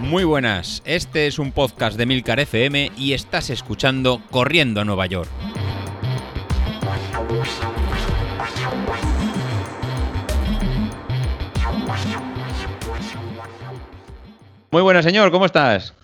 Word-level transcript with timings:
Muy 0.00 0.24
buenas, 0.24 0.82
este 0.86 1.26
es 1.26 1.38
un 1.38 1.52
podcast 1.52 1.98
de 1.98 2.06
Milcar 2.06 2.40
FM 2.40 2.92
y 2.96 3.12
estás 3.12 3.50
escuchando 3.50 4.22
Corriendo 4.30 4.80
a 4.80 4.84
Nueva 4.84 5.04
York. 5.06 5.28
Muy 14.70 14.82
buenas, 14.82 15.04
señor, 15.04 15.30
¿cómo 15.30 15.46
estás? 15.46 15.94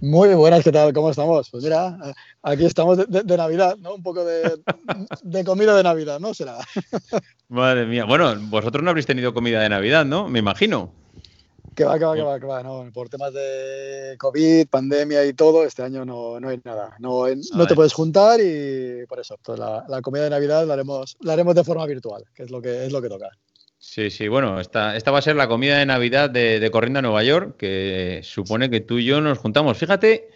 Muy 0.00 0.34
buenas, 0.34 0.62
¿qué 0.62 0.72
tal? 0.72 0.92
¿Cómo 0.92 1.10
estamos? 1.10 1.48
Pues 1.48 1.64
mira, 1.64 1.98
aquí 2.42 2.66
estamos 2.66 2.98
de, 2.98 3.36
Navidad, 3.36 3.76
¿no? 3.78 3.94
Un 3.94 4.02
poco 4.02 4.24
de, 4.24 4.60
de, 5.22 5.44
comida 5.44 5.74
de 5.74 5.82
Navidad, 5.82 6.20
¿no? 6.20 6.34
Será. 6.34 6.58
Madre 7.48 7.86
mía. 7.86 8.04
Bueno, 8.04 8.34
vosotros 8.48 8.84
no 8.84 8.90
habréis 8.90 9.06
tenido 9.06 9.32
comida 9.32 9.60
de 9.60 9.70
Navidad, 9.70 10.04
¿no? 10.04 10.28
Me 10.28 10.38
imagino. 10.38 10.92
Que 11.74 11.84
va, 11.84 11.98
que 11.98 12.04
va, 12.04 12.14
que 12.14 12.22
va, 12.22 12.40
que 12.40 12.46
va. 12.46 12.62
No, 12.62 12.90
por 12.92 13.08
temas 13.08 13.32
de 13.32 14.16
COVID, 14.18 14.68
pandemia 14.68 15.24
y 15.24 15.32
todo, 15.32 15.64
este 15.64 15.82
año 15.82 16.04
no, 16.04 16.38
no 16.40 16.48
hay 16.50 16.60
nada. 16.62 16.94
No, 16.98 17.24
no 17.54 17.66
te 17.66 17.74
puedes 17.74 17.94
juntar 17.94 18.38
y 18.40 19.06
por 19.06 19.20
eso, 19.20 19.38
pues 19.42 19.58
la, 19.58 19.84
la, 19.88 20.02
comida 20.02 20.24
de 20.24 20.30
Navidad 20.30 20.66
la 20.66 20.74
haremos, 20.74 21.16
la 21.20 21.32
haremos 21.32 21.54
de 21.54 21.64
forma 21.64 21.86
virtual, 21.86 22.24
que 22.34 22.42
es 22.42 22.50
lo 22.50 22.60
que, 22.60 22.84
es 22.84 22.92
lo 22.92 23.00
que 23.00 23.08
toca. 23.08 23.30
Sí, 23.88 24.10
sí, 24.10 24.26
bueno, 24.28 24.60
esta, 24.60 24.96
esta 24.96 25.10
va 25.12 25.20
a 25.20 25.22
ser 25.22 25.36
la 25.36 25.46
comida 25.48 25.78
de 25.78 25.86
Navidad 25.86 26.28
de, 26.28 26.58
de 26.60 26.70
Corriendo 26.70 26.98
a 26.98 27.02
Nueva 27.02 27.22
York, 27.22 27.56
que 27.56 28.20
supone 28.24 28.68
que 28.68 28.80
tú 28.80 28.98
y 28.98 29.04
yo 29.04 29.20
nos 29.20 29.38
juntamos. 29.38 29.78
Fíjate, 29.78 30.28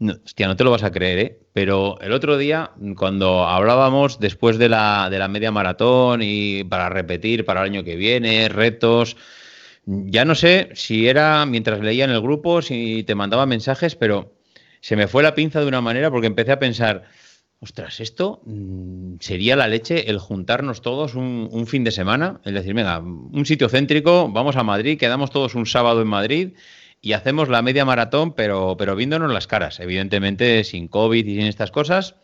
no, 0.00 0.14
hostia, 0.24 0.48
no 0.48 0.56
te 0.56 0.64
lo 0.64 0.72
vas 0.72 0.82
a 0.84 0.92
creer, 0.92 1.18
¿eh? 1.20 1.40
Pero 1.52 2.00
el 2.00 2.12
otro 2.12 2.38
día, 2.38 2.72
cuando 2.96 3.46
hablábamos 3.46 4.20
después 4.20 4.58
de 4.58 4.68
la, 4.68 5.08
de 5.10 5.18
la 5.20 5.28
media 5.28 5.52
maratón 5.52 6.22
y 6.22 6.64
para 6.64 6.88
repetir 6.90 7.44
para 7.44 7.60
el 7.62 7.66
año 7.70 7.84
que 7.84 7.96
viene, 7.96 8.48
retos 8.48 9.16
ya 9.86 10.24
no 10.24 10.34
sé 10.34 10.70
si 10.74 11.08
era 11.08 11.46
mientras 11.46 11.80
leía 11.80 12.04
en 12.04 12.10
el 12.10 12.20
grupo, 12.20 12.62
si 12.62 13.02
te 13.04 13.14
mandaba 13.14 13.46
mensajes, 13.46 13.94
pero 13.96 14.34
se 14.80 14.96
me 14.96 15.08
fue 15.08 15.22
la 15.22 15.34
pinza 15.34 15.60
de 15.60 15.66
una 15.66 15.80
manera 15.80 16.10
porque 16.10 16.26
empecé 16.26 16.52
a 16.52 16.58
pensar, 16.58 17.04
ostras, 17.60 18.00
esto 18.00 18.40
mm, 18.44 19.16
sería 19.20 19.56
la 19.56 19.68
leche 19.68 20.10
el 20.10 20.18
juntarnos 20.18 20.82
todos 20.82 21.14
un, 21.14 21.66
fin 21.66 21.84
de 21.84 21.90
semana, 21.90 22.40
el 22.44 22.54
decir, 22.54 22.74
venga, 22.74 23.00
un 23.00 23.44
sitio 23.46 23.68
céntrico, 23.68 24.28
vamos 24.30 24.56
a 24.56 24.62
Madrid, 24.62 24.98
quedamos 24.98 25.30
todos 25.30 25.54
un 25.54 25.66
sábado 25.66 26.02
en 26.02 26.08
Madrid 26.08 26.52
y 27.00 27.12
hacemos 27.12 27.48
la 27.48 27.62
media 27.62 27.84
maratón, 27.84 28.32
pero, 28.34 28.76
pero 28.78 28.96
viéndonos 28.96 29.32
las 29.32 29.46
caras, 29.46 29.80
evidentemente 29.80 30.64
sin 30.64 30.88
COVID 30.88 31.26
y 31.26 31.36
sin 31.36 31.46
estas 31.46 31.70
cosas. 31.70 32.16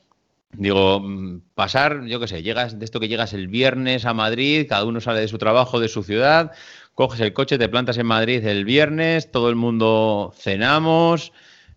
Digo, 0.52 1.00
mm, 1.00 1.41
pasar, 1.54 2.04
yo 2.06 2.20
qué 2.20 2.28
sé, 2.28 2.42
llegas 2.42 2.78
de 2.78 2.84
esto 2.84 3.00
que 3.00 3.08
llegas 3.08 3.32
el 3.32 3.48
viernes 3.48 4.04
a 4.04 4.14
Madrid, 4.14 4.66
cada 4.69 4.84
uno 4.84 5.00
sale 5.00 5.20
de 5.20 5.28
su 5.28 5.38
trabajo, 5.38 5.80
de 5.80 5.88
su 5.88 6.04
ciudad, 6.04 6.52
coges 6.94 7.20
el 7.20 7.32
coche, 7.32 7.58
te 7.58 7.69
plantas 7.69 7.98
en 7.98 8.06
Madrid 8.06 8.44
el 8.46 8.64
viernes, 8.64 9.32
todo 9.32 9.48
el 9.48 9.56
mundo 9.56 10.32
cenamos, 10.36 11.32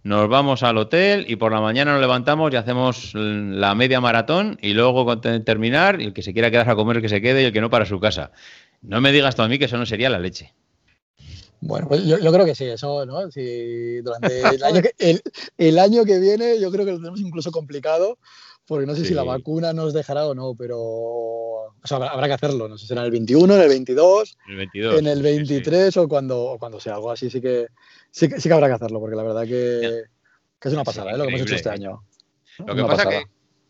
nos 0.08 0.30
vamos 0.30 0.64
al 0.64 0.78
hotel 0.78 1.26
y 1.28 1.36
por 1.36 1.52
la 1.52 1.60
mañana 1.60 1.92
nos 1.92 2.00
levantamos 2.00 2.54
y 2.54 2.56
hacemos 2.56 3.12
la 3.14 3.76
media 3.76 4.00
maratón 4.00 4.58
y 4.62 4.74
luego 4.74 5.20
terminar, 5.20 6.02
y 6.02 6.06
el 6.06 6.14
que 6.14 6.22
se 6.22 6.32
quiera 6.32 6.50
quedar 6.50 6.70
a 6.70 6.76
comer, 6.76 7.02
que 7.02 7.10
se 7.10 7.22
quede 7.22 7.42
y 7.42 7.46
el 7.46 7.54
que 7.54 7.60
no 7.60 7.70
para 7.70 7.86
su 7.86 8.00
casa. 8.00 8.32
No 8.82 9.02
me 9.02 9.12
digas 9.12 9.36
tú 9.36 9.42
a 9.42 9.50
mí 9.50 9.60
que 9.60 9.66
eso 9.66 9.78
no 9.78 9.86
sería 9.86 10.10
la 10.10 10.20
leche. 10.20 10.54
Bueno, 11.60 11.90
pues 11.90 12.06
yo, 12.06 12.20
creo 12.20 12.46
que 12.46 12.56
sí, 12.56 12.64
eso, 12.66 13.06
¿no? 13.06 13.30
Si 13.32 14.00
durante 14.02 14.40
el 14.40 14.64
año, 14.64 14.82
que, 14.82 15.20
el 15.58 15.80
año 15.80 16.06
que 16.06 16.20
viene 16.20 16.58
yo 16.58 16.72
creo 16.72 16.86
que 16.86 16.92
lo 16.92 17.00
tenemos 17.00 17.20
incluso 17.20 17.52
complicado 17.52 18.18
porque 18.66 18.86
no 18.86 18.96
sé 18.96 19.06
si 19.06 19.14
la 19.14 19.24
vacuna 19.24 19.74
nos 19.74 19.94
dejará 19.94 20.28
o 20.28 20.36
no, 20.36 20.54
pero 20.56 21.47
o 21.84 21.88
sea, 21.88 21.98
habrá, 21.98 22.28
que 22.28 22.34
hacerlo. 22.34 22.68
No 22.68 22.78
sé 22.78 22.84
si 22.84 22.88
será 22.88 23.02
en 23.02 23.06
el 23.06 23.12
21, 23.12 23.56
en 23.56 23.62
el 23.62 23.70
22, 23.70 24.38
en 24.48 25.08
el 25.08 25.22
23 25.22 25.98
o, 25.98 26.08
cuando, 26.08 26.58
cuando 26.60 26.80
sea 26.80 26.96
algo 26.96 27.12
así, 27.12 27.30
sí 27.30 27.42
que, 27.42 27.68
sí, 28.12 28.28
que 28.30 28.54
habrá 28.54 28.68
que 28.68 28.74
hacerlo, 28.74 29.00
porque 29.00 29.16
la 29.16 29.24
verdad 29.24 29.46
que, 29.46 30.04
es 30.62 30.74
una 30.74 30.84
pasada 30.84 31.12
¿eh? 31.12 31.18
lo 31.18 31.24
que 31.24 31.30
hemos 31.30 31.42
hecho 31.42 31.56
este 31.56 31.70
año. 31.70 32.02
Lo 32.66 32.76
que 32.76 32.84
pasa 32.84 33.08
que 33.08 33.24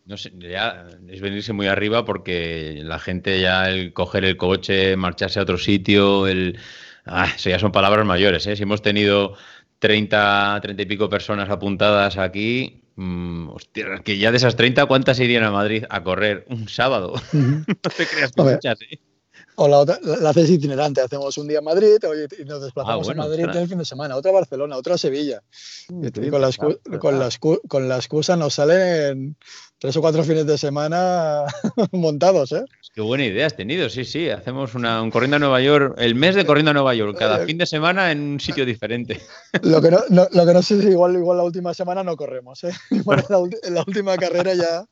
no 0.07 0.16
sé, 0.16 0.31
ya 0.40 0.88
es 1.09 1.19
venirse 1.19 1.52
muy 1.52 1.68
arriba 1.68 2.06
porque 2.06 2.80
la 2.81 2.97
gente 2.97 3.41
ya 3.41 3.69
el 3.69 3.91
coger 3.91 4.24
el 4.24 4.38
coche, 4.38 4.96
marcharse 4.96 5.40
a 5.40 5.44
otro 5.44 5.57
sitio, 5.57 6.28
el 6.28 6.57
ah, 7.06 7.28
eso 7.36 7.50
ya 7.50 7.59
son 7.59 7.74
palabras 7.74 8.06
mayores, 8.06 8.47
¿eh? 8.47 8.56
Si 8.56 8.63
hemos 8.63 8.81
tenido 8.81 9.36
30, 9.80 10.59
30 10.62 10.81
y 10.81 10.86
pico 10.86 11.09
personas 11.09 11.50
apuntadas 11.50 12.18
aquí, 12.18 12.84
Mm, 12.97 13.50
hostia, 13.50 14.02
que 14.03 14.18
ya 14.18 14.31
de 14.31 14.38
esas 14.38 14.56
30, 14.56 14.88
¿cuántas 14.88 15.19
irían 15.19 15.44
a 15.44 15.52
Madrid 15.52 15.85
a 15.88 16.03
correr 16.03 16.46
un 16.50 16.68
sábado? 16.68 17.13
no 17.31 17.63
te 17.96 18.06
creas 18.08 18.31
que 18.31 18.41
muchas, 18.41 18.81
¿eh? 18.81 19.00
O 19.59 19.68
la 19.68 19.80
otra, 19.80 20.00
la 20.02 20.30
haces 20.30 20.50
itinerante, 20.52 21.02
hacemos 21.02 21.36
un 21.38 21.47
día 21.47 21.59
en 21.59 21.63
Madrid 21.63 21.97
y 22.40 22.46
nos 22.46 22.62
desplazamos 22.62 23.09
ah, 23.09 23.12
a 23.12 23.16
Madrid 23.16 23.46
el 23.53 23.68
fin 23.68 23.78
de 23.80 23.86
semana, 23.86 24.16
otra 24.16 24.30
a 24.31 24.36
Barcelona, 24.36 24.78
otra 24.78 24.96
a 24.96 24.97
Sevilla. 24.97 25.41
Mm, 25.90 26.07
con, 26.30 26.41
la 26.41 26.52
con, 27.00 27.19
la 27.19 27.30
con, 27.68 27.90
la 27.90 27.96
excusa 27.96 28.36
nos 28.36 28.56
salen 28.56 29.36
tres 29.79 29.95
o 29.95 30.01
cuatro 30.01 30.23
fines 30.23 30.45
de 30.45 30.57
semana 30.57 31.45
montados, 31.91 32.51
¿eh? 32.51 32.65
Qué 32.93 33.01
buena 33.01 33.25
idea 33.25 33.45
has 33.45 33.55
tenido, 33.55 33.89
sí, 33.89 34.05
sí. 34.05 34.29
Hacemos 34.29 34.73
una, 34.73 35.01
un 35.03 35.11
corriendo 35.11 35.35
a 35.35 35.39
Nueva 35.39 35.61
York, 35.61 35.95
el 35.99 36.15
mes 36.15 36.33
de 36.33 36.45
corriendo 36.45 36.71
a 36.71 36.73
Nueva 36.73 36.95
York, 36.95 37.15
cada 37.17 37.45
fin 37.45 37.59
de 37.59 37.67
semana 37.67 38.11
en 38.11 38.21
un 38.21 38.39
sitio 38.39 38.65
diferente. 38.65 39.21
Lo 39.61 39.81
que 39.81 39.91
no, 39.91 39.99
lo 40.09 40.45
que 40.45 40.53
no 40.53 40.61
sé 40.61 40.81
si 40.81 40.88
igual, 40.88 41.15
igual 41.15 41.38
la 41.38 41.43
última 41.43 41.73
semana 41.73 42.03
no 42.03 42.15
corremos, 42.15 42.63
¿eh? 42.63 42.71
Igual 42.91 43.23
en 43.63 43.73
la, 43.73 43.81
última 43.81 44.17
carrera 44.17 44.53
ya 44.53 44.85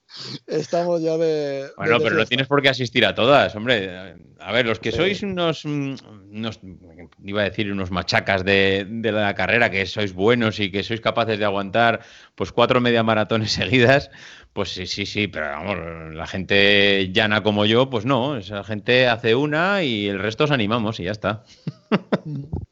estamos 0.47 1.01
ya 1.01 1.17
de... 1.17 1.67
Bueno, 1.77 1.99
pero 1.99 2.15
no 2.15 2.25
tienes 2.25 2.47
por 2.47 2.61
qué 2.61 2.69
asistir 2.69 3.05
a 3.05 3.15
todas, 3.15 3.55
hombre. 3.55 4.15
A 4.39 4.51
ver, 4.51 4.65
los 4.65 4.79
que 4.79 4.91
sois 4.91 5.23
unos, 5.23 5.65
unos, 5.65 6.59
iba 7.23 7.41
a 7.41 7.45
decir, 7.45 7.71
unos 7.71 7.91
machacas 7.91 8.43
de, 8.43 8.85
de 8.87 9.11
la 9.11 9.33
carrera, 9.33 9.69
que 9.69 9.85
sois 9.85 10.13
buenos 10.13 10.59
y 10.59 10.71
que 10.71 10.83
sois 10.83 11.01
capaces 11.01 11.39
de 11.39 11.45
aguantar 11.45 12.01
pues 12.35 12.51
cuatro 12.51 12.81
media 12.81 13.03
maratones 13.03 13.51
seguidas, 13.53 14.09
pues 14.55 14.69
sí, 14.69 14.87
sí, 14.87 15.05
sí, 15.05 15.27
pero 15.27 15.47
vamos, 15.47 16.15
la 16.15 16.25
gente 16.25 17.11
llana 17.11 17.43
como 17.43 17.65
yo, 17.65 17.89
pues 17.89 18.05
no, 18.05 18.37
esa 18.37 18.63
gente 18.63 19.05
hace 19.05 19.35
una 19.35 19.83
y 19.83 20.07
el 20.07 20.17
resto 20.17 20.45
os 20.45 20.51
animamos 20.51 20.99
y 21.01 21.03
ya 21.03 21.11
está. 21.11 21.43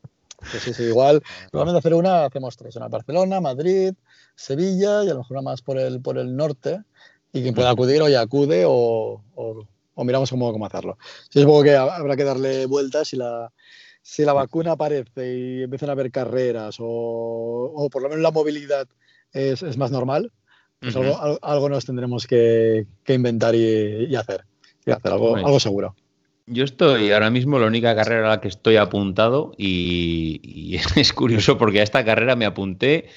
Sí, 0.52 0.60
sí, 0.60 0.74
sí, 0.74 0.84
igual, 0.84 1.24
probablemente 1.52 1.80
hacer 1.80 1.94
una, 1.94 2.26
hacemos 2.26 2.58
tres, 2.58 2.76
una 2.76 2.90
Barcelona, 2.90 3.40
Madrid, 3.40 3.94
Sevilla 4.36 5.02
y 5.06 5.10
a 5.10 5.14
lo 5.14 5.20
mejor 5.20 5.38
una 5.38 5.52
más 5.52 5.62
por 5.62 5.78
el, 5.78 6.02
por 6.02 6.18
el 6.18 6.36
norte 6.36 6.82
y 7.32 7.42
quien 7.44 7.56
pueda 7.56 7.70
acudir 7.70 8.02
o 8.02 8.10
ya 8.10 8.20
acude 8.20 8.66
o, 8.68 9.22
miramos 9.96 10.30
cómo, 10.30 10.52
cómo 10.52 10.66
hacerlo. 10.66 10.98
Sí, 11.30 11.40
supongo 11.40 11.64
que 11.64 11.78
habrá 11.78 12.18
que 12.18 12.26
darle 12.26 12.66
vueltas 12.66 13.08
si 13.08 13.16
la, 13.16 13.54
si 14.02 14.26
la 14.26 14.34
vacuna 14.34 14.74
aparece 14.74 15.34
y 15.34 15.64
empiezan 15.64 15.88
a 15.88 15.94
haber 15.94 16.12
carreras 16.12 16.76
o, 16.80 16.86
o 16.86 17.90
por 17.90 18.02
lo 18.02 18.10
menos 18.10 18.22
la 18.22 18.32
movilidad 18.32 18.86
es, 19.32 19.64
es 19.64 19.78
más 19.78 19.92
normal, 19.92 20.30
pues 20.84 20.96
algo, 21.42 21.70
nos 21.70 21.86
tendremos 21.86 22.28
que, 22.28 22.86
inventar 23.08 23.56
y, 23.56 24.16
hacer. 24.16 24.44
Y 24.86 24.92
hacer 24.92 25.12
algo, 25.12 25.36
algo 25.36 25.60
seguro. 25.60 25.96
Yo 26.46 26.66
estoy 26.66 27.12
ahora 27.12 27.30
mismo 27.30 27.58
la 27.58 27.68
única 27.68 27.96
carrera 27.96 28.26
a 28.28 28.30
la 28.32 28.42
que 28.42 28.50
estoy 28.50 28.76
apuntado 28.76 29.54
y, 29.58 30.76
es 30.96 31.14
curioso 31.14 31.58
porque 31.58 31.80
a 31.80 31.84
esta 31.84 32.04
carrera 32.04 32.36
me 32.36 32.46
apunté 32.46 33.08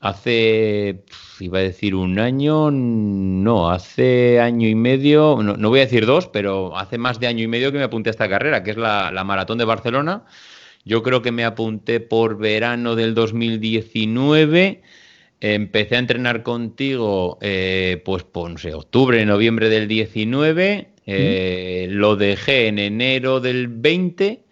hace, 0.00 1.04
iba 1.38 1.58
a 1.58 1.62
decir 1.62 1.94
un 1.94 2.18
año, 2.18 2.72
no, 2.72 3.70
hace 3.70 4.40
año 4.40 4.66
y 4.66 4.74
medio, 4.74 5.38
no, 5.42 5.68
voy 5.68 5.78
a 5.78 5.84
decir 5.84 6.06
dos, 6.06 6.26
pero 6.26 6.76
hace 6.76 6.98
más 6.98 7.20
de 7.20 7.28
año 7.28 7.44
y 7.44 7.46
medio 7.46 7.70
que 7.70 7.78
me 7.78 7.84
apunté 7.84 8.10
a 8.10 8.12
esta 8.12 8.28
carrera, 8.28 8.64
que 8.64 8.72
es 8.72 8.76
la, 8.76 9.12
la 9.12 9.22
maratón 9.22 9.58
de 9.58 9.64
Barcelona. 9.64 10.24
Yo 10.84 11.04
creo 11.04 11.22
que 11.22 11.30
me 11.30 11.44
apunté 11.44 12.00
por 12.00 12.36
verano 12.36 12.96
del 12.96 13.14
2019 13.14 14.82
Empecé 15.44 15.96
a 15.96 15.98
entrenar 15.98 16.44
contigo, 16.44 17.36
eh, 17.40 18.00
pues, 18.04 18.22
por, 18.22 18.48
no 18.48 18.58
sé, 18.58 18.74
octubre, 18.74 19.26
noviembre 19.26 19.68
del 19.68 19.88
19. 19.88 20.92
Eh, 21.04 21.88
lo 21.90 22.14
dejé 22.14 22.68
en 22.68 22.78
enero 22.78 23.40
del 23.40 23.66
20 23.66 24.44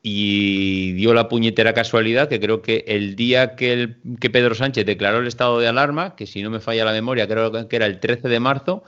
y 0.00 0.92
dio 0.92 1.12
la 1.12 1.28
puñetera 1.28 1.74
casualidad 1.74 2.30
que 2.30 2.40
creo 2.40 2.62
que 2.62 2.86
el 2.86 3.16
día 3.16 3.54
que, 3.54 3.74
el, 3.74 3.96
que 4.18 4.30
Pedro 4.30 4.54
Sánchez 4.54 4.86
declaró 4.86 5.18
el 5.18 5.26
estado 5.26 5.60
de 5.60 5.68
alarma, 5.68 6.16
que 6.16 6.26
si 6.26 6.42
no 6.42 6.48
me 6.48 6.60
falla 6.60 6.86
la 6.86 6.92
memoria, 6.92 7.28
creo 7.28 7.68
que 7.68 7.76
era 7.76 7.84
el 7.84 8.00
13 8.00 8.26
de 8.26 8.40
marzo, 8.40 8.82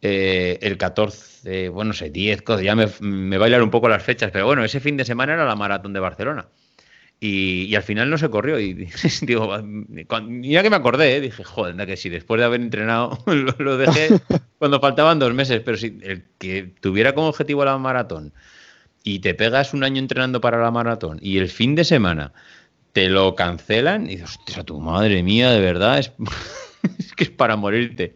eh, 0.00 0.58
el 0.62 0.78
14, 0.78 1.68
bueno, 1.68 1.88
no 1.88 1.94
sé, 1.94 2.08
10, 2.08 2.44
ya 2.62 2.74
me, 2.74 2.86
me 3.00 3.36
bailan 3.36 3.60
un 3.60 3.70
poco 3.70 3.90
las 3.90 4.02
fechas, 4.02 4.30
pero 4.32 4.46
bueno, 4.46 4.64
ese 4.64 4.80
fin 4.80 4.96
de 4.96 5.04
semana 5.04 5.34
era 5.34 5.44
la 5.44 5.54
maratón 5.54 5.92
de 5.92 6.00
Barcelona. 6.00 6.48
Y, 7.20 7.74
al 7.74 7.82
final 7.82 8.10
no 8.10 8.18
se 8.18 8.30
corrió. 8.30 8.60
Y 8.60 8.74
digo, 9.22 9.56
ya 10.42 10.62
que 10.62 10.70
me 10.70 10.76
acordé, 10.76 11.16
¿eh? 11.16 11.20
dije, 11.20 11.42
joder, 11.44 11.86
que 11.86 11.96
si 11.96 12.08
después 12.08 12.38
de 12.38 12.44
haber 12.44 12.60
entrenado 12.60 13.18
lo, 13.58 13.76
dejé 13.76 14.20
cuando 14.58 14.80
faltaban 14.80 15.18
dos 15.18 15.34
meses, 15.34 15.60
pero 15.64 15.76
si 15.76 15.98
el 16.02 16.24
que 16.38 16.72
tuviera 16.80 17.14
como 17.14 17.28
objetivo 17.28 17.64
la 17.64 17.76
maratón 17.78 18.32
y 19.02 19.20
te 19.20 19.34
pegas 19.34 19.74
un 19.74 19.84
año 19.84 19.98
entrenando 19.98 20.40
para 20.40 20.60
la 20.60 20.70
maratón 20.70 21.18
y 21.20 21.38
el 21.38 21.48
fin 21.48 21.74
de 21.74 21.84
semana 21.84 22.32
te 22.92 23.08
lo 23.08 23.34
cancelan 23.34 24.06
y 24.06 24.16
dices, 24.16 24.36
hostia, 24.38 24.64
tu 24.64 24.80
madre 24.80 25.22
mía, 25.22 25.50
de 25.50 25.60
verdad, 25.60 25.98
es, 25.98 26.12
que 27.16 27.24
es 27.24 27.30
para 27.30 27.56
morirte. 27.56 28.14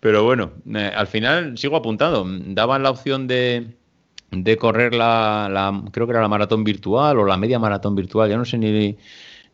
Pero 0.00 0.24
bueno, 0.24 0.52
eh, 0.74 0.90
al 0.94 1.06
final 1.06 1.56
sigo 1.56 1.76
apuntado. 1.76 2.24
Daban 2.26 2.82
la 2.82 2.90
opción 2.90 3.26
de, 3.26 3.76
de 4.32 4.56
correr 4.56 4.94
la, 4.94 5.82
creo 5.92 6.06
que 6.06 6.12
era 6.12 6.22
la 6.22 6.28
maratón 6.28 6.64
virtual 6.64 7.18
o 7.18 7.24
la 7.24 7.36
media 7.36 7.58
maratón 7.58 7.94
virtual, 7.94 8.30
ya 8.30 8.36
no 8.36 8.44
sé 8.44 8.58
ni, 8.58 8.96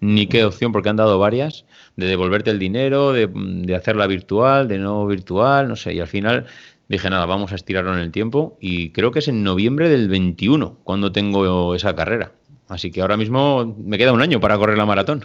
ni 0.00 0.26
qué 0.26 0.44
opción 0.44 0.72
porque 0.72 0.88
han 0.88 0.96
dado 0.96 1.18
varias, 1.18 1.64
de 1.96 2.06
devolverte 2.06 2.50
el 2.50 2.58
dinero, 2.58 3.12
de, 3.12 3.28
de 3.28 3.74
hacerla 3.74 4.06
virtual, 4.06 4.68
de 4.68 4.78
no 4.78 5.06
virtual, 5.06 5.68
no 5.68 5.76
sé, 5.76 5.94
y 5.94 6.00
al 6.00 6.06
final 6.06 6.46
dije, 6.88 7.10
nada, 7.10 7.26
vamos 7.26 7.52
a 7.52 7.56
estirarlo 7.56 7.92
en 7.92 8.00
el 8.00 8.12
tiempo 8.12 8.56
y 8.60 8.90
creo 8.90 9.10
que 9.10 9.18
es 9.18 9.28
en 9.28 9.42
noviembre 9.42 9.88
del 9.88 10.08
21 10.08 10.78
cuando 10.84 11.12
tengo 11.12 11.74
esa 11.74 11.94
carrera. 11.94 12.32
Así 12.68 12.90
que 12.90 13.00
ahora 13.00 13.16
mismo 13.16 13.76
me 13.78 13.98
queda 13.98 14.12
un 14.12 14.22
año 14.22 14.40
para 14.40 14.58
correr 14.58 14.76
la 14.78 14.86
maratón. 14.86 15.24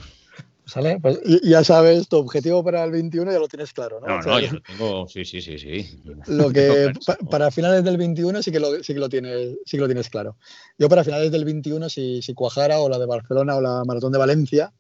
¿Sale? 0.66 0.98
Pues 1.02 1.20
ya 1.44 1.64
sabes, 1.64 2.08
tu 2.08 2.18
objetivo 2.18 2.64
para 2.64 2.84
el 2.84 2.92
21 2.92 3.32
ya 3.32 3.40
lo 3.40 3.48
tienes 3.48 3.74
claro, 3.74 4.00
¿no? 4.00 4.08
No, 4.08 4.22
no, 4.22 4.40
yo 4.40 4.54
lo 4.54 4.62
tengo, 4.62 5.08
sí, 5.10 5.26
sí, 5.26 5.42
sí, 5.42 5.58
sí. 5.58 6.02
Lo 6.28 6.52
que 6.52 6.94
para 7.30 7.52
finales 7.52 7.84
del 7.84 7.98
21 7.98 8.42
sí 8.42 8.52
que 8.52 8.60
lo, 8.60 8.82
sí 8.82 8.94
que 8.94 9.00
lo 9.00 9.10
tienes, 9.10 9.58
sí 9.66 9.78
que 9.78 9.82
lo 9.82 9.88
tienes 9.88 10.10
claro. 10.10 10.38
Yo 10.78 10.88
para 10.88 11.04
finales 11.04 11.32
del 11.32 11.44
21, 11.44 11.90
si, 11.90 12.22
si 12.22 12.34
cuajara 12.34 12.80
o 12.80 12.88
la 12.88 12.98
de 12.98 13.06
Barcelona 13.06 13.56
o 13.56 13.62
la 13.62 13.84
maratón 13.86 14.14
de 14.14 14.20
Valencia, 14.20 14.72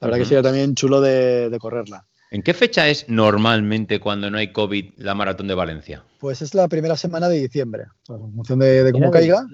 la 0.00 0.08
verdad 0.08 0.18
que 0.18 0.24
sería 0.24 0.42
también 0.42 0.74
chulo 0.74 1.00
de, 1.00 1.50
de, 1.50 1.58
correrla. 1.58 2.04
¿En 2.30 2.42
qué 2.42 2.52
fecha 2.52 2.88
es 2.88 3.08
normalmente 3.08 4.00
cuando 4.00 4.30
no 4.30 4.38
hay 4.38 4.52
COVID 4.52 4.94
la 4.96 5.14
maratón 5.14 5.46
de 5.46 5.54
Valencia? 5.54 6.04
Pues 6.18 6.42
es 6.42 6.52
la 6.54 6.66
primera 6.68 6.96
semana 6.96 7.28
de 7.28 7.40
diciembre, 7.40 7.84
en 8.08 8.32
función 8.34 8.58
de, 8.58 8.82
de 8.82 8.92
cómo 8.92 9.10
caiga, 9.12 9.46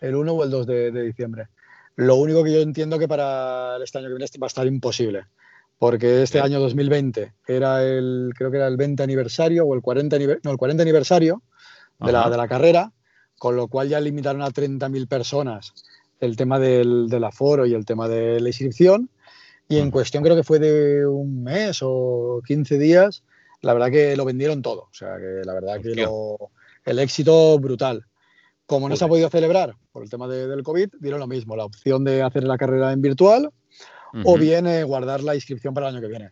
el 0.00 0.14
1 0.14 0.32
o 0.32 0.44
el 0.44 0.50
2 0.50 0.66
de, 0.66 0.90
de 0.92 1.02
diciembre. 1.02 1.48
Lo 1.96 2.16
único 2.16 2.44
que 2.44 2.52
yo 2.52 2.60
entiendo 2.60 2.98
que 2.98 3.08
para 3.08 3.78
este 3.82 3.98
año 3.98 4.08
que 4.08 4.14
viene 4.14 4.26
va 4.40 4.46
a 4.46 4.48
estar 4.48 4.66
imposible, 4.66 5.24
porque 5.78 6.22
este 6.22 6.40
año 6.40 6.60
2020 6.60 7.34
era 7.46 7.82
el, 7.82 8.32
creo 8.36 8.50
que 8.50 8.58
era 8.58 8.68
el 8.68 8.76
20 8.76 9.02
aniversario 9.02 9.64
o 9.64 9.74
el 9.74 9.80
40, 9.80 10.18
no, 10.42 10.50
el 10.50 10.56
40 10.56 10.82
aniversario 10.82 11.42
de 11.98 12.12
la, 12.12 12.28
de 12.28 12.36
la, 12.36 12.48
carrera, 12.48 12.92
con 13.38 13.56
lo 13.56 13.68
cual 13.68 13.88
ya 13.88 14.00
limitaron 14.00 14.42
a 14.42 14.50
30.000 14.50 15.08
personas 15.08 15.72
el 16.20 16.36
tema 16.36 16.58
del, 16.58 17.08
del, 17.08 17.24
aforo 17.24 17.66
y 17.66 17.74
el 17.74 17.84
tema 17.84 18.08
de 18.08 18.40
la 18.40 18.48
inscripción. 18.48 19.10
Y 19.68 19.78
en 19.78 19.90
cuestión 19.90 20.22
creo 20.22 20.36
que 20.36 20.44
fue 20.44 20.58
de 20.58 21.06
un 21.06 21.42
mes 21.42 21.80
o 21.82 22.40
15 22.46 22.78
días, 22.78 23.24
la 23.62 23.74
verdad 23.74 23.90
que 23.90 24.16
lo 24.16 24.24
vendieron 24.24 24.62
todo. 24.62 24.82
O 24.82 24.94
sea, 24.94 25.16
que 25.16 25.42
la 25.44 25.54
verdad 25.54 25.80
que 25.80 25.94
lo, 26.02 26.50
el 26.84 26.98
éxito 26.98 27.58
brutal. 27.58 28.06
Como 28.66 28.88
no 28.88 28.96
se 28.96 29.04
ha 29.04 29.08
podido 29.08 29.28
celebrar 29.30 29.76
por 29.92 30.02
el 30.02 30.10
tema 30.10 30.26
de, 30.26 30.48
del 30.48 30.62
COVID, 30.62 30.88
dieron 31.00 31.20
lo 31.20 31.26
mismo, 31.26 31.56
la 31.56 31.64
opción 31.64 32.04
de 32.04 32.22
hacer 32.22 32.44
la 32.44 32.58
carrera 32.58 32.92
en 32.92 33.00
virtual 33.00 33.46
uh 33.46 34.16
-huh. 34.16 34.22
o 34.24 34.36
bien 34.36 34.66
eh, 34.66 34.82
guardar 34.82 35.22
la 35.22 35.34
inscripción 35.34 35.72
para 35.72 35.88
el 35.88 35.94
año 35.94 36.02
que 36.02 36.08
viene. 36.08 36.30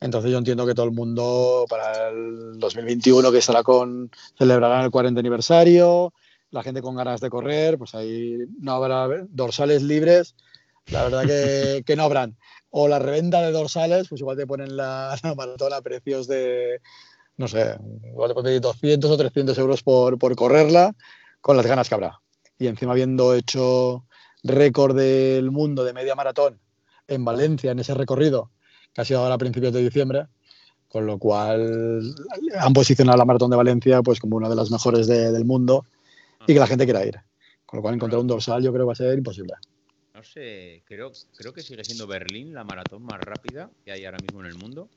Entonces 0.00 0.30
yo 0.30 0.38
entiendo 0.38 0.66
que 0.66 0.74
todo 0.74 0.86
el 0.86 0.92
mundo 0.92 1.64
para 1.68 2.10
el 2.10 2.58
2021 2.58 3.32
que 3.32 3.38
estará 3.38 3.62
con, 3.62 4.10
celebrarán 4.36 4.84
el 4.84 4.90
40 4.90 5.18
aniversario, 5.18 6.12
la 6.50 6.62
gente 6.62 6.82
con 6.82 6.94
ganas 6.94 7.20
de 7.20 7.30
correr, 7.30 7.78
pues 7.78 7.94
ahí 7.94 8.38
no 8.60 8.72
habrá 8.72 9.08
dorsales 9.30 9.82
libres, 9.82 10.34
la 10.86 11.04
verdad 11.04 11.24
que, 11.24 11.82
que 11.86 11.96
no 11.96 12.04
habrán. 12.04 12.36
O 12.70 12.88
la 12.88 12.98
reventa 12.98 13.40
de 13.40 13.52
dorsales, 13.52 14.08
pues 14.08 14.20
igual 14.20 14.36
te 14.36 14.46
ponen 14.46 14.76
la, 14.76 15.16
la 15.22 15.34
maratón 15.34 15.72
a 15.72 15.80
precios 15.80 16.26
de, 16.26 16.80
no 17.36 17.48
sé, 17.48 17.76
igual 18.04 18.34
te 18.34 18.42
pedir 18.42 18.60
200 18.60 19.10
o 19.10 19.16
300 19.16 19.56
euros 19.58 19.82
por, 19.82 20.18
por 20.18 20.36
correrla 20.36 20.94
con 21.44 21.58
las 21.58 21.66
ganas 21.66 21.90
que 21.90 21.94
habrá. 21.94 22.22
Y 22.58 22.68
encima 22.68 22.92
habiendo 22.92 23.34
hecho 23.34 24.06
récord 24.42 24.96
del 24.96 25.50
mundo 25.50 25.84
de 25.84 25.92
media 25.92 26.14
maratón 26.14 26.58
en 27.06 27.22
Valencia, 27.22 27.70
en 27.70 27.80
ese 27.80 27.92
recorrido, 27.92 28.50
que 28.94 29.02
ha 29.02 29.04
sido 29.04 29.20
ahora 29.20 29.34
a 29.34 29.38
principios 29.38 29.74
de 29.74 29.82
diciembre, 29.82 30.26
con 30.88 31.04
lo 31.04 31.18
cual 31.18 32.14
han 32.58 32.72
posicionado 32.72 33.18
la 33.18 33.26
maratón 33.26 33.50
de 33.50 33.58
Valencia 33.58 34.00
pues 34.00 34.20
como 34.20 34.36
una 34.36 34.48
de 34.48 34.56
las 34.56 34.70
mejores 34.70 35.06
de, 35.06 35.32
del 35.32 35.44
mundo 35.44 35.84
y 36.46 36.54
que 36.54 36.58
la 36.58 36.66
gente 36.66 36.86
quiera 36.86 37.04
ir. 37.04 37.20
Con 37.66 37.76
lo 37.76 37.82
cual 37.82 37.96
encontrar 37.96 38.22
un 38.22 38.26
dorsal 38.26 38.62
yo 38.62 38.72
creo 38.72 38.84
que 38.84 38.86
va 38.86 38.92
a 38.94 38.96
ser 38.96 39.18
imposible. 39.18 39.52
No 40.14 40.22
sé, 40.24 40.82
creo, 40.86 41.12
creo 41.36 41.52
que 41.52 41.60
sigue 41.60 41.84
siendo 41.84 42.06
Berlín 42.06 42.54
la 42.54 42.64
maratón 42.64 43.02
más 43.02 43.20
rápida 43.20 43.70
que 43.84 43.92
hay 43.92 44.06
ahora 44.06 44.18
mismo 44.22 44.40
en 44.40 44.46
el 44.46 44.54
mundo. 44.54 44.88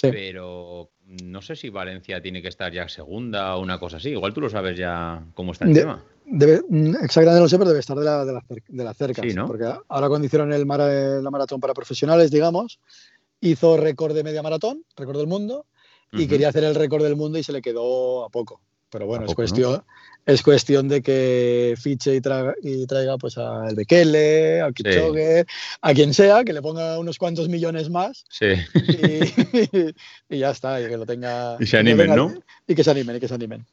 Sí. 0.00 0.08
Pero 0.10 0.90
no 1.06 1.40
sé 1.40 1.56
si 1.56 1.70
Valencia 1.70 2.20
tiene 2.20 2.42
que 2.42 2.48
estar 2.48 2.70
ya 2.70 2.86
segunda 2.86 3.56
o 3.56 3.62
una 3.62 3.80
cosa 3.80 3.96
así. 3.96 4.10
Igual 4.10 4.34
tú 4.34 4.42
lo 4.42 4.50
sabes 4.50 4.76
ya 4.76 5.24
cómo 5.34 5.52
está 5.52 5.64
el 5.64 5.72
de, 5.72 5.80
tema. 5.80 6.04
Debe, 6.26 6.60
mm, 6.68 6.96
exactamente 7.02 7.36
no 7.36 7.44
lo 7.44 7.48
sé, 7.48 7.56
pero 7.56 7.70
debe 7.70 7.80
estar 7.80 7.96
de 7.96 8.04
la, 8.04 8.24
de 8.26 8.32
la, 8.34 8.42
de 8.68 8.84
la 8.84 8.92
cerca. 8.92 9.22
Sí, 9.22 9.32
¿no? 9.32 9.46
Porque 9.46 9.64
ahora 9.64 10.08
cuando 10.08 10.26
hicieron 10.26 10.52
el 10.52 10.66
mar, 10.66 10.80
la 10.80 11.30
maratón 11.30 11.60
para 11.60 11.72
profesionales, 11.72 12.30
digamos, 12.30 12.78
hizo 13.40 13.78
récord 13.78 14.14
de 14.14 14.22
media 14.22 14.42
maratón, 14.42 14.84
récord 14.96 15.16
del 15.16 15.28
mundo, 15.28 15.64
y 16.12 16.16
uh 16.16 16.20
-huh. 16.20 16.28
quería 16.28 16.48
hacer 16.50 16.64
el 16.64 16.74
récord 16.74 17.02
del 17.02 17.16
mundo 17.16 17.38
y 17.38 17.42
se 17.42 17.52
le 17.52 17.62
quedó 17.62 18.26
a 18.26 18.28
poco. 18.28 18.60
Pero 18.96 19.08
bueno, 19.08 19.26
es 19.26 19.34
cuestión, 19.34 19.72
¿no? 19.72 19.84
es 20.24 20.42
cuestión 20.42 20.88
de 20.88 21.02
que 21.02 21.74
fiche 21.76 22.14
y 22.14 22.22
traiga, 22.22 22.54
y 22.62 22.86
traiga 22.86 23.18
pues 23.18 23.36
al 23.36 23.74
Bekele, 23.74 24.62
al 24.62 24.72
Kipchoge, 24.72 25.42
sí. 25.42 25.54
a 25.82 25.92
quien 25.92 26.14
sea, 26.14 26.44
que 26.44 26.54
le 26.54 26.62
ponga 26.62 26.98
unos 26.98 27.18
cuantos 27.18 27.50
millones 27.50 27.90
más. 27.90 28.24
Sí. 28.30 28.54
Y, 28.74 29.94
y, 30.34 30.38
ya 30.38 30.50
está, 30.50 30.80
y 30.80 30.88
que 30.88 30.96
lo 30.96 31.04
tenga. 31.04 31.58
Y 31.60 31.66
se 31.66 31.76
animen, 31.76 32.06
tenga, 32.06 32.16
¿no? 32.16 32.34
Y 32.66 32.74
que 32.74 32.82
se 32.82 32.90
animen, 32.90 33.16
y 33.16 33.20
que 33.20 33.28
se 33.28 33.34
animen. 33.34 33.66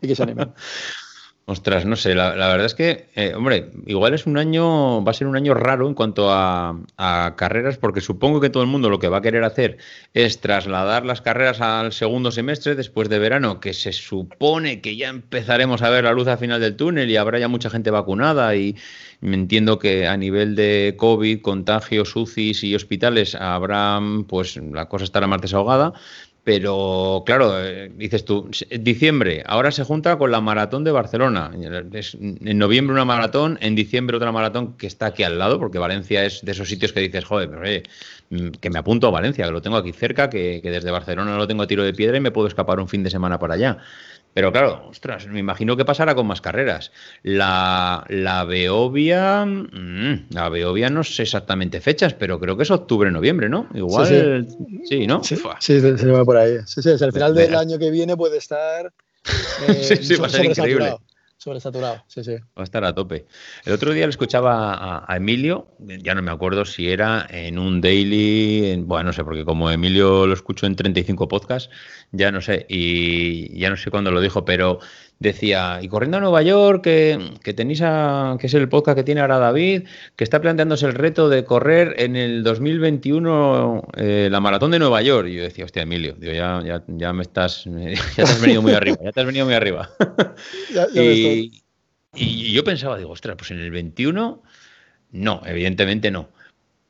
Y 0.00 0.08
que 0.08 0.16
se 0.16 0.22
animen. 0.22 0.54
Ostras, 1.48 1.84
no 1.84 1.94
sé, 1.94 2.16
la, 2.16 2.32
verdad 2.32 2.66
es 2.66 2.74
que, 2.74 3.06
eh, 3.14 3.32
hombre, 3.36 3.70
igual 3.86 4.14
es 4.14 4.26
un 4.26 4.36
año, 4.36 5.04
va 5.04 5.12
a 5.12 5.14
ser 5.14 5.28
un 5.28 5.36
año 5.36 5.54
raro 5.54 5.86
en 5.86 5.94
cuanto 5.94 6.32
a, 6.32 6.76
a, 6.96 7.34
carreras, 7.36 7.78
porque 7.78 8.00
supongo 8.00 8.40
que 8.40 8.50
todo 8.50 8.64
el 8.64 8.68
mundo 8.68 8.90
lo 8.90 8.98
que 8.98 9.06
va 9.06 9.18
a 9.18 9.22
querer 9.22 9.44
hacer 9.44 9.78
es 10.12 10.40
trasladar 10.40 11.06
las 11.06 11.20
carreras 11.20 11.60
al 11.60 11.92
segundo 11.92 12.32
semestre 12.32 12.74
después 12.74 13.08
de 13.08 13.20
verano, 13.20 13.60
que 13.60 13.74
se 13.74 13.92
supone 13.92 14.80
que 14.80 14.96
ya 14.96 15.08
empezaremos 15.08 15.82
a 15.82 15.90
ver 15.90 16.02
la 16.02 16.12
luz 16.12 16.26
al 16.26 16.38
final 16.38 16.60
del 16.60 16.74
túnel 16.74 17.08
y 17.08 17.16
habrá 17.16 17.38
ya 17.38 17.46
mucha 17.46 17.70
gente 17.70 17.92
vacunada 17.92 18.56
y 18.56 18.74
me 19.20 19.34
entiendo 19.34 19.78
que 19.78 20.06
a 20.08 20.16
nivel 20.16 20.56
de 20.56 20.94
COVID, 20.98 21.42
contagios, 21.42 22.14
UCIs 22.16 22.64
y 22.64 22.74
hospitales 22.74 23.36
habrá, 23.36 24.00
pues 24.28 24.56
la 24.56 24.88
cosa 24.88 25.04
estará 25.04 25.26
más 25.26 25.40
desahogada, 25.40 25.92
pero 26.46 27.24
claro, 27.26 27.60
eh, 27.60 27.90
dices 27.96 28.24
tú, 28.24 28.48
diciembre, 28.78 29.42
ahora 29.46 29.72
se 29.72 29.82
junta 29.82 30.16
con 30.16 30.30
la 30.30 30.40
maratón 30.40 30.84
de 30.84 30.92
Barcelona. 30.92 31.50
En 31.52 32.58
noviembre 32.58 32.94
una 32.94 33.04
maratón, 33.04 33.58
en 33.60 33.74
diciembre 33.74 34.16
otra 34.16 34.30
maratón 34.30 34.76
que 34.76 34.86
está 34.86 35.06
aquí 35.06 35.24
al 35.24 35.40
lado, 35.40 35.58
porque 35.58 35.78
Valencia 35.78 36.24
es 36.24 36.44
de 36.44 36.52
esos 36.52 36.68
sitios 36.68 36.92
que 36.92 37.00
dices, 37.00 37.24
joder, 37.24 37.50
pero 37.50 37.62
oye, 37.62 37.82
mm, 38.30 38.50
que 38.60 38.70
me 38.70 38.78
apunto 38.78 39.08
a 39.08 39.10
Valencia, 39.10 39.44
que 39.44 39.50
lo 39.50 39.60
tengo 39.60 39.76
aquí 39.76 39.90
cerca, 39.90 40.30
que, 40.30 40.60
que 40.62 40.70
desde 40.70 40.92
Barcelona 40.92 41.36
lo 41.36 41.48
tengo 41.48 41.64
a 41.64 41.66
tiro 41.66 41.82
de 41.82 41.92
piedra 41.92 42.16
y 42.16 42.20
me 42.20 42.30
puedo 42.30 42.46
escapar 42.46 42.78
un 42.78 42.86
fin 42.86 43.02
de 43.02 43.10
semana 43.10 43.40
para 43.40 43.54
allá. 43.54 43.78
Pero 44.36 44.52
claro, 44.52 44.84
ostras, 44.90 45.26
me 45.28 45.40
imagino 45.40 45.78
que 45.78 45.86
pasará 45.86 46.14
con 46.14 46.26
más 46.26 46.42
carreras. 46.42 46.92
La, 47.22 48.04
la 48.10 48.44
Beovia, 48.44 49.46
mmm, 49.46 50.26
la 50.28 50.50
Beovia 50.50 50.90
no 50.90 51.04
sé 51.04 51.22
exactamente 51.22 51.80
fechas, 51.80 52.12
pero 52.12 52.38
creo 52.38 52.54
que 52.54 52.64
es 52.64 52.70
octubre, 52.70 53.10
noviembre, 53.10 53.48
¿no? 53.48 53.66
Igual, 53.72 54.46
sí, 54.46 54.56
sí. 54.58 54.88
sí 54.88 55.06
¿no? 55.06 55.24
Sí, 55.24 55.36
sí, 55.58 55.80
se 55.80 56.06
va 56.08 56.22
por 56.26 56.36
ahí. 56.36 56.58
Sí, 56.66 56.82
sí, 56.82 56.90
al 56.90 57.12
final 57.14 57.34
del 57.34 57.54
año 57.54 57.78
que 57.78 57.90
viene 57.90 58.14
puede 58.14 58.36
estar 58.36 58.92
eh, 59.68 59.82
sí, 59.82 59.96
sí, 60.04 60.16
va 60.16 60.26
a 60.26 60.28
ser 60.28 60.44
increíble 60.44 60.98
sobresaturado, 61.36 62.02
sí, 62.06 62.24
sí. 62.24 62.36
Va 62.56 62.62
a 62.62 62.64
estar 62.64 62.84
a 62.84 62.94
tope. 62.94 63.26
El 63.64 63.72
otro 63.72 63.92
día 63.92 64.06
le 64.06 64.10
escuchaba 64.10 64.74
a, 64.74 65.04
a, 65.12 65.16
Emilio, 65.16 65.68
ya 65.78 66.14
no 66.14 66.22
me 66.22 66.30
acuerdo 66.30 66.64
si 66.64 66.90
era 66.90 67.26
en 67.30 67.58
un 67.58 67.80
daily, 67.80 68.70
en, 68.70 68.88
bueno, 68.88 69.04
no 69.04 69.12
sé, 69.12 69.24
porque 69.24 69.44
como 69.44 69.70
Emilio 69.70 70.26
lo 70.26 70.34
escucho 70.34 70.66
en 70.66 70.76
35 70.76 71.28
podcasts, 71.28 71.70
ya 72.12 72.32
no 72.32 72.40
sé, 72.40 72.66
y 72.68 73.58
ya 73.58 73.70
no 73.70 73.76
sé 73.76 73.90
cuándo 73.90 74.10
lo 74.10 74.20
dijo, 74.20 74.44
pero 74.44 74.80
decía, 75.18 75.78
y 75.80 75.88
corriendo 75.88 76.18
a 76.18 76.20
Nueva 76.20 76.42
York, 76.42 76.82
que, 76.84 77.32
que 77.42 77.54
tenéis 77.54 77.80
a, 77.82 78.36
que 78.38 78.48
es 78.48 78.54
el 78.54 78.68
podcast 78.68 78.98
que 78.98 79.04
tiene 79.04 79.22
ahora 79.22 79.38
David, 79.38 79.84
que 80.14 80.24
está 80.24 80.40
planteándose 80.40 80.86
el 80.86 80.92
reto 80.92 81.28
de 81.28 81.44
correr 81.44 81.94
en 81.98 82.16
el 82.16 82.42
2021 82.42 83.82
eh, 83.96 84.28
la 84.30 84.40
maratón 84.40 84.72
de 84.72 84.78
Nueva 84.78 85.00
York. 85.02 85.28
Y 85.28 85.36
yo 85.36 85.42
decía, 85.42 85.64
hostia, 85.64 85.82
Emilio, 85.82 86.14
digo, 86.18 86.32
ya, 86.32 86.62
ya, 86.64 86.82
ya 86.86 87.12
me 87.12 87.22
estás, 87.22 87.64
ya 87.64 88.00
te 88.14 88.22
has 88.22 88.40
venido 88.40 88.62
muy 88.62 88.72
arriba, 88.72 88.98
ya 89.02 89.12
te 89.12 89.20
has 89.20 89.26
venido 89.26 89.46
muy 89.46 89.54
arriba. 89.54 89.90
ya, 90.74 90.86
ya 90.92 91.02
y, 91.02 91.35
y 92.14 92.52
yo 92.52 92.64
pensaba, 92.64 92.98
digo, 92.98 93.10
ostras, 93.10 93.36
pues 93.36 93.50
en 93.50 93.60
el 93.60 93.70
21, 93.70 94.42
no, 95.12 95.42
evidentemente 95.44 96.10
no. 96.10 96.28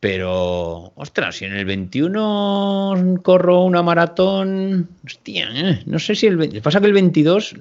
Pero, 0.01 0.93
ostras, 0.95 1.37
si 1.37 1.47
en 1.47 1.55
el 1.55 1.65
21 1.65 3.21
corro 3.23 3.63
una 3.63 3.83
maratón, 3.83 4.89
hostia, 5.05 5.49
eh, 5.53 5.83
no 5.87 5.99
sé 5.99 6.15
si 6.15 6.27
el 6.27 6.61
pasa 6.63 6.81
que 6.81 6.87
el 6.87 6.93
22 6.93 7.57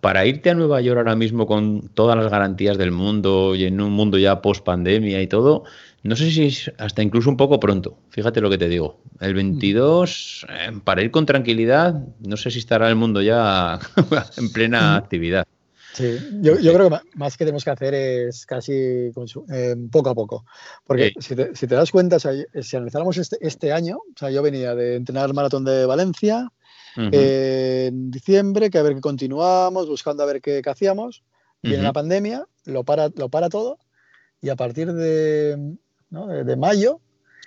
para 0.00 0.26
irte 0.26 0.50
a 0.50 0.54
Nueva 0.54 0.80
York 0.80 0.98
ahora 0.98 1.14
mismo 1.14 1.46
con 1.46 1.88
todas 1.94 2.16
las 2.16 2.28
garantías 2.28 2.76
del 2.76 2.90
mundo 2.90 3.54
y 3.54 3.64
en 3.64 3.80
un 3.80 3.92
mundo 3.92 4.18
ya 4.18 4.42
post 4.42 4.64
pandemia 4.64 5.22
y 5.22 5.28
todo, 5.28 5.62
no 6.02 6.16
sé 6.16 6.32
si 6.32 6.46
es 6.46 6.72
hasta 6.78 7.02
incluso 7.02 7.30
un 7.30 7.36
poco 7.36 7.60
pronto. 7.60 7.96
Fíjate 8.10 8.40
lo 8.40 8.50
que 8.50 8.58
te 8.58 8.68
digo. 8.68 9.00
El 9.20 9.34
22, 9.34 10.46
eh, 10.48 10.72
para 10.82 11.02
ir 11.02 11.12
con 11.12 11.26
tranquilidad, 11.26 11.94
no 12.26 12.36
sé 12.36 12.50
si 12.50 12.58
estará 12.58 12.88
el 12.88 12.96
mundo 12.96 13.22
ya 13.22 13.78
en 14.36 14.52
plena 14.52 14.96
actividad. 14.96 15.46
Sí, 15.92 16.18
yo, 16.40 16.58
yo, 16.58 16.72
creo 16.72 16.88
que 16.88 16.96
más 17.14 17.36
que 17.36 17.44
tenemos 17.44 17.64
que 17.64 17.70
hacer 17.70 17.94
es 17.94 18.46
casi 18.46 18.72
eh, 18.72 19.76
poco 19.90 20.10
a 20.10 20.14
poco. 20.14 20.44
Porque 20.86 21.12
sí. 21.16 21.28
si, 21.28 21.36
te, 21.36 21.54
si, 21.54 21.66
te, 21.66 21.74
das 21.74 21.90
cuenta, 21.90 22.16
o 22.16 22.20
sea, 22.20 22.32
si 22.62 22.76
analizáramos 22.76 23.18
este, 23.18 23.36
este, 23.40 23.72
año, 23.72 23.98
o 23.98 24.18
sea, 24.18 24.30
yo 24.30 24.42
venía 24.42 24.74
de 24.74 24.96
entrenar 24.96 25.26
el 25.28 25.34
maratón 25.34 25.64
de 25.64 25.84
Valencia 25.84 26.48
uh 26.96 27.00
-huh. 27.00 27.10
eh, 27.12 27.86
en 27.88 28.10
diciembre, 28.10 28.70
que 28.70 28.78
a 28.78 28.82
ver 28.82 28.94
qué 28.94 29.00
continuamos, 29.00 29.86
buscando 29.86 30.22
a 30.22 30.26
ver 30.26 30.40
qué, 30.40 30.62
qué 30.62 30.70
hacíamos. 30.70 31.22
Viene 31.62 31.84
la 31.84 31.92
pandemia, 31.92 32.46
lo 32.64 32.82
para, 32.82 33.08
lo 33.14 33.28
para 33.28 33.48
todo 33.48 33.78
y 34.42 34.48
a 34.48 34.56
partir 34.56 34.92
de, 34.92 35.76
de, 36.10 36.56
mayo, 36.56 37.00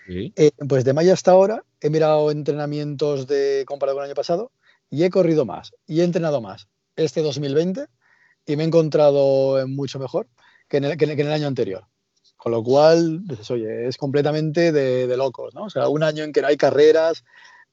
eh, 0.08 0.52
pues 0.68 0.86
de 0.86 0.94
mayo 0.94 1.12
hasta 1.12 1.32
ahora 1.32 1.64
he 1.82 1.90
mirado 1.90 2.32
entrenamientos 2.32 3.28
de 3.28 3.66
comparado 3.68 3.98
con 3.98 4.04
el 4.04 4.10
año 4.10 4.16
pasado 4.16 4.52
y 4.90 5.04
he 5.04 5.10
corrido 5.10 5.46
más 5.46 5.74
y 5.86 6.00
he 6.00 6.04
entrenado 6.06 6.42
más 6.42 6.70
este 6.96 7.22
2020 7.22 7.88
y 8.46 8.56
me 8.56 8.64
he 8.64 8.68
encontrado 8.68 9.68
mucho 9.68 10.00
mejor 10.00 10.28
que 10.68 10.78
en 10.78 10.86
el, 10.86 10.98
que 10.98 11.06
en 11.06 11.20
el 11.20 11.32
año 11.32 11.48
anterior. 11.48 11.86
Con 12.38 12.52
lo 12.52 12.64
cual, 12.64 13.24
pues, 13.28 13.50
oye, 13.50 13.88
es 13.88 13.98
completamente 13.98 14.72
de, 14.72 15.18
locos, 15.18 15.56
¿no? 15.56 15.64
O 15.64 15.70
sea, 15.70 15.88
un 15.88 16.04
año 16.04 16.24
en 16.24 16.32
que 16.32 16.42
no 16.42 16.48
hay 16.48 16.58
carreras, 16.58 17.24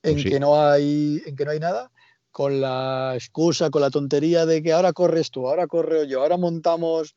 en, 0.02 0.14
pues 0.14 0.24
que, 0.24 0.40
no 0.40 0.60
hay, 0.60 1.22
en 1.26 1.36
que 1.36 1.44
no 1.44 1.50
hay 1.50 1.60
nada, 1.60 1.90
con 2.30 2.60
la 2.60 3.12
excusa, 3.14 3.70
con 3.70 3.82
la 3.82 3.90
tontería 3.90 4.46
de 4.46 4.62
que 4.62 4.72
ahora 4.72 4.92
corres 4.92 5.30
tú, 5.30 5.46
ahora 5.46 5.66
corro 5.66 6.04
yo, 6.04 6.22
ahora 6.22 6.38
montamos 6.38 7.16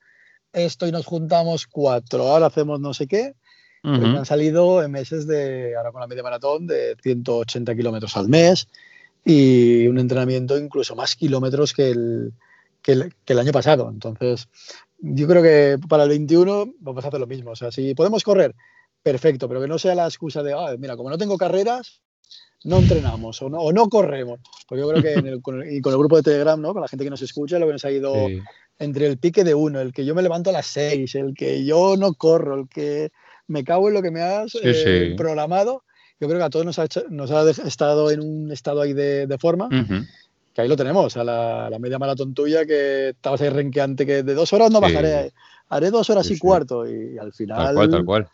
esto 0.51 0.87
y 0.87 0.91
nos 0.91 1.05
juntamos 1.05 1.67
cuatro, 1.67 2.27
ahora 2.27 2.47
hacemos 2.47 2.79
no 2.79 2.93
sé 2.93 3.07
qué. 3.07 3.35
Pues 3.81 3.99
me 3.99 4.17
han 4.17 4.25
salido 4.25 4.81
en 4.81 4.89
meses 4.89 5.27
de, 5.27 5.75
ahora 5.77 5.91
con 5.91 6.01
la 6.01 6.07
media 6.07 6.23
maratón, 6.23 6.65
de 6.65 6.97
180 7.03 7.75
kilómetros 7.75 8.17
al 8.17 8.27
mes 8.27 8.67
y 9.23 9.87
un 9.87 9.99
entrenamiento 9.99 10.57
incluso 10.57 10.95
más 10.95 11.15
kilómetros 11.15 11.71
que 11.71 11.91
el, 11.91 12.33
que 12.85 12.91
el, 12.91 13.39
año 13.39 13.51
pasado. 13.51 13.89
Entonces, 13.89 14.47
yo 14.99 15.27
creo 15.27 15.41
que 15.41 15.79
para 15.87 16.03
el 16.03 16.09
21 16.09 16.75
vamos 16.79 17.03
a 17.03 17.07
hacer 17.07 17.19
lo 17.19 17.25
mismo. 17.25 17.51
O 17.51 17.55
sea, 17.55 17.71
si 17.71 17.95
podemos 17.95 18.23
correr, 18.23 18.53
perfecto, 19.01 19.47
pero 19.47 19.59
que 19.59 19.67
no 19.67 19.79
sea 19.79 19.95
la 19.95 20.05
excusa 20.05 20.43
de, 20.43 20.53
ah, 20.53 20.75
mira, 20.77 20.95
como 20.95 21.09
no 21.09 21.17
tengo 21.17 21.35
carreras, 21.35 22.01
no 22.63 22.77
entrenamos 22.77 23.41
o 23.41 23.49
no, 23.49 23.57
o 23.57 23.73
no 23.73 23.89
corremos. 23.89 24.39
Porque 24.67 24.81
yo 24.81 24.89
creo 24.89 25.01
que 25.01 25.41
con, 25.41 25.63
el, 25.63 25.73
y 25.73 25.81
con 25.81 25.93
el 25.93 25.99
grupo 25.99 26.17
de 26.17 26.23
Telegram, 26.23 26.61
¿no? 26.61 26.73
con 26.73 26.81
la 26.83 26.87
gente 26.87 27.03
que 27.03 27.09
nos 27.09 27.23
escucha, 27.23 27.57
lo 27.57 27.65
que 27.65 27.73
nos 27.73 27.85
ha 27.85 27.91
ido 27.91 28.13
entre 28.77 29.07
el 29.07 29.17
pique 29.17 29.43
de 29.43 29.55
uno, 29.55 29.81
el 29.81 29.91
que 29.91 30.05
yo 30.05 30.13
me 30.13 30.21
levanto 30.21 30.51
a 30.51 30.53
las 30.53 30.67
seis, 30.67 31.15
el 31.15 31.33
que 31.33 31.65
yo 31.65 31.97
no 31.97 32.13
corro, 32.13 32.59
el 32.59 32.69
que 32.69 33.09
me 33.47 33.63
cago 33.63 33.87
en 33.87 33.95
lo 33.95 34.03
que 34.03 34.11
me 34.11 34.21
has 34.21 34.55
eh, 34.61 35.15
programado, 35.17 35.83
yo 36.19 36.27
creo 36.27 36.39
que 36.39 36.45
a 36.45 36.49
todos 36.51 36.65
nos 36.65 36.77
ha, 36.77 36.85
nos 37.09 37.31
ha 37.31 37.49
estado 37.49 38.11
en 38.11 38.19
un 38.19 38.51
estado 38.51 38.81
ahí 38.81 38.93
de, 38.93 39.25
de 39.25 39.37
forma. 39.39 39.69
Que 40.55 40.61
ahí 40.61 40.69
lo 40.69 40.77
tenemos, 40.77 41.17
a 41.17 41.23
la, 41.25 41.69
la, 41.69 41.79
media 41.79 41.99
maratón 41.99 42.33
tuya, 42.33 42.65
que 42.65 43.09
estabas 43.09 43.41
ahí 43.41 43.49
renqueante, 43.49 44.05
que 44.05 44.23
de 44.23 44.33
dos 44.33 44.53
horas 44.53 44.71
no 44.71 44.79
bajaré, 44.79 45.33
haré 45.67 45.91
dos 45.91 46.09
horas 46.09 46.31
y 46.31 46.39
cuarto, 46.39 46.89
y, 46.89 47.17
al 47.17 47.33
final. 47.33 47.57
Tal 47.57 47.75
cual, 47.75 47.89
tal 47.89 48.05
cual. 48.05 48.27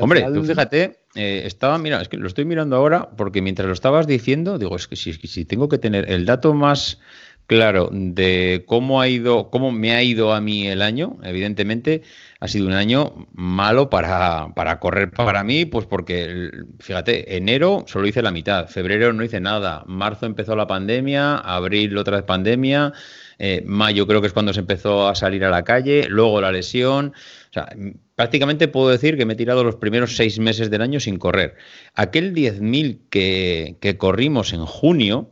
Hombre, 0.00 0.26
tú 0.34 0.42
fíjate, 0.42 0.98
eh, 1.14 1.42
estaba, 1.44 1.78
mira, 1.78 2.02
es 2.02 2.08
que 2.08 2.16
lo 2.16 2.26
estoy 2.26 2.44
mirando 2.44 2.74
ahora, 2.74 3.10
porque 3.16 3.40
mientras 3.40 3.68
lo 3.68 3.72
estabas 3.72 4.08
diciendo, 4.08 4.58
digo, 4.58 4.74
es 4.74 4.88
que 4.88 4.96
si, 4.96 5.12
si 5.12 5.44
tengo 5.44 5.68
que 5.68 5.78
tener 5.78 6.10
el 6.10 6.26
dato 6.26 6.54
más 6.54 6.98
claro 7.46 7.90
de 7.92 8.64
cómo 8.66 9.00
ha 9.00 9.08
ido, 9.08 9.50
cómo 9.50 9.70
me 9.70 9.92
ha 9.92 10.02
ido 10.02 10.32
a 10.32 10.40
mí 10.40 10.66
el 10.66 10.82
año, 10.82 11.18
evidentemente 11.22 12.02
ha 12.40 12.48
sido 12.48 12.66
un 12.66 12.72
año 12.72 13.26
malo 13.32 13.90
para, 13.90 14.52
para 14.54 14.80
correr 14.80 15.10
para 15.10 15.44
mí, 15.44 15.64
pues 15.64 15.86
porque, 15.86 16.50
fíjate, 16.80 17.36
enero 17.36 17.84
solo 17.86 18.06
hice 18.06 18.22
la 18.22 18.30
mitad, 18.30 18.68
febrero 18.68 19.12
no 19.12 19.24
hice 19.24 19.40
nada, 19.40 19.84
marzo 19.86 20.26
empezó 20.26 20.56
la 20.56 20.66
pandemia, 20.66 21.36
abril 21.36 21.96
otra 21.98 22.16
vez 22.16 22.24
pandemia, 22.24 22.92
eh, 23.38 23.62
mayo 23.66 24.06
creo 24.06 24.20
que 24.20 24.28
es 24.28 24.32
cuando 24.32 24.52
se 24.54 24.60
empezó 24.60 25.08
a 25.08 25.14
salir 25.14 25.44
a 25.44 25.50
la 25.50 25.64
calle, 25.64 26.06
luego 26.08 26.40
la 26.40 26.52
lesión, 26.52 27.12
o 27.50 27.52
sea, 27.52 27.68
prácticamente 28.14 28.68
puedo 28.68 28.88
decir 28.88 29.16
que 29.16 29.26
me 29.26 29.34
he 29.34 29.36
tirado 29.36 29.64
los 29.64 29.76
primeros 29.76 30.16
seis 30.16 30.38
meses 30.38 30.70
del 30.70 30.82
año 30.82 31.00
sin 31.00 31.18
correr. 31.18 31.56
Aquel 31.94 32.34
10.000 32.34 33.00
que, 33.10 33.76
que 33.80 33.96
corrimos 33.96 34.52
en 34.52 34.64
junio, 34.64 35.30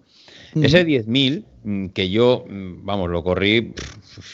ese 0.54 0.86
10.000 0.86 1.06
mm, 1.06 1.51
que 1.94 2.10
yo, 2.10 2.44
mm, 2.48 2.84
vamos, 2.84 3.10
lo 3.10 3.22
corrí, 3.22 3.74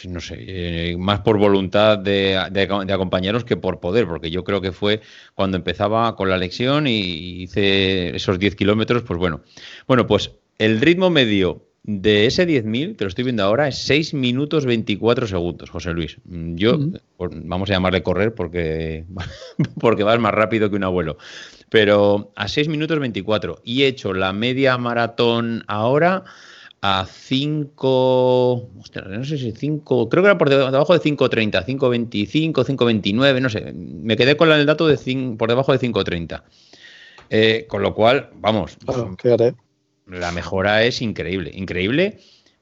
no 0.09 0.21
sé, 0.21 0.37
eh, 0.39 0.97
más 0.99 1.21
por 1.21 1.39
voluntad 1.39 1.99
de, 1.99 2.37
acompañaros 2.37 3.45
que 3.45 3.57
por 3.57 3.81
poder, 3.81 4.07
porque 4.07 4.31
yo 4.31 4.45
creo 4.45 4.61
que 4.61 4.73
fue 4.73 5.01
cuando 5.35 5.57
empezaba 5.57 6.17
con 6.17 6.31
la 6.31 6.39
lección 6.39 6.87
y 6.87 7.43
hice 7.43 8.17
esos 8.17 8.39
10 8.39 8.57
kilómetros, 8.57 9.03
pues 9.03 9.19
bueno. 9.19 9.43
Bueno, 9.87 10.07
pues 10.07 10.33
el 10.59 10.81
ritmo 10.81 11.11
medio 11.11 11.67
de 11.83 12.27
ese 12.27 12.47
10.000, 12.47 12.97
que 12.97 13.05
lo 13.05 13.09
estoy 13.09 13.25
viendo 13.25 13.45
ahora, 13.45 13.69
es 13.69 13.79
6 13.79 14.15
minutos 14.15 14.67
24 14.67 15.27
segundos, 15.27 15.71
José 15.71 15.93
Luis. 15.93 16.19
Mm, 16.25 16.55
yo, 16.57 16.79
vamos 17.19 17.71
a 17.71 17.75
llamarle 17.75 18.03
correr 18.03 18.35
porque, 18.35 19.05
porque 19.81 20.03
vas 20.03 20.19
más 20.19 20.35
rápido 20.35 20.71
que 20.71 20.77
un 20.77 20.85
abuelo 20.85 21.19
pero 21.71 22.33
a 22.35 22.49
6 22.49 22.69
minutos 22.69 22.99
24 22.99 23.61
y 23.65 23.83
he 23.83 23.89
hecho 23.89 24.13
la 24.13 24.33
media 24.33 24.79
maratón 24.79 25.65
ahora 25.67 26.25
a 26.81 27.07
5, 27.07 28.71
no 29.09 29.25
sé 29.25 29.39
si 29.39 29.53
5, 29.53 30.09
creo 30.09 30.23
que 30.23 30.29
era 30.29 30.39
por 30.39 30.49
debajo 30.49 30.97
de 30.97 31.01
5.30, 31.01 31.65
5.25, 31.65 32.53
5.29, 32.53 33.41
no 33.41 33.49
sé, 33.51 33.73
me 33.73 34.17
quedé 34.17 34.37
con 34.37 34.51
el 34.53 34.67
dato 34.67 34.87
de 34.87 34.97
5, 34.97 35.37
por 35.37 35.49
debajo 35.49 35.77
de 35.77 35.81
5.30. 35.81 36.43
Eh, 37.31 37.67
con 37.69 37.83
lo 37.83 37.95
cual, 37.95 38.31
vamos, 38.37 38.79
la 40.07 40.33
mejora 40.33 40.85
es 40.85 41.03
increíble, 41.03 41.51
increíble 41.55 42.19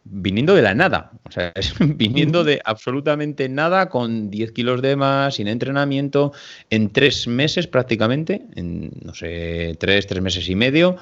viniendo 0.09 0.55
de 0.55 0.63
la 0.63 0.75
nada, 0.75 1.13
o 1.25 1.31
sea, 1.31 1.53
viniendo 1.81 2.45
de 2.45 2.61
absolutamente 2.65 3.49
nada, 3.49 3.89
con 3.89 4.31
10 4.31 4.53
kilos 4.53 4.83
de 4.83 4.97
más, 4.97 5.35
sin 5.35 5.49
entrenamiento, 5.49 6.33
en 6.71 6.91
tres 6.91 7.27
meses 7.27 7.67
prácticamente, 7.67 8.43
en, 8.55 8.93
no 9.03 9.15
sé, 9.15 9.77
tres, 9.79 10.07
tres 10.07 10.23
meses 10.23 10.49
y 10.49 10.55
medio, 10.55 10.97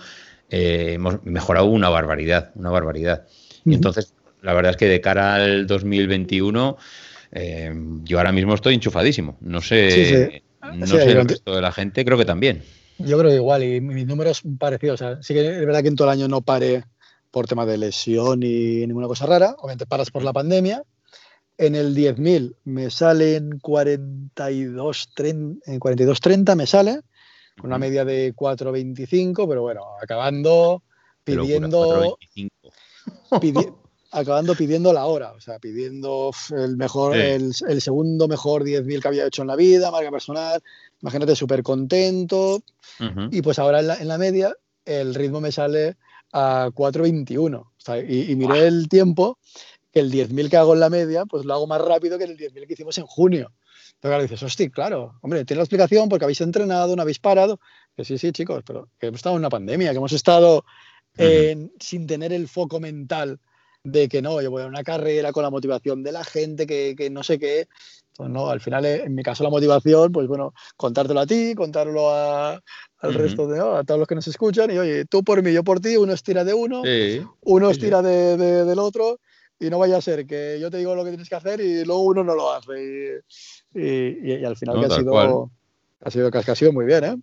eh, 0.51 0.93
hemos 0.95 1.25
mejorado 1.25 1.67
una 1.67 1.89
barbaridad, 1.89 2.53
una 2.55 2.71
barbaridad. 2.71 3.27
Y 3.65 3.75
entonces, 3.75 4.15
la 4.43 4.53
verdad 4.53 4.73
es 4.73 4.77
que 4.77 4.87
de 4.87 5.01
cara 5.01 5.37
al 5.37 5.67
2021, 5.67 6.77
eh, 7.33 7.73
yo 8.05 8.19
ahora 8.19 8.33
mismo 8.33 8.55
estoy 8.55 8.75
enchufadísimo. 8.75 9.37
No 9.41 9.61
sé, 9.61 10.43
No 10.75 10.87
sé 10.87 11.11
el 11.11 11.29
resto 11.29 11.55
de 11.55 11.63
la 11.63 11.73
gente, 11.73 12.05
creo 12.05 12.19
que 12.19 12.25
también. 12.25 12.63
Yo 12.99 13.19
creo 13.19 13.31
que 13.31 13.37
igual, 13.37 13.65
y 13.65 13.81
mis 13.81 14.07
números 14.07 14.43
parecidos. 14.59 15.01
O 15.01 15.05
sea, 15.05 15.23
sí 15.23 15.35
que 15.35 15.41
es 15.41 15.67
verdad 15.67 15.83
que 15.83 15.89
en 15.89 15.97
todo 15.97 16.09
el 16.09 16.19
año 16.19 16.29
no 16.29 16.43
paré 16.43 16.85
por 17.31 17.49
tema 17.49 17.67
de 17.67 17.79
lesión 17.79 18.43
y 18.43 18.87
ninguna 18.87 19.09
cosa 19.09 19.27
rara. 19.27 19.57
Obviamente 19.59 19.87
paras 19.87 20.11
por 20.11 20.23
la 20.23 20.33
pandemia. 20.33 20.85
En 21.59 21.75
el 21.75 21.97
10.000 21.97 22.57
me 22.65 22.91
salen 22.91 23.59
42.30 23.61 25.79
42, 25.79 26.57
me 26.57 26.67
sale, 26.67 27.01
con 27.57 27.71
una 27.71 27.79
media 27.79 28.05
de 28.05 28.35
4.25, 28.35 29.49
pero 29.49 29.63
bueno, 29.63 29.85
acabando 30.03 30.83
pidiendo... 31.25 32.19
acabando 34.11 34.55
pidiendo 34.55 34.93
la 34.93 35.07
hora, 35.07 35.33
o 35.33 35.41
sea, 35.41 35.59
pidiendo 35.59 36.31
el 36.57 36.77
mejor, 36.77 37.17
el, 37.17 37.53
segundo 37.53 38.29
mejor 38.29 38.63
10.000 38.63 39.03
que 39.03 39.09
había 39.09 39.27
hecho 39.27 39.43
en 39.43 39.49
la 39.49 39.57
vida, 39.57 39.91
marca 39.91 40.13
personal, 40.13 40.63
imagínate, 41.03 41.35
súper 41.35 41.65
contento. 41.65 42.63
Y 43.33 43.43
pues 43.43 43.59
ahora 43.59 43.81
en 43.81 43.89
la, 43.89 43.97
en 43.97 44.07
la 44.07 44.19
media 44.19 44.55
el 44.85 45.15
ritmo 45.15 45.41
me 45.41 45.51
sale 45.51 45.97
a 46.33 46.71
4.21. 46.75 48.09
y, 48.09 48.35
miré 48.37 48.67
el 48.67 48.89
tiempo, 48.89 49.39
que 49.93 50.01
el 50.01 50.13
10.000 50.13 50.51
que 50.51 50.57
hago 50.57 50.75
en 50.75 50.81
la 50.81 50.91
media, 50.91 51.25
pues 51.27 51.45
lo 51.45 51.55
hago 51.55 51.67
más 51.67 51.81
rápido 51.81 52.19
que 52.19 52.25
el 52.25 52.37
10.000 52.37 52.67
que 52.67 52.73
hicimos 52.73 52.99
en 52.99 53.07
junio. 53.07 53.53
Entonces, 54.05 54.19
claro, 54.19 54.23
dices, 54.23 54.43
hostia, 54.43 54.69
claro, 54.69 55.19
hombre, 55.23 55.47
tiene 55.47 55.61
la 55.61 55.63
explicación 55.63 56.11
porque 56.11 56.27
habéis 56.27 56.43
entrenado, 56.43 56.95
no 56.95 57.01
habéis 57.01 57.21
parado. 57.21 57.59
Que 57.97 58.05
sí, 58.05 58.19
sí, 58.19 58.33
chicos, 58.33 58.63
pero 58.67 58.91
que 58.99 59.07
hemos 59.07 59.19
estado 59.19 59.37
en 59.37 59.41
una 59.41 59.49
pandemia, 59.49 59.93
que 59.93 59.97
hemos 59.97 60.13
estado 60.13 60.63
sin 61.17 62.07
tener 62.07 62.35
el 62.35 62.47
foco 62.47 62.81
mental 62.81 63.41
de 63.83 64.09
que 64.11 64.21
no, 64.21 64.43
yo 64.43 64.51
voy 64.51 64.63
a 64.63 64.67
una 64.67 64.83
carrera 64.83 65.33
con 65.33 65.43
la 65.43 65.49
motivación 65.49 66.03
de 66.03 66.13
la 66.13 66.23
gente, 66.23 66.67
que, 66.67 66.95
que 66.95 67.09
no 67.09 67.23
sé 67.23 67.39
qué. 67.39 67.67
Pues 68.15 68.29
no, 68.29 68.51
al 68.51 68.61
final, 68.61 68.85
en 68.85 69.15
mi 69.15 69.23
caso, 69.23 69.43
la 69.43 69.49
motivación, 69.49 70.13
pues 70.13 70.29
bueno, 70.29 70.53
contártelo 70.77 71.21
a 71.21 71.27
ti, 71.27 71.55
contarlo 71.55 72.11
a, 72.11 72.61
al 72.99 73.15
resto 73.15 73.49
de, 73.49 73.59
a 73.59 73.85
todos 73.85 74.01
los 74.01 74.07
que 74.07 74.17
nos 74.17 74.29
escuchan, 74.29 74.71
y 74.71 74.77
oye, 74.77 75.07
tú 75.07 75.25
por 75.25 75.43
mí, 75.43 75.51
yo 75.51 75.65
por 75.65 75.81
ti, 75.81 75.97
uno 75.97 76.13
estira 76.13 76.45
de 76.45 76.53
uno, 76.53 76.83
uno 77.41 77.71
estira 77.71 78.03
de, 78.03 78.37
del 78.37 78.79
otro, 78.79 79.19
y 79.59 79.71
no 79.71 79.79
vaya 79.79 79.97
a 79.97 80.03
ser 80.03 80.27
que 80.27 80.59
yo 80.61 80.71
te 80.71 80.79
digo 80.79 80.95
lo 80.95 81.05
que 81.05 81.11
tienes 81.11 81.29
que 81.29 81.35
hacer 81.35 81.61
y 81.61 81.85
luego 81.85 82.03
uno 82.03 82.25
no 82.25 82.35
lo 82.35 82.53
hace. 82.53 83.23
Y, 83.75 84.33
y, 84.33 84.45
al 84.45 84.57
final 84.57 84.81
que 84.81 84.87
ha, 84.87 84.97
sido, 84.97 85.51
ha 86.01 86.11
sido 86.11 86.31
que 86.31 86.39
ha 86.39 86.55
sido 86.55 86.73
muy 86.73 86.87
bien, 86.87 87.05
¿eh? 87.05 87.17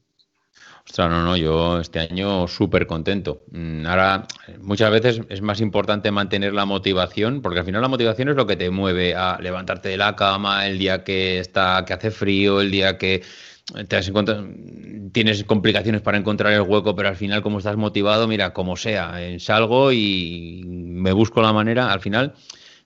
Ostras, 0.84 1.10
no, 1.12 1.24
no, 1.24 1.38
yo 1.38 1.80
este 1.80 2.00
año 2.00 2.48
súper 2.48 2.88
contento. 2.88 3.44
Mm, 3.52 3.86
ahora, 3.86 4.28
muchas 4.60 4.92
veces 4.92 5.22
es 5.30 5.42
más 5.42 5.62
importante 5.62 6.12
mantener 6.12 6.54
la 6.54 6.66
motivación, 6.66 7.42
porque 7.42 7.60
al 7.60 7.66
final 7.66 7.82
la 7.82 7.88
motivación 7.88 8.30
es 8.30 8.36
lo 8.36 8.48
que 8.48 8.56
te 8.56 8.70
mueve 8.72 9.14
a 9.16 9.38
levantarte 9.40 9.90
de 9.90 9.98
la 9.98 10.16
cama 10.16 10.68
el 10.68 10.80
día 10.80 11.04
que 11.04 11.40
está, 11.40 11.86
que 11.86 11.94
hace 11.94 12.10
frío, 12.10 12.62
el 12.62 12.72
día 12.72 12.98
que 12.98 13.22
tienes 15.12 15.44
complicaciones 15.44 16.02
para 16.02 16.18
encontrar 16.18 16.54
el 16.54 16.62
hueco, 16.62 16.96
pero 16.96 17.10
al 17.10 17.16
final, 17.16 17.42
como 17.42 17.58
estás 17.58 17.78
motivado, 17.78 18.28
mira, 18.28 18.54
como 18.54 18.78
sea, 18.78 19.22
eh, 19.22 19.40
salgo 19.40 19.92
y 19.92 20.64
me 20.66 21.12
busco 21.12 21.42
la 21.42 21.54
manera, 21.54 21.92
al 21.92 22.00
final. 22.00 22.34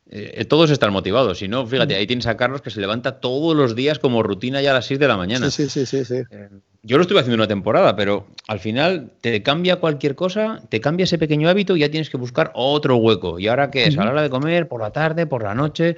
Eh, 0.07 0.45
todos 0.45 0.69
están 0.69 0.93
motivados, 0.93 1.39
si 1.39 1.47
no, 1.47 1.65
fíjate, 1.65 1.95
mm. 1.95 1.97
ahí 1.97 2.07
tienes 2.07 2.27
a 2.27 2.37
Carlos 2.37 2.61
que 2.61 2.69
se 2.69 2.79
levanta 2.79 3.19
todos 3.19 3.55
los 3.55 3.75
días 3.75 3.97
como 3.97 4.21
rutina 4.21 4.61
ya 4.61 4.71
a 4.71 4.75
las 4.75 4.85
6 4.85 4.99
de 4.99 5.07
la 5.07 5.17
mañana. 5.17 5.49
Sí, 5.49 5.67
sí, 5.67 5.85
sí, 5.87 6.05
sí. 6.05 6.21
Eh, 6.29 6.49
yo 6.83 6.97
lo 6.97 7.01
estuve 7.01 7.19
haciendo 7.19 7.35
una 7.35 7.47
temporada, 7.47 7.95
pero 7.95 8.27
al 8.47 8.59
final 8.59 9.11
te 9.21 9.41
cambia 9.41 9.77
cualquier 9.77 10.13
cosa, 10.13 10.61
te 10.69 10.79
cambia 10.79 11.05
ese 11.05 11.17
pequeño 11.17 11.49
hábito 11.49 11.75
y 11.75 11.79
ya 11.79 11.89
tienes 11.89 12.11
que 12.11 12.17
buscar 12.17 12.51
otro 12.53 12.97
hueco. 12.97 13.39
¿Y 13.39 13.47
ahora 13.47 13.71
qué 13.71 13.87
es? 13.87 13.97
¿A 13.97 14.05
la 14.05 14.11
hora 14.11 14.21
de 14.21 14.29
comer? 14.29 14.67
¿Por 14.67 14.81
la 14.81 14.91
tarde? 14.91 15.25
¿Por 15.25 15.41
la 15.41 15.55
noche? 15.55 15.95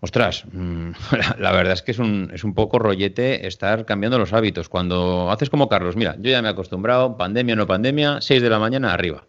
Ostras, 0.00 0.46
mm, 0.50 0.92
la, 1.38 1.52
verdad 1.52 1.74
es 1.74 1.82
que 1.82 1.90
es 1.90 1.98
un, 1.98 2.30
es 2.32 2.42
un 2.42 2.54
poco 2.54 2.78
rollete 2.78 3.46
estar 3.46 3.84
cambiando 3.84 4.18
los 4.18 4.32
hábitos. 4.32 4.70
Cuando 4.70 5.30
haces 5.30 5.50
como 5.50 5.68
Carlos, 5.68 5.96
mira, 5.96 6.16
yo 6.18 6.30
ya 6.30 6.40
me 6.40 6.48
he 6.48 6.52
acostumbrado, 6.52 7.18
pandemia 7.18 7.52
o 7.52 7.58
no 7.58 7.66
pandemia, 7.66 8.22
6 8.22 8.40
de 8.40 8.48
la 8.48 8.58
mañana 8.58 8.94
arriba. 8.94 9.26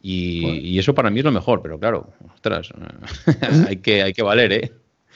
Y, 0.00 0.78
eso 0.78 0.94
para 0.94 1.10
mí 1.10 1.20
es 1.20 1.24
lo 1.24 1.32
mejor, 1.32 1.62
pero 1.62 1.80
claro, 1.80 2.12
ostras, 2.34 2.68
hay, 3.68 3.78
que, 3.78 4.02
hay 4.02 4.12
que 4.12 4.22
valer, 4.22 4.52
¿eh? 4.52 4.72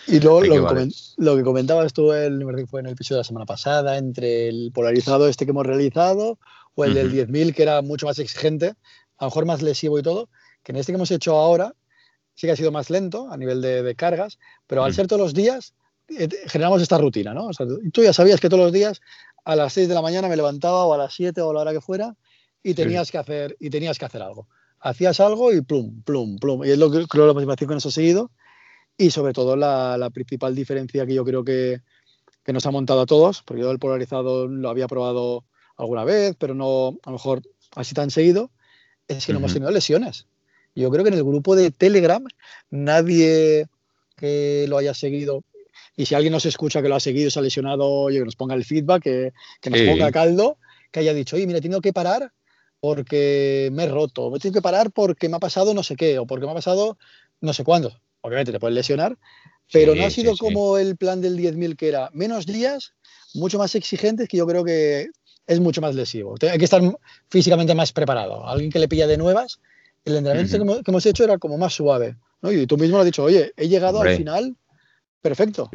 Y 0.07 0.19
luego 0.19 0.41
lo 0.43 1.37
que, 1.37 1.43
comentabas 1.43 1.93
tú, 1.93 2.13
el, 2.13 2.43
fue 2.67 2.81
en 2.81 2.87
el 2.87 2.93
episodio 2.93 3.17
de 3.17 3.21
la 3.21 3.25
semana 3.25 3.47
pasada, 3.47 3.99
entre 3.99 4.49
el 4.49 4.73
polarizado 4.73 5.29
este 5.29 5.45
que 5.45 5.51
hemos 5.51 5.67
realizado 5.67 6.39
o 6.75 6.85
el 6.85 6.95
del 6.95 7.13
10.000, 7.13 7.55
que 7.55 7.63
era 7.63 7.83
mucho 7.83 8.07
más 8.07 8.19
exigente, 8.19 8.75
a 9.19 9.25
lo 9.25 9.27
mejor 9.27 9.45
más 9.45 9.63
lesivo 9.63 9.99
y 9.99 10.03
todo, 10.03 10.29
que 10.63 10.73
en 10.73 10.77
este 10.77 10.93
que 10.93 10.97
hemos 10.97 11.11
hecho 11.11 11.37
ahora 11.37 11.75
sí 12.35 12.47
que 12.47 12.53
ha 12.53 12.57
sido 12.57 12.73
más 12.73 12.89
lento 12.89 13.31
a 13.31 13.37
nivel 13.37 13.61
de, 13.61 13.95
cargas, 13.95 14.39
pero 14.67 14.83
al 14.83 14.95
ser 14.95 15.07
todos 15.07 15.21
los 15.21 15.35
días 15.35 15.75
eh, 16.09 16.29
generamos 16.47 16.81
esta 16.81 16.97
rutina, 16.97 17.35
¿no? 17.35 17.49
O 17.49 17.53
sea, 17.53 17.67
tú 17.93 18.03
ya 18.03 18.15
sabías 18.15 18.41
que 18.41 18.49
todos 18.49 18.65
los 18.65 18.73
días 18.73 19.03
a 19.45 19.57
las 19.57 19.75
6 19.75 19.89
de 19.89 19.95
la 19.95 20.01
mañana 20.01 20.29
me 20.29 20.37
levantaba 20.37 20.87
o 20.87 20.95
a 20.95 20.99
las 20.99 21.13
7 21.13 21.41
o 21.43 21.51
a 21.51 21.55
la 21.55 21.61
hora 21.61 21.73
que 21.73 21.83
fuera 21.83 22.17
y 22.63 22.73
tenías, 22.73 23.11
que, 23.11 23.19
hacer, 23.19 23.57
y 23.61 23.69
tenías 23.69 23.99
que 23.99 24.07
hacer 24.07 24.23
algo. 24.23 24.49
Hacías 24.81 25.21
algo 25.21 25.53
y 25.53 25.61
plum, 25.61 26.03
plum, 26.03 26.39
plum. 26.39 26.65
Y 26.65 26.71
es 26.71 26.79
lo 26.79 26.91
que 26.91 27.07
creo 27.07 27.27
la 27.27 27.35
motivación 27.35 27.69
que 27.69 27.75
nos 27.75 27.87
ha 27.87 27.91
seguido 27.91 28.31
y 28.97 29.11
sobre 29.11 29.33
todo 29.33 29.57
la, 29.57 29.97
la 29.97 30.11
principal 30.11 30.55
diferencia 30.55 31.07
que 31.07 31.15
yo 31.15 31.25
creo 31.25 31.43
que, 31.43 31.81
que, 32.45 32.53
nos 32.53 32.67
ha 32.67 32.71
montado 32.71 33.01
a 33.01 33.07
todos, 33.07 33.43
porque 33.43 33.63
yo 33.63 33.71
el 33.71 33.79
polarizado 33.79 34.47
lo 34.47 34.69
había 34.69 34.89
probado 34.89 35.45
alguna 35.77 36.05
vez, 36.05 36.37
pero 36.39 36.55
no 36.55 36.99
a 37.03 37.11
lo 37.11 37.13
mejor 37.13 37.43
así 37.75 37.95
tan 37.95 38.11
seguido, 38.11 38.51
es 39.09 39.25
que 39.25 39.33
no 39.33 39.39
hemos 39.39 39.55
tenido 39.55 39.71
lesiones. 39.71 40.27
Yo 40.75 40.91
creo 40.91 41.03
que 41.03 41.09
en 41.09 41.17
el 41.17 41.25
grupo 41.25 41.57
de 41.57 41.71
Telegram 41.71 42.23
nadie 42.69 43.67
que 44.17 44.67
lo 44.69 44.77
haya 44.77 44.93
seguido, 44.93 45.45
y 45.97 46.07
si 46.07 46.15
alguien 46.15 46.33
nos 46.33 46.45
escucha 46.45 46.83
que 46.83 46.89
lo 46.89 46.97
ha 46.97 47.01
seguido, 47.01 47.31
se 47.31 47.39
ha 47.39 47.43
lesionado, 47.43 48.09
que 48.09 48.21
nos 48.21 48.37
ponga 48.37 48.55
el 48.55 48.65
feedback, 48.65 49.03
que, 49.03 49.33
que 49.63 49.71
nos 49.71 49.81
ponga 49.81 50.13
caldo, 50.13 50.59
que 50.91 51.01
haya 51.01 51.15
dicho, 51.15 51.37
oye, 51.37 51.47
mira, 51.47 51.61
tengo 51.61 51.81
que 51.81 51.93
parar 51.93 52.33
porque 52.81 53.71
me 53.73 53.85
he 53.85 53.89
roto, 53.89 54.31
me 54.31 54.39
tengo 54.39 54.55
que 54.55 54.63
parar 54.63 54.91
porque 54.91 55.29
me 55.29 55.37
ha 55.37 55.41
pasado 55.41 55.75
no 55.75 55.83
sé 55.83 55.97
qué, 55.97 56.19
o 56.19 56.27
porque 56.27 56.47
me 56.47 56.53
ha 56.53 56.55
pasado 56.55 56.97
no 57.41 57.53
sé 57.53 57.65
cuándo 57.65 57.93
obviamente 58.21 58.53
te 58.53 58.61
puedes 58.61 58.75
lesionar, 58.75 59.17
pero 59.73 59.95
no 59.95 60.05
ha 60.05 60.11
sido 60.11 60.37
como 60.37 60.79
el 60.79 60.97
plan 60.97 61.21
del 61.21 61.37
10.000 61.37 61.77
que 61.77 61.89
era 61.89 62.11
menos 62.13 62.47
días, 62.47 62.93
mucho 63.35 63.59
más 63.59 63.75
exigentes, 63.75 64.29
que 64.29 64.37
yo 64.37 64.47
creo 64.47 64.65
que 64.65 65.09
es 65.47 65.61
mucho 65.61 65.81
más 65.81 65.95
lesivo. 65.95 66.35
Hay 66.43 66.59
que 66.59 66.65
estar 66.65 66.83
físicamente 67.29 67.75
más 67.75 67.93
preparado. 67.93 68.47
Alguien 68.47 68.71
que 68.71 68.79
le 68.79 68.89
pilla 68.89 69.07
de 69.07 69.17
nuevas, 69.17 69.61
el 70.05 70.17
entrenamiento 70.17 70.83
que, 70.83 70.91
hemos, 70.91 71.07
hecho 71.07 71.25
era 71.25 71.39
como 71.39 71.57
más 71.57 71.75
suave. 71.75 72.17
Y 72.43 72.67
tú 72.67 72.77
mismo 72.77 72.97
lo 72.97 73.01
has 73.01 73.07
dicho, 73.07 73.23
oye, 73.23 73.53
he 73.57 73.69
llegado 73.69 74.01
al 74.01 74.17
final 74.17 74.57
Perfecto. 75.23 75.71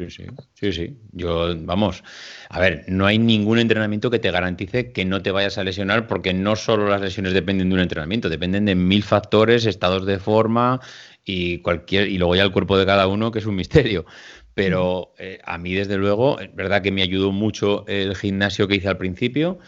Sí, 0.54 0.72
sí. 0.72 0.96
Yo, 1.12 1.54
vamos, 1.58 2.02
a 2.48 2.60
ver, 2.60 2.84
no 2.88 3.06
hay 3.06 3.18
ningún 3.18 3.58
entrenamiento 3.58 4.10
que 4.10 4.18
te 4.18 4.30
garantice 4.30 4.92
que 4.92 5.04
no 5.04 5.22
te 5.22 5.30
vayas 5.30 5.58
a 5.58 5.64
lesionar, 5.64 6.06
porque 6.06 6.34
no 6.34 6.56
solo 6.56 6.88
las 6.88 7.00
lesiones 7.00 7.32
dependen 7.32 7.68
de 7.68 7.74
un 7.76 7.80
entrenamiento, 7.80 8.28
dependen 8.28 8.64
de 8.64 8.74
mil 8.74 9.02
factores, 9.02 9.64
estados 9.64 10.04
de 10.04 10.18
forma, 10.18 10.80
y 11.24 11.58
cualquier 11.58 12.08
y 12.08 12.18
luego 12.18 12.36
ya 12.36 12.44
el 12.44 12.52
cuerpo 12.52 12.78
de 12.78 12.86
cada 12.86 13.08
uno 13.08 13.32
que 13.32 13.40
es 13.40 13.46
un 13.46 13.56
misterio 13.56 14.06
pero 14.54 15.12
eh, 15.18 15.40
a 15.44 15.58
mí 15.58 15.74
desde 15.74 15.96
luego 15.98 16.38
es 16.38 16.54
verdad 16.54 16.82
que 16.82 16.92
me 16.92 17.02
ayudó 17.02 17.32
mucho 17.32 17.84
el 17.88 18.14
gimnasio 18.16 18.68
que 18.68 18.76
hice 18.76 18.88
al 18.88 18.96
principio 18.96 19.58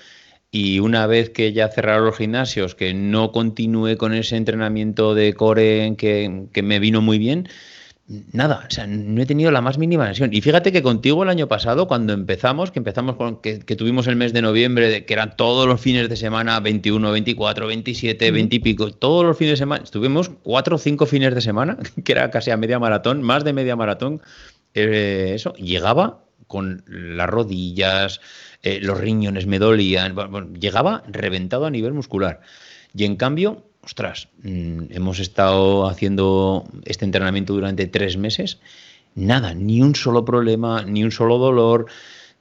y 0.51 0.79
una 0.81 1.07
vez 1.07 1.31
que 1.31 1.53
ya 1.53 1.69
cerraron 1.69 2.07
los 2.07 2.17
gimnasios 2.17 2.75
que 2.75 2.95
no 2.95 3.33
continué 3.33 3.97
con 3.97 4.15
ese 4.15 4.37
entrenamiento 4.37 5.15
de 5.15 5.35
core 5.35 5.95
que, 5.99 6.47
que 6.53 6.63
me 6.63 6.79
vino 6.79 7.03
muy 7.03 7.19
bien 7.19 7.49
Nada, 8.33 8.65
o 8.67 8.71
sea, 8.71 8.87
no 8.87 9.21
he 9.21 9.27
tenido 9.27 9.51
la 9.51 9.61
más 9.61 9.77
mínima 9.77 10.09
lesión. 10.09 10.33
Y 10.33 10.41
fíjate 10.41 10.73
que 10.73 10.83
contigo 10.83 11.23
el 11.25 11.29
año 11.29 11.47
pasado, 11.47 11.87
cuando 11.87 12.15
empezamos, 12.15 12.71
que 12.71 12.79
empezamos 12.79 13.17
con 13.17 13.43
que, 13.43 13.59
tuvimos 13.59 14.07
el 14.07 14.17
mes 14.17 14.33
de 14.33 14.41
noviembre, 14.41 15.05
que 15.05 15.13
eran 15.13 15.37
todos 15.37 15.67
los 15.67 15.79
fines 15.79 16.09
de 16.09 16.17
semana, 16.17 16.59
21, 16.59 17.13
24, 17.13 17.67
27, 17.67 18.31
20 18.31 18.57
y 18.57 18.59
pico, 18.61 18.91
todos 18.93 19.27
los 19.27 19.37
fines 19.37 19.53
de 19.53 19.57
semana, 19.59 19.85
estuvimos 19.85 20.31
cuatro 20.43 20.77
o 20.77 20.79
cinco 20.79 21.05
fines 21.05 21.35
de 21.35 21.43
semana, 21.43 21.77
que 22.05 22.13
era 22.13 22.31
casi 22.31 22.51
a 22.51 22.57
media 22.57 22.79
maratón, 22.79 23.21
más 23.21 23.45
de 23.45 23.53
media 23.53 23.77
maratón, 23.77 24.23
eh, 24.73 25.33
eso, 25.35 25.53
llegaba 25.55 26.25
con 26.47 26.85
las 26.89 27.29
rodillas, 27.29 28.23
eh, 28.63 28.79
los 28.81 28.99
riñones 28.99 29.47
me 29.47 29.59
dolían, 29.59 30.17
llegaba 30.59 31.03
reventado 31.09 31.67
a 31.67 31.71
nivel 31.71 31.93
muscular. 31.93 32.41
Y 32.95 33.05
en 33.05 33.17
cambio, 33.17 33.68
ostras, 33.89 34.29
mm, 34.43 34.91
hemos 34.91 35.19
estado 35.19 35.89
haciendo 35.89 36.65
este 36.85 37.07
entrenamiento 37.07 37.55
durante 37.55 37.87
tres 37.87 38.19
meses, 38.19 38.59
nada, 39.15 39.55
ni 39.55 39.81
un 39.81 39.95
solo 39.95 40.27
problema, 40.27 40.83
ni 40.83 41.03
un 41.03 41.11
solo 41.11 41.39
dolor. 41.39 41.87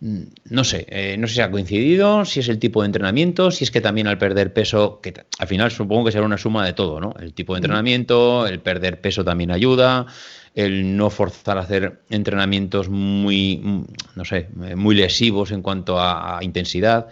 Mm, 0.02 0.24
no 0.50 0.66
sé, 0.66 0.86
eh, 0.90 1.16
no 1.18 1.26
sé 1.26 1.36
si 1.36 1.42
ha 1.42 1.50
coincidido, 1.50 2.26
si 2.26 2.42
es 2.42 2.50
el 2.50 2.60
tipo 2.60 2.82
de 2.82 2.88
entrenamiento, 2.88 3.50
si 3.50 3.64
es 3.64 3.72
que 3.72 3.80
también 3.80 4.08
al 4.08 4.18
perder 4.18 4.52
peso, 4.52 5.00
que 5.02 5.14
al 5.40 5.48
final 5.48 5.72
supongo 5.72 6.04
que 6.04 6.12
será 6.12 6.26
una 6.26 6.38
suma 6.38 6.66
de 6.66 6.74
todo, 6.74 7.00
¿no? 7.00 7.16
El 7.18 7.34
tipo 7.34 7.54
de 7.54 7.60
entrenamiento, 7.60 8.46
el 8.46 8.60
perder 8.60 9.00
peso 9.00 9.24
también 9.24 9.50
ayuda, 9.50 10.06
el 10.54 10.98
no 10.98 11.10
forzar 11.10 11.58
a 11.58 11.62
hacer 11.62 12.02
entrenamientos 12.10 12.90
muy, 12.90 13.62
mm, 13.64 13.84
no 14.18 14.26
sé, 14.26 14.50
muy 14.76 14.96
lesivos 14.96 15.52
en 15.52 15.62
cuanto 15.62 15.98
a 15.98 16.40
intensidad. 16.42 17.08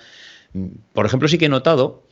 Por 0.92 1.06
ejemplo, 1.06 1.30
sí 1.30 1.38
que 1.38 1.46
he 1.46 1.50
notado 1.50 2.05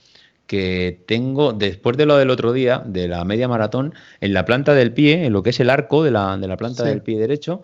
que 0.47 1.03
tengo, 1.07 1.53
después 1.53 1.97
de 1.97 2.05
lo 2.05 2.17
del 2.17 2.29
otro 2.29 2.53
día, 2.53 2.83
de 2.85 3.07
la 3.07 3.23
media 3.25 3.47
maratón, 3.47 3.93
en 4.21 4.33
la 4.33 4.45
planta 4.45 4.73
del 4.73 4.93
pie, 4.93 5.25
en 5.25 5.33
lo 5.33 5.43
que 5.43 5.51
es 5.51 5.59
el 5.59 5.69
arco 5.69 6.03
de 6.03 6.11
la, 6.11 6.37
de 6.37 6.47
la 6.47 6.57
planta 6.57 6.83
del 6.83 7.01
pie 7.01 7.19
derecho, 7.19 7.61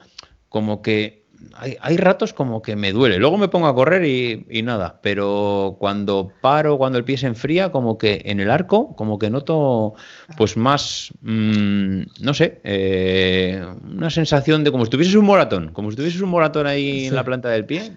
como 0.47 0.81
que 0.81 1.18
hay, 1.53 1.97
ratos 1.97 2.33
como 2.33 2.61
que 2.61 2.75
me 2.75 2.91
duele. 2.91 3.17
Luego 3.17 3.37
me 3.37 3.47
pongo 3.47 3.67
a 3.67 3.75
correr 3.75 4.05
y, 4.05 4.61
nada, 4.63 4.99
pero 5.01 5.77
cuando 5.79 6.31
paro, 6.41 6.77
cuando 6.77 6.97
el 6.97 7.03
pie 7.03 7.17
se 7.17 7.27
enfría, 7.27 7.71
como 7.71 7.97
que 7.97 8.21
en 8.25 8.39
el 8.39 8.49
arco, 8.49 8.95
como 8.95 9.19
que 9.19 9.29
noto 9.29 9.93
pues 10.37 10.57
más, 10.57 11.11
mm, 11.21 12.01
no 12.21 12.33
sé, 12.33 12.61
eh, 12.63 13.63
una 13.83 14.09
sensación 14.09 14.63
de 14.63 14.71
como 14.71 14.85
si 14.85 14.91
tuvieses 14.91 15.15
un 15.15 15.25
moratón, 15.25 15.71
como 15.73 15.91
si 15.91 15.97
tuvieses 15.97 16.21
un 16.21 16.29
moratón 16.29 16.67
ahí 16.67 17.05
en 17.05 17.15
la 17.15 17.23
planta 17.23 17.49
del 17.49 17.65
pie. 17.65 17.93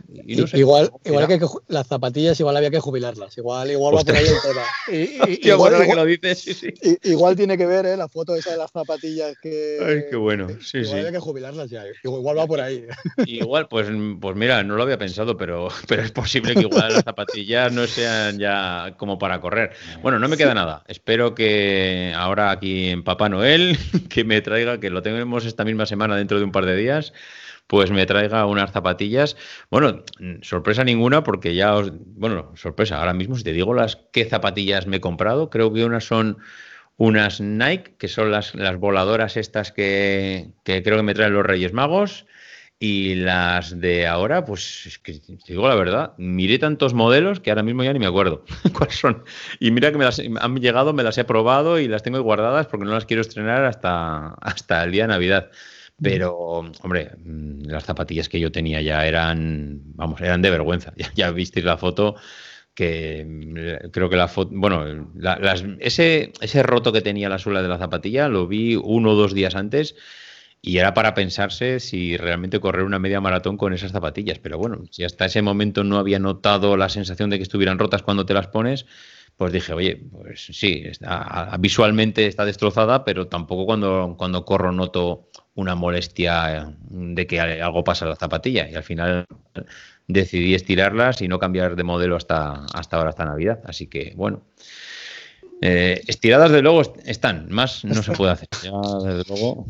igual, 0.55 0.91
igual 1.05 1.29
que, 1.29 1.41
las 1.69 1.87
zapatillas, 1.87 2.39
igual 2.41 2.57
había 2.57 2.71
que 2.71 2.81
jubilarlas. 2.81 3.37
Igual, 3.37 3.71
igual 3.71 3.97
va 3.97 4.05
por 4.05 4.17
ahí 4.17 4.27
el 4.27 4.35
tema. 4.43 5.29
igual, 5.43 5.87
que 5.87 5.95
lo 5.95 6.05
dices, 6.05 6.39
sí, 6.39 6.55
sí. 6.55 6.75
igual 7.05 7.37
tiene 7.37 7.57
que 7.57 7.67
ver 7.67 7.87
¿eh? 7.87 7.97
la 7.97 8.09
foto 8.09 8.35
esa 8.37 8.53
de 8.53 8.57
las 8.57 8.71
zapatillas 8.71 9.37
que. 9.43 9.79
Ay, 9.85 10.03
qué 10.11 10.17
bueno. 10.17 10.49
Sí, 10.61 10.79
igual 10.79 10.99
había 10.99 11.13
que 11.13 11.19
jubilarlas 11.19 11.71
ya. 11.71 11.85
Igual 12.05 12.39
va 12.39 12.47
por 12.47 12.61
ahí. 12.61 12.87
Igual, 13.33 13.66
pues, 13.68 13.88
pues 14.21 14.37
mira, 14.37 14.62
no 14.62 14.77
lo 14.77 14.83
había 14.83 14.99
pensado, 14.99 15.38
pero, 15.38 15.68
pero 15.88 16.03
es 16.03 16.12
posible 16.12 16.55
que 16.55 16.61
igual 16.61 16.92
las 16.92 17.05
zapatillas 17.05 17.73
no 17.73 17.87
sean 17.87 18.38
ya 18.38 18.95
como 18.99 19.18
para 19.18 19.40
correr. 19.40 19.73
Bueno, 20.03 20.18
no 20.18 20.29
me 20.29 20.37
queda 20.37 20.53
nada. 20.53 20.85
Espero 20.87 21.35
que 21.35 22.12
ahora 22.14 22.51
aquí 22.51 22.90
en 22.90 23.03
Papá 23.03 23.31
Noel, 23.31 23.79
que 24.11 24.25
me 24.25 24.42
traiga, 24.42 24.81
que 24.81 24.90
lo 24.90 25.03
tenemos 25.03 25.47
esta 25.47 25.64
misma 25.64 25.87
semana 25.87 26.16
dentro 26.16 26.38
de 26.38 26.45
un 26.45 26.53
par 26.53 26.66
de 26.66 26.77
días, 26.77 27.14
pues 27.66 27.90
me 27.90 28.05
traiga 28.05 28.45
unas 28.45 28.71
zapatillas. 28.71 29.37
Bueno, 29.71 30.05
sorpresa 30.42 30.85
ninguna, 30.85 31.25
porque 31.25 31.55
ya 31.55 31.75
os. 31.75 31.90
Bueno, 31.95 32.53
sorpresa. 32.55 32.99
Ahora 32.99 33.14
mismo, 33.14 33.37
si 33.37 33.45
te 33.45 33.55
digo 33.55 33.73
las 33.73 33.97
qué 34.12 34.27
zapatillas 34.27 34.87
me 34.87 34.99
he 34.99 35.01
comprado, 35.01 35.49
creo 35.49 35.73
que 35.73 35.87
unas 35.87 36.05
son 36.05 36.37
unas 36.99 37.40
Nike, 37.40 37.95
que 37.97 38.09
son 38.09 38.31
las, 38.31 38.55
las 38.55 38.77
voladoras 38.77 39.38
estas 39.38 39.73
que, 39.73 40.51
que 40.64 40.83
creo 40.83 40.99
que 40.99 41.03
me 41.03 41.14
traen 41.14 41.33
los 41.33 41.47
Reyes 41.47 41.73
Magos. 41.73 42.27
Y 42.85 43.14
las 43.14 43.79
de 43.79 44.09
ahora, 44.09 44.45
pues 44.45 44.87
es 44.87 44.99
que 44.99 45.12
te 45.12 45.53
digo 45.53 45.68
la 45.68 45.77
verdad, 45.77 46.14
miré 46.18 46.59
tantos 46.59 46.95
modelos 46.95 47.38
que 47.38 47.53
ahora 47.53 47.62
mismo 47.62 47.85
ya 47.85 47.92
ni 47.92 48.01
me 48.01 48.07
acuerdo 48.07 48.45
cuáles 48.77 48.97
son. 48.97 49.23
Y 49.61 49.71
mira 49.71 49.92
que 49.92 49.99
me 49.99 50.05
las 50.05 50.18
han 50.18 50.57
llegado, 50.57 50.92
me 50.92 51.05
las 51.05 51.16
he 51.16 51.23
probado 51.23 51.79
y 51.79 51.87
las 51.87 52.03
tengo 52.03 52.21
guardadas 52.23 52.66
porque 52.66 52.85
no 52.85 52.90
las 52.90 53.07
quiero 53.07 53.21
estrenar 53.21 53.64
hasta, 53.66 54.31
hasta 54.40 54.83
el 54.83 54.90
día 54.90 55.05
de 55.05 55.09
Navidad. 55.11 55.53
Pero, 56.03 56.37
hombre, 56.83 57.12
las 57.62 57.85
zapatillas 57.85 58.29
que 58.29 58.40
yo 58.40 58.51
tenía 58.51 58.83
ya 58.83 59.07
eran, 59.07 59.81
vamos, 59.95 60.21
eran 60.21 60.42
de 60.42 60.51
vergüenza. 60.51 60.92
Ya, 60.97 61.12
ya 61.14 61.31
visteis 61.31 61.64
la 61.64 61.79
foto 61.79 62.16
que 62.75 63.25
mm, 63.25 63.90
creo 63.92 64.11
que 64.11 64.16
la 64.16 64.27
foto, 64.27 64.51
bueno, 64.57 65.09
ese, 65.79 66.33
ese 66.40 66.62
roto 66.64 66.92
que 66.92 67.01
tenía 67.01 67.29
la 67.29 67.38
suela 67.38 67.62
de 67.62 67.68
la 67.68 67.79
zapatilla 67.79 68.27
lo 68.27 68.49
vi 68.49 68.75
uno 68.75 69.12
o 69.12 69.14
dos 69.14 69.35
días 69.35 69.55
antes 69.55 69.95
y 70.64 70.79
era 70.79 70.94
para 70.94 71.12
pensarse 71.12 71.81
si 71.81 72.16
realmente 72.16 72.61
correr 72.61 72.85
una 72.85 73.01
media 73.01 73.20
maratón 73.20 73.57
con 73.57 73.72
esas 73.72 73.90
zapatillas. 73.90 74.38
Pero 74.38 74.59
bueno, 74.59 74.85
si 74.90 75.03
hasta 75.03 75.25
ese 75.25 75.42
momento 75.42 75.83
no 75.83 75.98
había 75.98 76.20
notado 76.20 76.77
la 76.77 76.88
sensación 76.88 77.31
de 77.31 77.38
que 77.38 77.42
estuvieran 77.42 77.81
rotas 77.81 78.03
cuando 78.03 78.25
te 78.25 78.33
las 78.33 78.46
pones, 78.46 78.87
pues 79.37 79.53
dije, 79.53 79.72
oye, 79.72 79.96
pues 79.96 80.51
sí, 80.53 80.85
visualmente 81.59 82.27
está 82.29 82.44
destrozada, 82.44 83.05
pero 83.05 83.27
tampoco 83.27 83.66
cuando, 83.66 84.14
cuando 84.16 84.44
corro 84.44 84.70
noto 84.70 85.31
una 85.55 85.75
molestia 85.75 86.72
de 86.88 87.27
que 87.27 87.40
algo 87.40 87.83
pasa 87.83 88.05
en 88.05 88.11
la 88.11 88.16
zapatilla. 88.16 88.70
Y 88.70 88.77
al 88.77 88.85
final 88.85 89.27
decidí 90.07 90.55
estirarlas 90.55 91.22
y 91.22 91.29
no 91.29 91.40
cambiar 91.40 91.75
de 91.75 91.83
modelo 91.83 92.14
hasta, 92.14 92.66
hasta 92.72 92.98
ahora, 92.98 93.11
hasta 93.11 93.25
Navidad. 93.25 93.61
Así 93.64 93.88
que, 93.88 94.12
bueno. 94.14 94.44
Eh, 95.61 96.03
estiradas, 96.07 96.51
de 96.51 96.62
luego, 96.62 96.83
están. 97.05 97.46
Más 97.51 97.85
no 97.85 98.03
se 98.03 98.12
puede 98.12 98.33
hacer. 98.33 98.48
Ya, 98.62 98.70
desde 99.05 99.25
luego. 99.29 99.66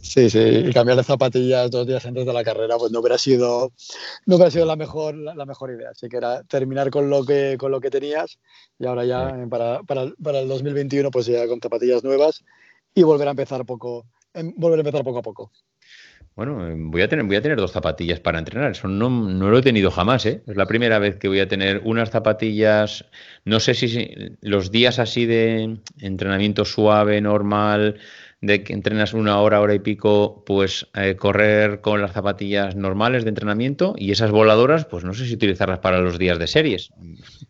Sí, 0.00 0.30
sí, 0.30 0.38
y 0.38 0.72
cambiar 0.72 0.96
de 0.96 1.04
zapatillas 1.04 1.70
dos 1.70 1.86
días 1.86 2.04
antes 2.06 2.24
de 2.24 2.32
la 2.32 2.44
carrera, 2.44 2.76
pues 2.78 2.92
no 2.92 3.00
hubiera 3.00 3.18
sido, 3.18 3.72
no 4.26 4.36
hubiera 4.36 4.50
sido 4.50 4.66
la 4.66 4.76
mejor, 4.76 5.14
la, 5.16 5.44
mejor 5.44 5.70
idea. 5.70 5.90
Así 5.90 6.08
que 6.08 6.16
era 6.16 6.42
terminar 6.44 6.90
con 6.90 7.10
lo 7.10 7.24
que, 7.24 7.56
con 7.58 7.70
lo 7.70 7.80
que 7.80 7.90
tenías 7.90 8.38
y 8.78 8.86
ahora 8.86 9.04
ya 9.04 9.46
para, 9.50 9.82
para, 9.82 10.12
para, 10.22 10.40
el 10.40 10.48
2021, 10.48 11.10
pues 11.10 11.26
ya 11.26 11.46
con 11.46 11.60
zapatillas 11.60 12.04
nuevas 12.04 12.44
y 12.94 13.02
volver 13.02 13.28
a 13.28 13.32
empezar 13.32 13.64
poco, 13.64 14.06
em, 14.34 14.52
volver 14.56 14.78
a 14.78 14.82
empezar 14.82 15.04
poco 15.04 15.18
a 15.18 15.22
poco. 15.22 15.52
Bueno, 16.38 16.64
em, 16.68 16.90
voy 16.90 17.02
a 17.02 17.08
tener, 17.08 17.24
voy 17.24 17.34
a 17.34 17.42
tener 17.42 17.58
dos 17.58 17.72
zapatillas 17.72 18.20
para 18.20 18.38
entrenar. 18.38 18.70
Eso 18.70 18.86
no, 18.86 19.10
no, 19.10 19.50
lo 19.50 19.58
he 19.58 19.62
tenido 19.62 19.90
jamás, 19.90 20.24
¿eh? 20.24 20.42
Es 20.46 20.56
la 20.56 20.66
primera 20.66 21.00
vez 21.00 21.16
que 21.16 21.26
voy 21.26 21.40
a 21.40 21.48
tener 21.48 21.82
unas 21.84 22.10
zapatillas. 22.10 23.04
No 23.44 23.58
sé 23.58 23.74
si 23.74 24.36
los 24.40 24.70
días 24.70 25.00
así 25.00 25.26
de 25.26 25.78
entrenamiento 25.98 26.64
suave, 26.64 27.20
normal, 27.20 27.98
de 28.40 28.62
que 28.62 28.72
entrenas 28.72 29.14
una 29.14 29.40
hora, 29.40 29.60
hora 29.60 29.74
y 29.74 29.80
pico, 29.80 30.44
pues 30.46 30.86
eh, 30.94 31.16
correr 31.16 31.80
con 31.80 32.00
las 32.00 32.12
zapatillas 32.12 32.76
normales 32.76 33.24
de 33.24 33.30
entrenamiento 33.30 33.94
y 33.96 34.12
esas 34.12 34.30
voladoras, 34.30 34.84
pues 34.84 35.04
no 35.04 35.14
sé 35.14 35.26
si 35.26 35.34
utilizarlas 35.34 35.80
para 35.80 36.00
los 36.00 36.18
días 36.18 36.38
de 36.38 36.46
series, 36.46 36.90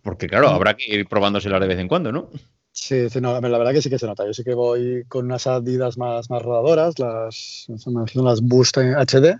porque 0.02 0.28
claro, 0.28 0.48
habrá 0.48 0.74
que 0.74 0.94
ir 0.94 1.06
probándoselas 1.06 1.60
de 1.60 1.66
vez 1.66 1.78
en 1.78 1.88
cuando, 1.88 2.12
¿no? 2.12 2.30
Sí, 2.72 3.08
no, 3.20 3.40
la 3.40 3.58
verdad 3.58 3.72
que 3.72 3.82
sí 3.82 3.90
que 3.90 3.98
se 3.98 4.06
nota. 4.06 4.24
Yo 4.24 4.32
sí 4.32 4.44
que 4.44 4.54
voy 4.54 5.04
con 5.08 5.26
unas 5.26 5.46
adidas 5.46 5.98
más, 5.98 6.30
más 6.30 6.42
rodadoras, 6.42 6.98
las, 6.98 7.66
las 8.14 8.40
Boost 8.40 8.78
HD, 8.78 9.36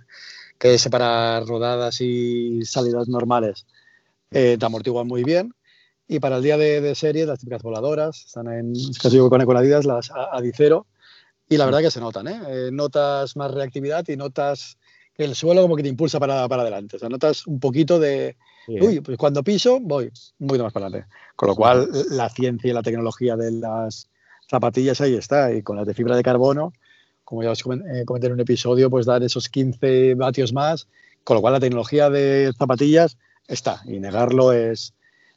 que 0.57 0.73
es 0.73 0.87
para 0.89 1.39
rodadas 1.39 2.01
y 2.01 2.65
salidas 2.65 3.07
normales 3.07 3.65
eh, 4.31 4.57
te 4.59 4.65
amortiguan 4.65 5.07
muy 5.07 5.23
bien. 5.23 5.53
Y 6.07 6.19
para 6.19 6.37
el 6.37 6.43
día 6.43 6.57
de, 6.57 6.81
de 6.81 6.95
series, 6.95 7.27
las 7.27 7.39
típicas 7.39 7.61
voladoras, 7.61 8.25
están 8.25 8.51
en, 8.51 8.73
casi 9.01 9.17
con, 9.19 9.45
con 9.45 9.57
Adidas, 9.57 9.85
las 9.85 10.11
Adicero, 10.11 10.87
y 11.49 11.57
la 11.57 11.65
verdad 11.65 11.81
que 11.81 11.91
se 11.91 11.99
notan, 11.99 12.27
¿eh? 12.27 12.39
¿eh? 12.47 12.69
Notas 12.71 13.35
más 13.35 13.51
reactividad 13.51 14.07
y 14.07 14.15
notas 14.15 14.77
que 15.15 15.23
el 15.23 15.33
suelo 15.35 15.63
como 15.63 15.75
que 15.75 15.81
te 15.81 15.89
impulsa 15.89 16.19
para, 16.19 16.47
para 16.47 16.61
adelante. 16.61 16.97
O 16.97 16.99
sea, 16.99 17.09
notas 17.09 17.47
un 17.47 17.59
poquito 17.59 17.99
de, 17.99 18.37
uy, 18.67 19.01
pues 19.01 19.17
cuando 19.17 19.43
piso 19.43 19.79
voy 19.81 20.11
un 20.37 20.47
poquito 20.47 20.63
más 20.63 20.73
para 20.73 20.85
adelante. 20.85 21.09
Con 21.35 21.49
lo 21.49 21.55
cual, 21.55 21.89
la 22.11 22.29
ciencia 22.29 22.69
y 22.69 22.73
la 22.73 22.83
tecnología 22.83 23.35
de 23.35 23.51
las 23.51 24.07
zapatillas 24.47 25.01
ahí 25.01 25.15
está. 25.15 25.51
Y 25.51 25.63
con 25.63 25.75
las 25.75 25.87
de 25.87 25.95
fibra 25.95 26.15
de 26.15 26.21
carbono, 26.21 26.71
como 27.23 27.41
ya 27.41 27.51
os 27.51 27.61
eh, 27.61 28.05
comenté 28.05 28.27
en 28.27 28.33
un 28.33 28.39
episodio, 28.39 28.91
pues 28.91 29.07
dar 29.07 29.23
esos 29.23 29.49
15 29.49 30.13
vatios 30.13 30.53
más. 30.53 30.87
Con 31.23 31.35
lo 31.35 31.41
cual, 31.41 31.53
la 31.53 31.59
tecnología 31.59 32.11
de 32.11 32.53
zapatillas 32.55 33.17
está. 33.47 33.81
Y 33.85 33.99
negarlo 33.99 34.53
es, 34.53 34.93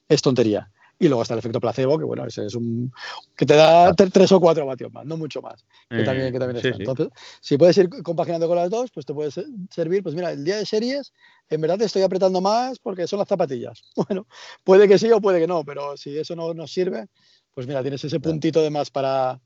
es 0.08 0.20
tontería. 0.20 0.71
Y 1.02 1.08
luego 1.08 1.22
está 1.22 1.34
el 1.34 1.38
efecto 1.38 1.58
placebo, 1.58 1.98
que 1.98 2.04
bueno, 2.04 2.24
ese 2.24 2.46
es 2.46 2.54
un. 2.54 2.92
que 3.36 3.44
te 3.44 3.56
da 3.56 3.92
tres 3.92 4.30
o 4.30 4.38
cuatro 4.38 4.64
vatios 4.64 4.92
más, 4.92 5.04
no 5.04 5.16
mucho 5.16 5.42
más. 5.42 5.64
Que 5.90 6.04
también, 6.04 6.32
que 6.32 6.38
también 6.38 6.64
está. 6.64 6.80
Entonces, 6.80 7.08
si 7.40 7.58
puedes 7.58 7.76
ir 7.76 7.90
compaginando 8.04 8.46
con 8.46 8.56
las 8.56 8.70
dos, 8.70 8.92
pues 8.92 9.04
te 9.04 9.12
puede 9.12 9.32
servir. 9.32 10.04
Pues 10.04 10.14
mira, 10.14 10.30
el 10.30 10.44
día 10.44 10.58
de 10.58 10.64
series, 10.64 11.12
en 11.50 11.60
verdad 11.60 11.76
te 11.76 11.86
estoy 11.86 12.02
apretando 12.02 12.40
más 12.40 12.78
porque 12.78 13.08
son 13.08 13.18
las 13.18 13.26
zapatillas. 13.26 13.82
Bueno, 13.96 14.28
puede 14.62 14.86
que 14.86 14.96
sí 14.96 15.10
o 15.10 15.20
puede 15.20 15.40
que 15.40 15.48
no, 15.48 15.64
pero 15.64 15.96
si 15.96 16.16
eso 16.16 16.36
no 16.36 16.54
nos 16.54 16.72
sirve, 16.72 17.08
pues 17.52 17.66
mira, 17.66 17.82
tienes 17.82 18.04
ese 18.04 18.20
puntito 18.20 18.62
de 18.62 18.70
más 18.70 18.92
para, 18.92 19.40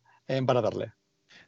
para 0.46 0.60
darle. 0.60 0.92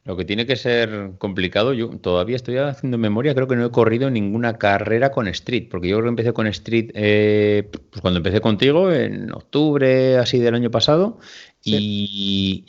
Lo 0.05 0.17
que 0.17 0.25
tiene 0.25 0.47
que 0.47 0.57
ser 0.57 1.13
complicado, 1.19 1.75
yo 1.75 1.91
todavía 1.91 2.37
estoy 2.37 2.57
haciendo 2.57 2.97
memoria, 2.97 3.35
creo 3.35 3.47
que 3.47 3.57
no 3.57 3.67
he 3.67 3.71
corrido 3.71 4.11
ninguna 4.11 4.57
carrera 4.57 5.11
con 5.11 5.29
Street, 5.29 5.69
porque 5.71 5.89
yo 5.89 5.97
creo 5.97 6.05
que 6.05 6.11
empecé 6.11 6.33
con 6.33 6.47
Street 6.47 6.91
eh, 6.95 7.69
pues 7.71 8.01
cuando 8.01 8.19
empecé 8.19 8.41
contigo, 8.41 8.91
en 8.91 9.31
octubre 9.33 10.17
así 10.17 10.39
del 10.39 10.55
año 10.55 10.71
pasado, 10.71 11.19
y, 11.63 12.65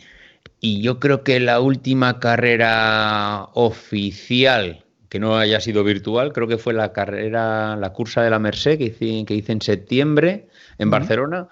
y 0.59 0.81
yo 0.81 0.99
creo 0.99 1.23
que 1.23 1.39
la 1.39 1.61
última 1.61 2.19
carrera 2.19 3.47
oficial 3.53 4.83
que 5.09 5.19
no 5.19 5.37
haya 5.37 5.59
sido 5.59 5.83
virtual, 5.83 6.33
creo 6.33 6.47
que 6.47 6.57
fue 6.57 6.73
la 6.73 6.93
carrera, 6.93 7.75
la 7.75 7.93
cursa 7.93 8.21
de 8.21 8.29
la 8.29 8.39
Merced 8.39 8.77
que 8.77 8.85
hice, 8.85 9.25
que 9.25 9.33
hice 9.33 9.51
en 9.51 9.61
septiembre 9.61 10.47
en 10.77 10.91
Barcelona 10.91 11.49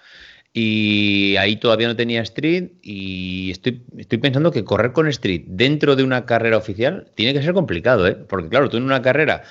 y 0.53 1.35
ahí 1.37 1.57
todavía 1.57 1.87
no 1.87 1.95
tenía 1.95 2.21
Street 2.21 2.71
y 2.81 3.51
estoy, 3.51 3.83
pensando 4.19 4.51
que 4.51 4.63
correr 4.63 4.91
con 4.91 5.07
Street 5.07 5.43
dentro 5.45 5.95
de 5.95 6.03
una 6.03 6.25
carrera 6.25 6.57
oficial 6.57 7.11
tiene 7.15 7.33
que 7.33 7.43
ser 7.43 7.53
complicado, 7.53 8.07
¿eh? 8.07 8.15
Porque 8.15 8.49
claro, 8.49 8.69
tú 8.69 8.77
en 8.77 8.83
una 8.83 9.01
carrera, 9.01 9.43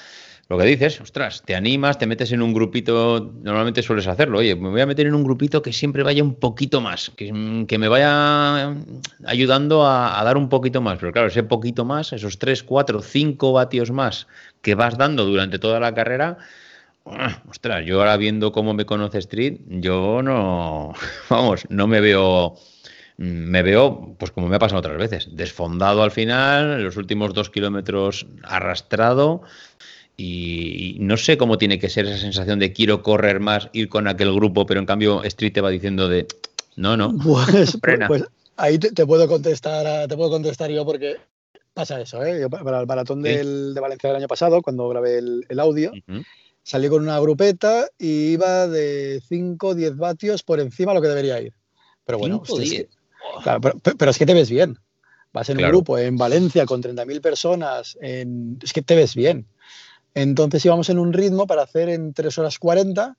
lo 0.49 0.59
que 0.59 0.65
dices, 0.65 1.01
ostras, 1.01 1.43
te 1.45 1.55
animas, 1.55 1.99
te 1.99 2.07
metes 2.07 2.33
en 2.33 2.43
un 2.43 2.53
grupito, 2.53 3.35
normalmente 3.43 3.83
sueles 3.83 4.07
hacerlo, 4.07 4.39
oye, 4.39 4.57
me 4.57 4.69
voy 4.69 4.81
a 4.81 4.87
meter 4.87 5.07
en 5.07 5.15
un 5.15 5.23
grupito 5.23 5.63
que 5.63 5.73
siempre 5.73 6.03
vaya 6.03 6.23
un 6.23 6.35
poquito 6.35 6.81
más, 6.81 7.11
que, 7.11 7.33
me 7.33 7.89
vaya 7.89 8.75
ayudando 9.27 9.87
a, 9.87 10.21
a, 10.21 10.25
dar 10.25 10.37
un 10.37 10.49
poquito 10.49 10.81
más, 10.81 10.99
pero 10.99 11.13
claro, 11.13 11.29
ese 11.29 11.43
poquito 11.43 11.85
más, 11.85 12.13
esos 12.13 12.39
3, 12.39 12.63
4, 12.63 13.03
5 13.03 13.53
vatios 13.53 13.91
más 13.91 14.27
que 14.61 14.75
vas 14.75 14.99
dando 14.99 15.25
durante 15.25 15.59
toda 15.59 15.79
la 15.79 15.95
carrera, 15.95 16.39
ostras, 17.49 17.85
yo 17.87 18.01
ahora 18.01 18.17
viendo 18.17 18.53
cómo 18.53 18.75
me 18.75 18.85
conoce 18.85 19.19
Street, 19.19 19.61
yo 19.67 20.23
no, 20.23 20.93
vamos, 21.31 21.67
no 21.69 21.87
me 21.87 22.01
veo, 22.01 22.57
me 23.17 23.63
veo, 23.63 24.15
pues 24.19 24.31
como 24.33 24.49
me 24.49 24.57
ha 24.57 24.59
pasado 24.59 24.81
otras 24.81 24.99
veces, 24.99 25.29
desfondado 25.33 26.03
al 26.03 26.11
final, 26.11 26.83
los 26.83 26.97
últimos 26.97 27.33
dos 27.35 27.51
kilómetros 27.51 28.27
arrastrado 28.43 29.43
y 30.17 30.97
no 31.01 31.17
sé 31.17 31.37
cómo 31.37 31.59
tiene 31.59 31.79
que 31.79 31.91
ser 31.91 32.07
esa 32.07 32.19
sensación 32.19 32.59
de 32.59 32.73
quiero 32.73 33.03
correr 33.03 33.39
más, 33.39 33.69
ir 33.73 33.89
con 33.89 34.09
aquel 34.09 34.33
grupo, 34.33 34.67
pero 34.67 34.81
en 34.81 34.87
cambio 34.87 35.23
Street 35.25 35.53
te 35.53 35.61
va 35.61 35.71
diciendo 35.71 36.09
de, 36.09 36.27
no, 36.75 36.97
no, 36.97 37.15
pues, 37.23 37.79
pues 37.81 38.25
ahí 38.57 38.79
te, 38.79 39.07
puedo 39.07 39.29
contestar, 39.29 40.09
te 40.09 40.17
puedo 40.17 40.31
contestar 40.31 40.71
yo 40.71 40.85
porque 40.85 41.17
pasa 41.73 42.01
eso, 42.01 42.25
¿eh? 42.25 42.49
para 42.49 42.81
el 42.81 42.87
maratón 42.87 43.23
del, 43.23 43.75
de 43.75 43.81
Valencia 43.81 44.09
del 44.09 44.17
año 44.17 44.29
pasado, 44.29 44.63
cuando 44.63 44.89
grabé 44.89 45.19
el, 45.19 45.61
audio, 45.61 45.93
salí 46.67 46.89
con 46.89 47.03
una 47.03 47.21
grupeta 47.21 47.89
y 47.97 48.33
iba 48.33 48.67
de 48.67 49.23
5 49.29 49.77
10 49.77 49.97
vatios 49.97 50.43
por 50.43 50.59
encima 50.59 50.91
de 50.91 50.97
lo 50.97 51.03
que 51.03 51.09
debería 51.09 51.41
ir. 51.41 51.55
Pero 52.05 52.19
bueno, 52.19 52.43
es 52.61 52.71
que, 52.71 52.89
pero, 53.97 54.11
es 54.11 54.19
que 54.19 54.27
te 54.27 54.35
ves 54.35 54.51
bien. 54.51 54.77
Vas 55.33 55.49
en 55.49 55.59
un 55.59 55.69
grupo 55.69 55.97
en 55.97 56.17
Valencia 56.17 56.67
con 56.67 56.83
30.000 56.83 57.21
personas, 57.21 57.97
es 58.01 58.73
que 58.73 58.83
te 58.83 58.97
ves 58.97 59.15
bien. 59.15 59.47
Entonces 60.15 60.65
íbamos 60.65 60.89
en 60.89 60.99
un 60.99 61.13
ritmo 61.13 61.47
para 61.47 61.63
hacer 61.63 61.89
en 61.89 62.13
3 62.13 62.37
horas 62.39 62.59
40, 62.59 63.17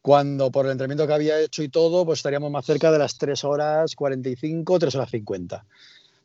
cuando 0.00 0.50
por 0.50 0.64
el 0.64 0.72
entrenamiento 0.72 1.06
que 1.06 1.12
había 1.12 1.38
hecho 1.38 1.62
y 1.62 1.68
todo, 1.68 2.06
pues 2.06 2.20
estaríamos 2.20 2.50
más 2.50 2.64
cerca 2.64 2.90
de 2.90 2.98
las 2.98 3.18
3 3.18 3.44
horas 3.44 3.94
45, 3.94 4.78
3 4.78 4.94
horas 4.94 5.10
50. 5.10 5.66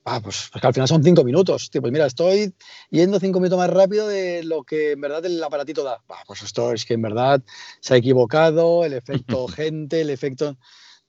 Ah, 0.08 0.22
pues, 0.22 0.50
pues, 0.52 0.62
que 0.62 0.68
al 0.68 0.74
final 0.74 0.88
son 0.88 1.04
cinco 1.04 1.24
minutos. 1.24 1.72
Tío, 1.72 1.82
pues 1.82 1.92
mira, 1.92 2.06
estoy 2.06 2.54
yendo 2.92 3.20
cinco 3.20 3.40
minutos 3.40 3.58
más 3.58 3.72
rápido 3.72 4.08
de 4.08 4.44
lo 4.44 4.64
que 4.64 4.92
en 4.92 5.02
verdad 5.02 5.26
el 5.26 5.44
aparatito 5.44 5.84
da. 5.84 6.00
Ah, 6.10 6.24
pues 6.28 6.44
esto 6.44 6.72
es 6.74 6.86
que 6.86 6.94
en 6.94 7.02
verdad 7.02 7.42
se 7.80 7.96
ha 7.96 7.98
equivocado, 7.98 8.86
el 8.86 8.94
efecto 8.94 9.48
gente, 9.48 10.02
el 10.02 10.12
efecto... 10.12 10.58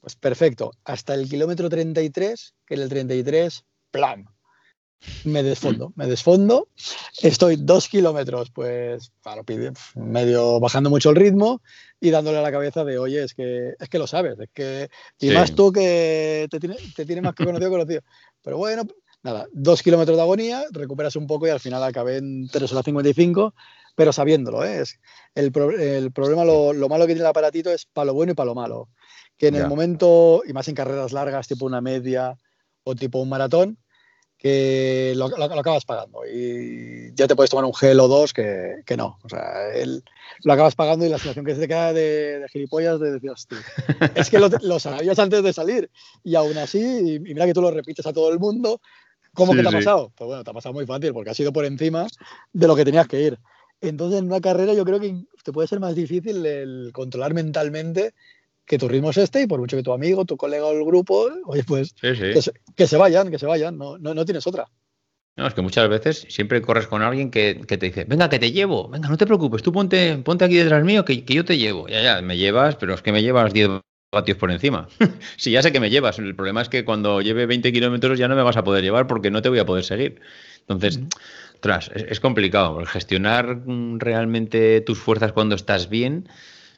Pues 0.00 0.16
perfecto. 0.16 0.70
Hasta 0.85 1.14
el 1.14 1.28
kilómetro 1.28 1.68
33, 1.68 2.54
que 2.64 2.74
en 2.74 2.80
el 2.80 2.88
33, 2.88 3.64
plan. 3.90 4.24
Me 5.24 5.42
desfondo, 5.42 5.92
me 5.96 6.06
desfondo. 6.06 6.68
Estoy 7.20 7.56
dos 7.56 7.88
kilómetros, 7.88 8.50
pues, 8.50 9.12
claro, 9.22 9.44
medio 9.94 10.59
bajando 10.61 10.90
mucho 10.90 11.11
el 11.11 11.16
ritmo 11.16 11.62
y 12.00 12.11
dándole 12.11 12.38
a 12.38 12.42
la 12.42 12.50
cabeza 12.50 12.85
de, 12.85 12.98
oye, 12.98 13.22
es 13.22 13.35
que, 13.35 13.74
es 13.78 13.88
que 13.88 13.98
lo 13.98 14.06
sabes, 14.06 14.38
es 14.38 14.48
que, 14.52 14.88
y 15.20 15.30
más 15.30 15.54
tú 15.54 15.72
que 15.72 16.48
te 16.50 16.61
tiene, 16.61 16.76
te 16.94 17.06
tiene 17.06 17.22
más 17.22 17.35
que 17.35 17.44
conocido 17.44 17.70
conocido. 17.70 18.02
Pero 18.42 18.59
bueno, 18.59 18.82
nada, 19.22 19.46
dos 19.52 19.82
kilómetros 19.82 20.16
de 20.16 20.22
agonía, 20.22 20.64
recuperas 20.70 21.16
un 21.16 21.26
poco 21.26 21.46
y 21.46 21.50
al 21.50 21.61
final 21.61 21.82
acabé 21.82 22.18
en 22.18 22.48
3 22.48 22.72
horas 22.72 22.85
55, 22.85 23.54
pero 23.94 24.12
sabiéndolo, 24.12 24.64
¿eh? 24.64 24.82
Es 24.82 24.98
el, 25.35 25.52
el 25.78 26.12
problema, 26.12 26.44
lo, 26.44 26.72
lo, 26.72 26.88
malo 26.88 27.04
que 27.04 27.14
tiene 27.14 27.22
el 27.22 27.30
aparatito 27.30 27.70
es 27.70 27.87
para 27.87 28.06
lo 28.06 28.14
bueno 28.14 28.32
y 28.32 28.35
para 28.35 28.46
lo 28.46 28.54
malo. 28.54 28.88
Que 29.38 29.48
en 29.48 29.56
el 29.56 29.68
momento, 29.68 30.42
y 30.46 30.54
más 30.54 30.66
en 30.68 30.74
carreras 30.74 31.12
largas, 31.12 31.46
tipo 31.46 31.66
una 31.66 31.82
media 31.82 32.38
o 32.85 32.94
tipo 32.94 33.18
un 33.20 33.28
maratón, 33.28 33.78
que 34.46 35.12
lo, 35.16 35.28
lo, 35.28 35.44
acabas 35.44 35.85
pagando 35.85 36.20
y 36.24 37.12
ya 37.14 37.26
te 37.26 37.35
puedes 37.35 37.50
tomar 37.50 37.64
un 37.64 37.74
gel 37.74 37.98
o 37.98 38.06
dos 38.06 38.32
que, 38.32 38.76
que 38.87 38.96
no. 38.96 39.18
O 39.24 39.28
sea, 39.28 39.74
el, 39.74 40.04
lo 40.44 40.52
acabas 40.52 40.76
pagando 40.76 41.04
y 41.04 41.09
la 41.09 41.18
situación 41.18 41.44
que 41.44 41.54
se 41.54 41.62
te 41.62 41.68
queda 41.68 41.92
de, 41.92 42.38
de 42.38 42.48
gilipollas 42.48 43.00
de 43.00 43.12
decir, 43.12 43.30
hostia, 43.30 43.59
es 44.14 44.30
que 44.30 44.38
lo, 44.38 44.48
lo, 44.62 44.78
sabías 44.78 45.18
antes 45.18 45.42
de 45.42 45.52
salir 45.52 45.90
y 46.22 46.37
aún 46.37 46.56
así, 46.59 46.78
y, 46.78 47.18
mira 47.18 47.44
que 47.44 47.54
tú 47.54 47.61
lo 47.61 47.72
repites 47.72 48.06
a 48.06 48.12
todo 48.12 48.32
el 48.32 48.38
mundo, 48.38 48.80
¿cómo 49.35 49.52
que 49.52 49.62
te 49.62 49.68
ha 49.68 49.72
pasado? 49.72 50.12
Pues 50.14 50.28
bueno, 50.28 50.44
te 50.44 50.50
ha 50.50 50.54
pasado 50.54 50.72
muy 50.72 50.87
fácil 50.87 51.12
porque 51.12 51.30
has 51.30 51.40
ido 51.40 51.52
por 51.52 51.64
encima 51.64 52.06
de 52.52 52.66
lo 52.68 52.76
que 52.76 52.85
tenías 52.85 53.09
que 53.09 53.20
ir. 53.20 53.38
Entonces, 53.80 54.20
en 54.20 54.26
una 54.26 54.40
carrera 54.40 54.74
yo 54.74 54.85
creo 54.85 55.00
que 55.00 55.24
te 55.42 55.52
puede 55.52 55.68
ser 55.68 55.80
más 55.80 55.94
difícil 55.94 56.46
el 56.46 56.90
controlar 56.92 57.35
mentalmente 57.35 58.14
que 58.66 58.79
tu 58.79 58.88
ritmo 58.88 59.11
es 59.11 59.16
este 59.16 59.42
y 59.42 59.46
por 59.46 59.61
mucho 59.61 59.76
que 59.76 59.83
tu 59.83 59.92
amigo, 59.92 60.24
tu 60.24 60.37
colega 60.37 60.66
o 60.66 60.72
el 60.72 60.85
grupo, 60.85 61.29
oye, 61.46 61.64
pues 61.64 61.94
Que, 61.94 62.14
se, 62.42 62.52
que, 62.74 62.87
se, 62.87 62.96
vayan, 62.96 63.31
que 63.31 63.38
se 63.38 63.46
vayan, 63.46 63.79
no, 63.79 63.96
no, 63.98 64.14
no 64.14 64.24
tienes 64.24 64.46
otra. 64.46 64.66
No, 65.37 65.46
es 65.46 65.55
que 65.55 65.61
muchas 65.61 65.88
veces 65.88 66.26
siempre 66.31 66.62
corres 66.62 66.87
con 66.87 67.02
alguien 67.02 67.31
que, 67.31 67.55
te 67.55 67.76
dice, 67.76 68.05
venga, 68.05 68.31
que 68.31 68.38
te 68.38 68.52
llevo, 68.52 68.88
venga, 68.88 69.09
no 69.09 69.18
te 69.18 69.26
preocupes, 69.26 69.62
tú 69.62 69.70
ponte, 69.70 70.16
ponte 70.18 70.46
aquí 70.46 70.57
detrás 70.57 70.83
mío, 70.83 71.05
que, 71.05 71.22
yo 71.22 71.44
te 71.44 71.59
llevo. 71.59 71.87
Ya, 71.88 72.02
ya, 72.02 72.22
me 72.22 72.38
llevas, 72.38 72.76
pero 72.76 72.94
es 72.94 73.02
que 73.02 73.12
me 73.12 73.22
llevas 73.22 73.52
10 73.52 73.68
vatios 74.11 74.38
por 74.38 74.50
encima. 74.50 74.88
sí, 75.37 75.50
ya 75.50 75.62
sé 75.62 75.72
que 75.72 75.81
me 75.81 75.90
llevas. 75.90 76.18
El 76.18 76.35
problema 76.35 76.62
es 76.62 76.70
que 76.70 76.87
cuando 76.87 77.20
lleve 77.20 77.44
20 77.44 77.70
kilómetros 77.70 78.18
ya 78.18 78.29
no 78.29 78.35
me 78.35 78.42
vas 78.42 78.57
a 78.57 78.64
poder 78.64 78.83
llevar 78.83 79.07
porque 79.07 79.31
no 79.31 79.42
te 79.42 79.50
voy 79.50 79.59
a 79.59 79.66
poder 79.66 79.85
seguir. 79.85 80.20
Entonces, 80.61 81.00
tras, 81.61 81.90
es, 81.94 82.18
complicado. 82.18 82.85
Gestionar 82.87 83.61
realmente 83.98 84.81
tus 84.81 84.98
fuerzas 84.98 85.33
cuando 85.33 85.55
estás 85.55 85.90
bien 85.90 86.29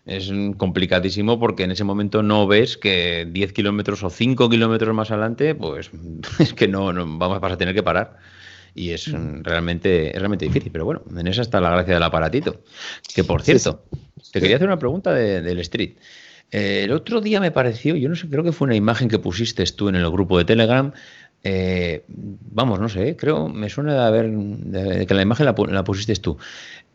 es 0.08 0.32
complicadísimo 0.56 1.38
porque 1.38 1.64
en 1.64 1.70
ese 1.70 1.84
momento 1.84 2.22
no 2.22 2.46
ves 2.46 2.76
que 2.76 3.28
10 3.30 3.52
kilómetros 3.52 4.02
o 4.02 4.10
5 4.10 4.48
kilómetros 4.48 4.94
más 4.94 5.10
adelante, 5.10 5.54
pues 5.54 5.90
es 6.38 6.54
que 6.54 6.66
no, 6.66 6.92
no 6.92 7.06
vamos, 7.18 7.40
vas 7.40 7.52
a 7.52 7.58
tener 7.58 7.74
que 7.74 7.82
parar 7.82 8.16
y 8.74 8.90
es 8.90 9.10
realmente, 9.42 10.08
es 10.08 10.18
realmente 10.18 10.46
difícil. 10.46 10.70
Pero 10.72 10.84
bueno, 10.84 11.02
en 11.16 11.26
esa 11.26 11.42
está 11.42 11.60
la 11.60 11.70
gracia 11.70 11.94
del 11.94 12.02
aparatito. 12.02 12.62
Que 13.14 13.24
por 13.24 13.42
cierto, 13.42 13.84
te 14.32 14.40
quería 14.40 14.56
hacer 14.56 14.68
una 14.68 14.78
pregunta 14.78 15.12
del 15.12 15.58
Street. 15.60 15.96
Eh, 16.50 16.82
el 16.84 16.92
otro 16.92 17.20
día 17.20 17.40
me 17.40 17.50
pareció, 17.50 17.96
yo 17.96 18.08
no 18.08 18.16
sé, 18.16 18.28
creo 18.28 18.44
que 18.44 18.52
fue 18.52 18.66
una 18.66 18.76
imagen 18.76 19.08
que 19.08 19.18
pusiste 19.18 19.64
tú 19.64 19.88
en 19.88 19.96
el 19.96 20.10
grupo 20.10 20.38
de 20.38 20.44
Telegram. 20.44 20.92
Eh, 21.44 22.04
vamos, 22.08 22.80
no 22.80 22.88
sé, 22.88 23.16
creo, 23.16 23.48
me 23.48 23.68
suena 23.68 23.94
de 23.94 24.00
haber, 24.00 24.30
de, 24.30 25.06
que 25.06 25.14
la 25.14 25.22
imagen 25.22 25.46
la, 25.46 25.54
la, 25.68 25.84
pusiste 25.84 26.14
tú. 26.16 26.38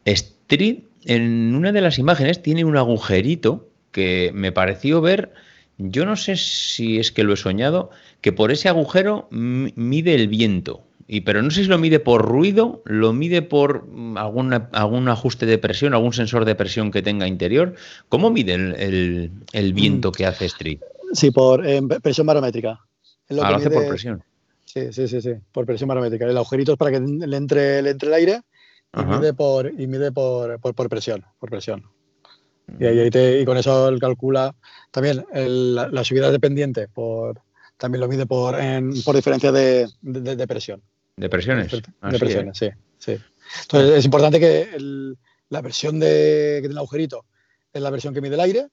Street, 0.06 0.80
en 1.06 1.56
una 1.56 1.72
de 1.72 1.82
las 1.82 2.00
imágenes, 2.00 2.42
tiene 2.42 2.66
un 2.66 2.78
agujerito 2.78 3.70
que 3.92 4.32
me 4.34 4.52
pareció 4.52 5.02
ver, 5.02 5.34
yo 5.78 6.06
no 6.06 6.16
sé 6.16 6.36
si 6.36 7.00
es 7.00 7.12
que 7.12 7.24
lo 7.24 7.34
he 7.34 7.38
soñado, 7.38 7.90
que 8.22 8.32
por 8.32 8.52
ese 8.52 8.70
agujero 8.70 9.28
mide 9.32 10.16
el 10.16 10.28
viento. 10.28 10.84
Y, 11.08 11.22
pero 11.22 11.42
no 11.42 11.52
sé 11.52 11.64
si 11.64 11.70
lo 11.70 11.78
mide 11.78 12.00
por 12.00 12.26
ruido, 12.26 12.82
lo 12.86 13.12
mide 13.12 13.42
por 13.42 13.88
mm, 13.88 14.18
alguna, 14.18 14.70
algún 14.72 15.10
ajuste 15.10 15.46
de 15.46 15.58
presión, 15.58 15.94
algún 15.94 16.14
sensor 16.14 16.46
de 16.46 16.56
presión 16.56 16.92
que 16.92 17.02
tenga 17.02 17.28
interior. 17.28 17.76
¿Cómo 18.08 18.32
mide 18.32 18.54
el, 18.54 19.32
el, 19.52 19.74
viento 19.74 20.12
que 20.12 20.26
hace 20.26 20.46
Street? 20.46 20.80
Sí, 21.12 21.32
por 21.32 21.62
presión 22.02 22.26
barométrica. 22.26 22.80
Lo 23.30 23.44
ah, 23.44 23.52
lo 23.52 23.58
hace 23.58 23.70
por 23.70 23.88
presión. 23.88 24.24
Sí, 24.64 24.92
sí, 24.92 25.08
sí, 25.08 25.22
sí, 25.22 25.32
por 25.52 25.66
presión 25.66 25.90
barométrica. 25.90 26.26
El 26.26 26.38
agujerito 26.38 26.72
es 26.72 26.78
para 26.78 26.92
que 26.92 27.00
le 27.00 27.38
entre, 27.38 27.82
le 27.82 27.90
entre 27.92 28.08
el 28.08 28.14
aire 28.14 28.42
y 28.96 29.04
mide, 29.06 29.34
por, 29.34 29.68
y 29.68 29.88
mide 29.88 30.12
por, 30.12 30.60
por, 30.60 30.90
presión. 30.90 31.26
Por 31.40 31.50
presión. 31.50 31.84
Y, 32.80 32.86
ahí 32.86 33.10
te, 33.10 33.42
y, 33.42 33.46
con 33.46 33.58
eso 33.58 33.90
él 33.90 34.00
calcula 34.00 34.56
también 34.92 35.26
la, 35.34 35.90
la, 35.90 36.04
subida 36.04 36.32
dependiente, 36.32 36.88
por, 36.88 37.42
también 37.78 38.02
lo 38.02 38.08
mide 38.08 38.26
por, 38.26 38.56
por 39.04 39.16
diferencia 39.16 39.52
de, 39.52 39.88
de 40.02 40.48
presión. 40.48 40.82
¿De 41.16 41.30
presiones? 41.30 41.72
De, 41.72 42.20
presiones, 42.20 42.58
sí, 42.58 42.70
sí. 42.98 43.18
Entonces 43.64 44.00
es 44.00 44.06
importante 44.06 44.40
que 44.40 44.70
la 45.50 45.62
versión 45.62 46.00
de, 46.00 46.56
que 46.56 46.62
tiene 46.62 46.74
el 46.74 46.78
agujerito 46.80 47.26
es 47.72 47.82
la 47.82 47.92
versión 47.92 48.14
que 48.14 48.22
mide 48.22 48.36
el 48.36 48.42
aire, 48.42 48.68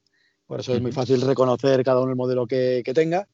por 0.47 0.61
eso 0.61 0.75
es 0.75 0.81
muy 0.81 0.93
fácil 0.93 1.21
reconocer 1.21 1.85
cada 1.85 2.01
uno 2.01 2.11
el 2.11 2.17
modelo 2.17 2.47
que, 2.47 2.83
tenga. 2.95 3.29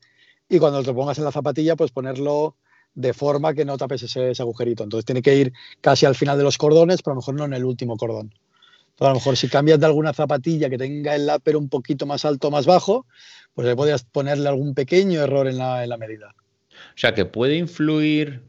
Y 0.49 0.59
cuando 0.59 0.83
te 0.83 0.93
pongas 0.93 1.19
en 1.19 1.25
la 1.25 1.33
zapatilla, 1.33 1.75
pues 1.75 1.91
ponerlo 1.91 2.57
de 2.97 3.13
forma 3.15 3.55
que 3.55 3.65
no 3.65 3.77
tapes 3.77 4.03
ese, 4.03 4.33
agujerito. 4.43 4.83
Entonces 4.83 5.05
tiene 5.05 5.23
que 5.23 5.37
ir 5.37 5.53
casi 5.81 6.07
al 6.07 6.17
final 6.17 6.37
de 6.37 6.45
los 6.45 6.59
cordones, 6.59 7.03
pero 7.03 7.13
a 7.13 7.15
lo 7.15 7.21
mejor 7.21 7.35
no 7.35 7.45
en 7.45 7.53
el 7.53 7.65
último 7.65 7.97
cordón. 7.97 8.33
Entonces, 8.33 9.07
a 9.07 9.09
lo 9.09 9.15
mejor 9.15 9.37
si 9.37 9.49
cambias 9.49 9.79
de 9.79 9.87
alguna 9.87 10.13
zapatilla 10.13 10.69
que 10.71 10.79
tenga 10.79 11.15
el 11.15 11.27
láper 11.27 11.57
un 11.57 11.69
poquito 11.69 12.07
más 12.07 12.25
alto 12.25 12.49
o 12.49 12.51
más 12.51 12.67
bajo, 12.67 13.07
pues 13.55 13.69
le 13.69 13.77
podrías 13.77 14.05
ponerle 14.05 14.49
algún 14.49 14.75
pequeño 14.75 15.21
error 15.21 15.47
en 15.47 15.59
la, 15.59 15.85
en 15.85 15.91
la 15.91 15.99
medida. 15.99 16.35
O 16.71 16.99
sea, 16.99 17.15
que 17.15 17.27
puede 17.27 17.57
influir 17.57 18.43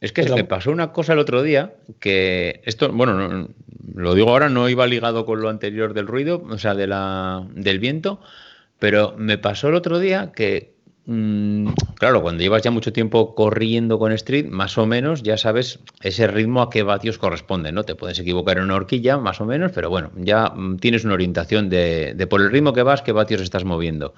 es 0.00 0.12
que 0.12 0.22
se 0.22 0.34
me 0.34 0.44
pasó 0.44 0.70
una 0.70 0.92
cosa 0.92 1.12
el 1.12 1.18
otro 1.18 1.42
día 1.42 1.74
que 1.98 2.62
esto, 2.64 2.90
bueno, 2.90 3.48
lo 3.94 4.14
digo 4.14 4.30
ahora, 4.30 4.48
no 4.48 4.68
iba 4.68 4.86
ligado 4.86 5.26
con 5.26 5.42
lo 5.42 5.50
anterior 5.50 5.92
del 5.92 6.06
ruido, 6.06 6.42
o 6.48 6.56
sea, 6.56 6.74
de 6.74 6.86
la, 6.86 7.46
del 7.54 7.80
viento, 7.80 8.20
pero 8.78 9.14
me 9.18 9.36
pasó 9.36 9.68
el 9.68 9.74
otro 9.74 9.98
día 9.98 10.32
que, 10.34 10.74
claro, 11.96 12.22
cuando 12.22 12.42
llevas 12.42 12.62
ya 12.62 12.70
mucho 12.70 12.92
tiempo 12.92 13.34
corriendo 13.34 13.98
con 13.98 14.12
Street, 14.12 14.46
más 14.46 14.78
o 14.78 14.86
menos 14.86 15.22
ya 15.22 15.36
sabes 15.36 15.80
ese 16.02 16.26
ritmo 16.26 16.62
a 16.62 16.70
qué 16.70 16.82
vatios 16.82 17.18
corresponde, 17.18 17.72
¿no? 17.72 17.84
Te 17.84 17.94
puedes 17.94 18.18
equivocar 18.18 18.58
en 18.58 18.64
una 18.64 18.76
horquilla, 18.76 19.18
más 19.18 19.40
o 19.40 19.46
menos, 19.46 19.72
pero 19.72 19.90
bueno, 19.90 20.12
ya 20.16 20.50
mm, 20.50 20.78
tienes 20.78 21.04
una 21.04 21.14
orientación 21.14 21.68
de, 21.68 22.26
por 22.28 22.40
el 22.40 22.50
ritmo 22.50 22.72
que 22.72 22.82
vas, 22.82 23.02
qué 23.02 23.12
vatios 23.12 23.40
estás 23.40 23.64
moviendo. 23.64 24.14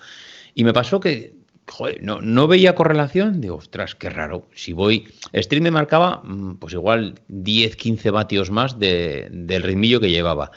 Y 0.55 0.65
me 0.65 0.73
pasó 0.73 1.01
que 1.01 1.35
joder, 1.69 2.03
no, 2.03 2.47
veía 2.49 2.75
correlación, 2.75 3.41
digo, 3.41 3.57
ostras, 3.57 3.95
qué 3.95 4.11
raro. 4.11 4.47
Si 4.55 4.73
voy, 4.73 5.09
Stream 5.35 5.63
me 5.63 5.71
marcaba 5.71 6.21
mm, 6.25 6.57
pues 6.57 6.75
igual 6.75 7.21
10, 7.29 7.77
15 7.77 8.11
vatios 8.11 8.51
más 8.51 8.79
del 8.79 9.63
ritmillo 9.63 10.01
que 10.01 10.11
llevaba. 10.11 10.51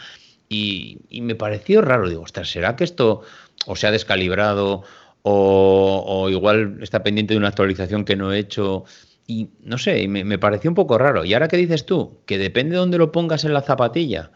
Y, 0.49 0.99
me 1.21 1.35
pareció 1.35 1.81
raro, 1.81 2.09
digo, 2.09 2.21
ostras, 2.21 2.49
¿será 2.49 2.75
que 2.75 2.83
esto 2.83 3.21
o 3.65 3.75
se 3.75 3.87
ha 3.87 3.91
descalibrado 3.91 4.83
o, 5.27 6.29
igual 6.29 6.77
está 6.81 7.03
pendiente 7.03 7.33
de 7.33 7.39
una 7.39 7.47
actualización 7.47 8.05
que 8.05 8.15
no 8.15 8.31
he 8.31 8.39
hecho? 8.39 8.85
Y 9.27 9.49
no 9.63 9.79
sé, 9.79 10.07
me, 10.07 10.23
me 10.23 10.37
pareció 10.37 10.69
un 10.69 10.75
poco 10.75 10.97
raro. 10.97 11.25
Y 11.25 11.33
ahora 11.33 11.47
que 11.47 11.57
dices 11.57 11.85
tú, 11.85 12.19
que 12.25 12.37
depende 12.37 12.73
de 12.73 12.77
dónde 12.77 12.99
lo 12.99 13.11
pongas 13.11 13.43
en 13.43 13.53
la 13.53 13.61
zapatilla, 13.61 14.31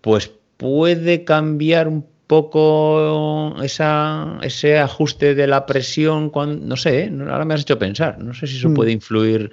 pues 0.00 0.32
puede 0.56 1.24
cambiar 1.24 1.86
un 1.86 2.04
poco 2.26 3.54
esa, 3.62 4.38
ese 4.42 4.78
ajuste 4.78 5.36
de 5.36 5.46
la 5.46 5.66
presión, 5.66 6.30
cuando, 6.30 6.66
no 6.66 6.76
sé, 6.76 7.12
ahora 7.20 7.44
me 7.44 7.54
has 7.54 7.60
hecho 7.60 7.78
pensar, 7.78 8.18
no 8.18 8.34
sé 8.34 8.46
si 8.48 8.56
eso 8.56 8.70
mm. 8.70 8.74
puede 8.74 8.92
influir 8.92 9.52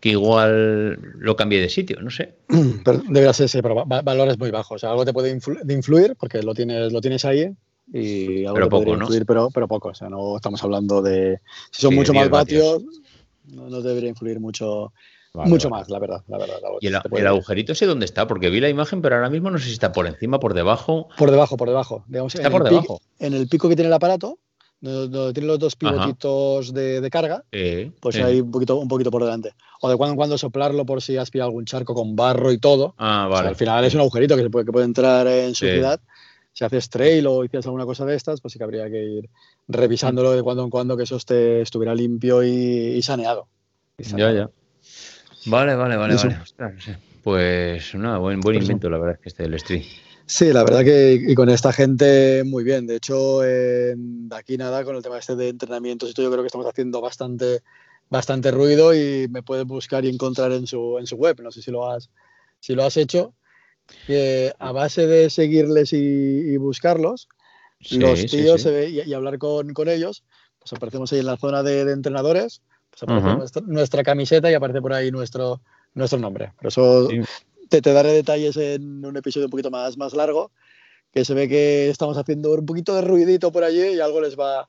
que 0.00 0.10
igual 0.10 0.98
lo 1.18 1.34
cambie 1.34 1.60
de 1.60 1.68
sitio, 1.68 2.00
no 2.00 2.10
sé. 2.10 2.34
Pero 2.84 2.98
debería 2.98 3.32
ser, 3.32 3.48
sí, 3.48 3.60
pero 3.60 3.84
valores 3.84 4.38
muy 4.38 4.50
bajos. 4.50 4.84
algo 4.84 5.04
te 5.04 5.12
puede 5.12 5.30
influir 5.30 6.14
porque 6.18 6.42
lo 6.42 6.54
tienes, 6.54 6.92
lo 6.92 7.00
tienes 7.00 7.24
ahí 7.24 7.52
y 7.92 8.44
algo 8.44 8.54
pero 8.54 8.68
poco, 8.68 8.90
influir, 8.90 9.26
pero, 9.26 9.50
pero 9.50 9.68
poco. 9.68 9.88
O 9.88 9.94
sea, 9.94 10.08
no 10.08 10.36
estamos 10.36 10.62
hablando 10.62 11.02
de. 11.02 11.40
Si 11.70 11.82
son 11.82 11.94
mucho 11.94 12.14
más 12.14 12.28
vatios, 12.28 12.82
No, 13.46 13.68
no, 13.68 13.80
debería 13.82 14.08
influir 14.08 14.40
mucho 14.40 14.92
mucho 15.34 15.70
más, 15.70 15.88
la 15.88 15.98
verdad. 15.98 16.22
La 16.28 16.38
verdad 16.38 16.56
¿Y 16.80 16.88
el, 16.88 17.26
agujerito 17.26 17.74
sé 17.74 17.86
dónde 17.86 18.04
está? 18.04 18.26
Porque 18.26 18.50
vi 18.50 18.60
la 18.60 18.68
imagen, 18.68 19.00
pero 19.00 19.16
ahora 19.16 19.30
mismo 19.30 19.50
no 19.50 19.58
sé 19.58 19.66
si 19.66 19.72
está 19.72 19.92
por 19.92 20.06
encima, 20.06 20.40
por 20.40 20.54
debajo. 20.54 21.08
Por 21.16 21.30
debajo, 21.30 21.56
por 21.56 21.68
debajo. 21.68 22.04
está 22.26 22.50
por 22.50 22.64
debajo. 22.64 23.00
en 23.18 23.34
el 23.34 23.48
pico 23.48 23.68
que 23.68 23.76
tiene 23.76 23.88
el 23.88 23.94
aparato, 23.94 24.38
donde, 24.80 25.32
tiene 25.32 25.46
los 25.46 25.58
dos 25.58 25.76
pivotitos 25.76 26.72
de, 26.72 27.08
carga, 27.10 27.44
pues 28.00 28.16
hay 28.16 28.40
un 28.40 28.50
poquito, 28.50 28.76
un 28.76 28.88
poquito 28.88 29.10
por 29.10 29.22
delante. 29.22 29.54
O 29.80 29.88
de 29.88 29.96
cuando 29.96 30.12
en 30.12 30.16
cuando 30.16 30.38
soplarlo 30.38 30.84
por 30.84 31.00
si 31.00 31.16
has 31.16 31.30
pillado 31.30 31.48
algún 31.48 31.64
charco 31.64 31.94
con 31.94 32.16
barro 32.16 32.50
y 32.50 32.58
todo. 32.58 32.94
Ah, 32.98 33.28
vale. 33.30 33.48
al 33.48 33.56
final 33.56 33.84
es 33.84 33.94
un 33.94 34.00
agujerito 34.00 34.36
que, 34.36 34.42
se 34.42 34.50
puede, 34.50 34.66
que 34.66 34.72
puede 34.72 34.86
entrar 34.86 35.26
en 35.26 35.54
suciedad. 35.54 36.00
Si 36.52 36.64
haces 36.64 36.90
trail 36.90 37.26
o 37.26 37.44
hicieras 37.44 37.66
alguna 37.66 37.86
cosa 37.86 38.04
de 38.04 38.16
estas, 38.16 38.40
pues 38.40 38.52
sí 38.52 38.58
que 38.58 38.64
habría 38.64 38.90
que 38.90 39.02
ir 39.02 39.30
revisándolo 39.68 40.32
de 40.32 40.42
cuando 40.42 40.64
en 40.64 40.70
cuando 40.70 40.96
que 40.96 41.04
eso 41.04 41.16
esté, 41.16 41.60
estuviera 41.62 41.94
limpio 41.94 42.42
y, 42.42 43.00
saneado. 43.02 43.46
Ya, 43.98 44.32
ya. 44.32 44.50
Vale, 45.46 45.74
vale, 45.74 45.96
vale, 45.96 46.16
vale. 46.16 46.38
Pues 47.22 47.94
nada, 47.94 48.18
buen, 48.18 48.40
buen 48.40 48.56
invento, 48.56 48.88
la 48.90 48.98
verdad, 48.98 49.20
que 49.20 49.28
este 49.28 49.42
del 49.44 49.54
Street. 49.54 49.84
Sí, 50.30 50.52
la 50.52 50.62
verdad 50.62 50.84
que 50.84 51.20
y 51.26 51.34
con 51.34 51.48
esta 51.48 51.72
gente 51.72 52.44
muy 52.44 52.62
bien. 52.62 52.86
De 52.86 52.94
hecho, 52.94 53.40
de 53.40 53.96
aquí 54.30 54.56
nada, 54.56 54.84
con 54.84 54.94
el 54.94 55.02
tema 55.02 55.18
este 55.18 55.34
de 55.34 55.48
entrenamientos 55.48 56.08
y 56.08 56.14
todo, 56.14 56.26
yo 56.26 56.30
creo 56.30 56.44
que 56.44 56.46
estamos 56.46 56.68
haciendo 56.68 57.00
bastante, 57.00 57.62
bastante 58.08 58.52
ruido 58.52 58.94
y 58.94 59.26
me 59.28 59.42
puedes 59.42 59.66
buscar 59.66 60.04
y 60.04 60.08
encontrar 60.08 60.52
en 60.52 60.68
su, 60.68 60.98
en 60.98 61.08
su 61.08 61.16
web. 61.16 61.40
No 61.42 61.50
sé 61.50 61.62
si 61.62 61.72
lo 61.72 61.90
has, 61.90 62.10
si 62.60 62.76
lo 62.76 62.84
has 62.84 62.96
hecho. 62.96 63.34
Que 64.06 64.52
a 64.58 64.72
base 64.72 65.06
de 65.06 65.30
seguirles 65.30 65.92
y, 65.92 66.56
buscarlos, 66.56 67.28
los 67.90 68.26
tíos 68.26 68.66
y, 68.66 69.12
hablar 69.12 69.38
con, 69.38 69.72
con, 69.72 69.88
ellos, 69.88 70.24
pues 70.58 70.72
aparecemos 70.72 71.12
ahí 71.12 71.20
en 71.20 71.26
la 71.26 71.36
zona 71.36 71.62
de, 71.62 71.84
de 71.84 71.92
entrenadores 71.92 72.62
pues 72.90 73.02
aparece 73.04 73.60
nuestra, 73.66 74.02
camiseta 74.02 74.50
y 74.50 74.54
aparece 74.54 74.82
por 74.82 74.92
ahí 74.92 75.10
nuestro, 75.10 75.60
nuestro 75.94 76.18
nombre. 76.18 76.52
Pero 76.58 76.68
eso 76.68 77.08
te, 77.68 77.80
te, 77.80 77.92
daré 77.92 78.12
detalles 78.12 78.56
en 78.56 79.04
un 79.04 79.16
episodio 79.16 79.46
un 79.46 79.50
poquito 79.50 79.70
más, 79.70 79.96
más 79.96 80.12
largo, 80.14 80.50
que 81.12 81.24
se 81.24 81.34
ve 81.34 81.48
que 81.48 81.88
estamos 81.88 82.16
haciendo 82.16 82.52
un 82.52 82.66
poquito 82.66 82.94
de 82.94 83.02
ruidito 83.02 83.52
por 83.52 83.64
allí 83.64 83.94
y 83.94 84.00
algo 84.00 84.20
les 84.20 84.38
va, 84.38 84.68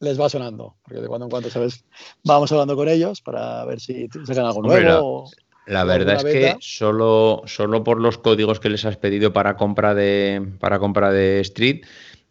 les 0.00 0.20
va 0.20 0.28
sonando. 0.28 0.76
Porque 0.82 1.00
de 1.00 1.08
cuando 1.08 1.26
en 1.26 1.30
cuando, 1.30 1.50
¿sabes? 1.50 1.84
Vamos 2.24 2.50
hablando 2.52 2.74
con 2.74 2.88
ellos 2.88 3.20
para 3.20 3.64
ver 3.64 3.80
si 3.80 4.08
sacan 4.26 4.46
algo 4.46 4.62
nuevo. 4.62 5.30
La, 5.68 5.84
verdad 5.84 6.16
es 6.16 6.24
que 6.24 6.56
solo, 6.60 7.42
solo 7.46 7.84
por 7.84 8.00
los 8.00 8.18
códigos 8.18 8.58
que 8.58 8.70
les 8.70 8.84
has 8.84 8.96
pedido 8.96 9.32
para 9.32 9.56
compra 9.56 9.94
de, 9.94 10.42
para 10.58 10.78
compra 10.78 11.12
de 11.12 11.40
Street, 11.40 11.82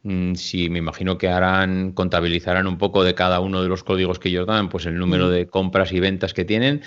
Mm, 0.08 0.36
si 0.36 0.70
me 0.70 0.80
imagino 0.80 1.18
que 1.18 1.28
harán, 1.28 1.92
contabilizarán 1.92 2.66
un 2.66 2.78
poco 2.78 3.04
de 3.04 3.14
cada 3.14 3.42
uno 3.42 3.62
de 3.62 3.68
los 3.68 3.84
códigos 3.84 4.20
que 4.20 4.30
ellos 4.30 4.48
dan, 4.48 4.70
pues 4.70 4.86
el 4.86 4.98
número 4.98 5.30
de 5.30 5.48
compras 5.48 5.92
y 5.92 6.00
ventas 6.00 6.34
que 6.34 6.46
tienen. 6.46 6.82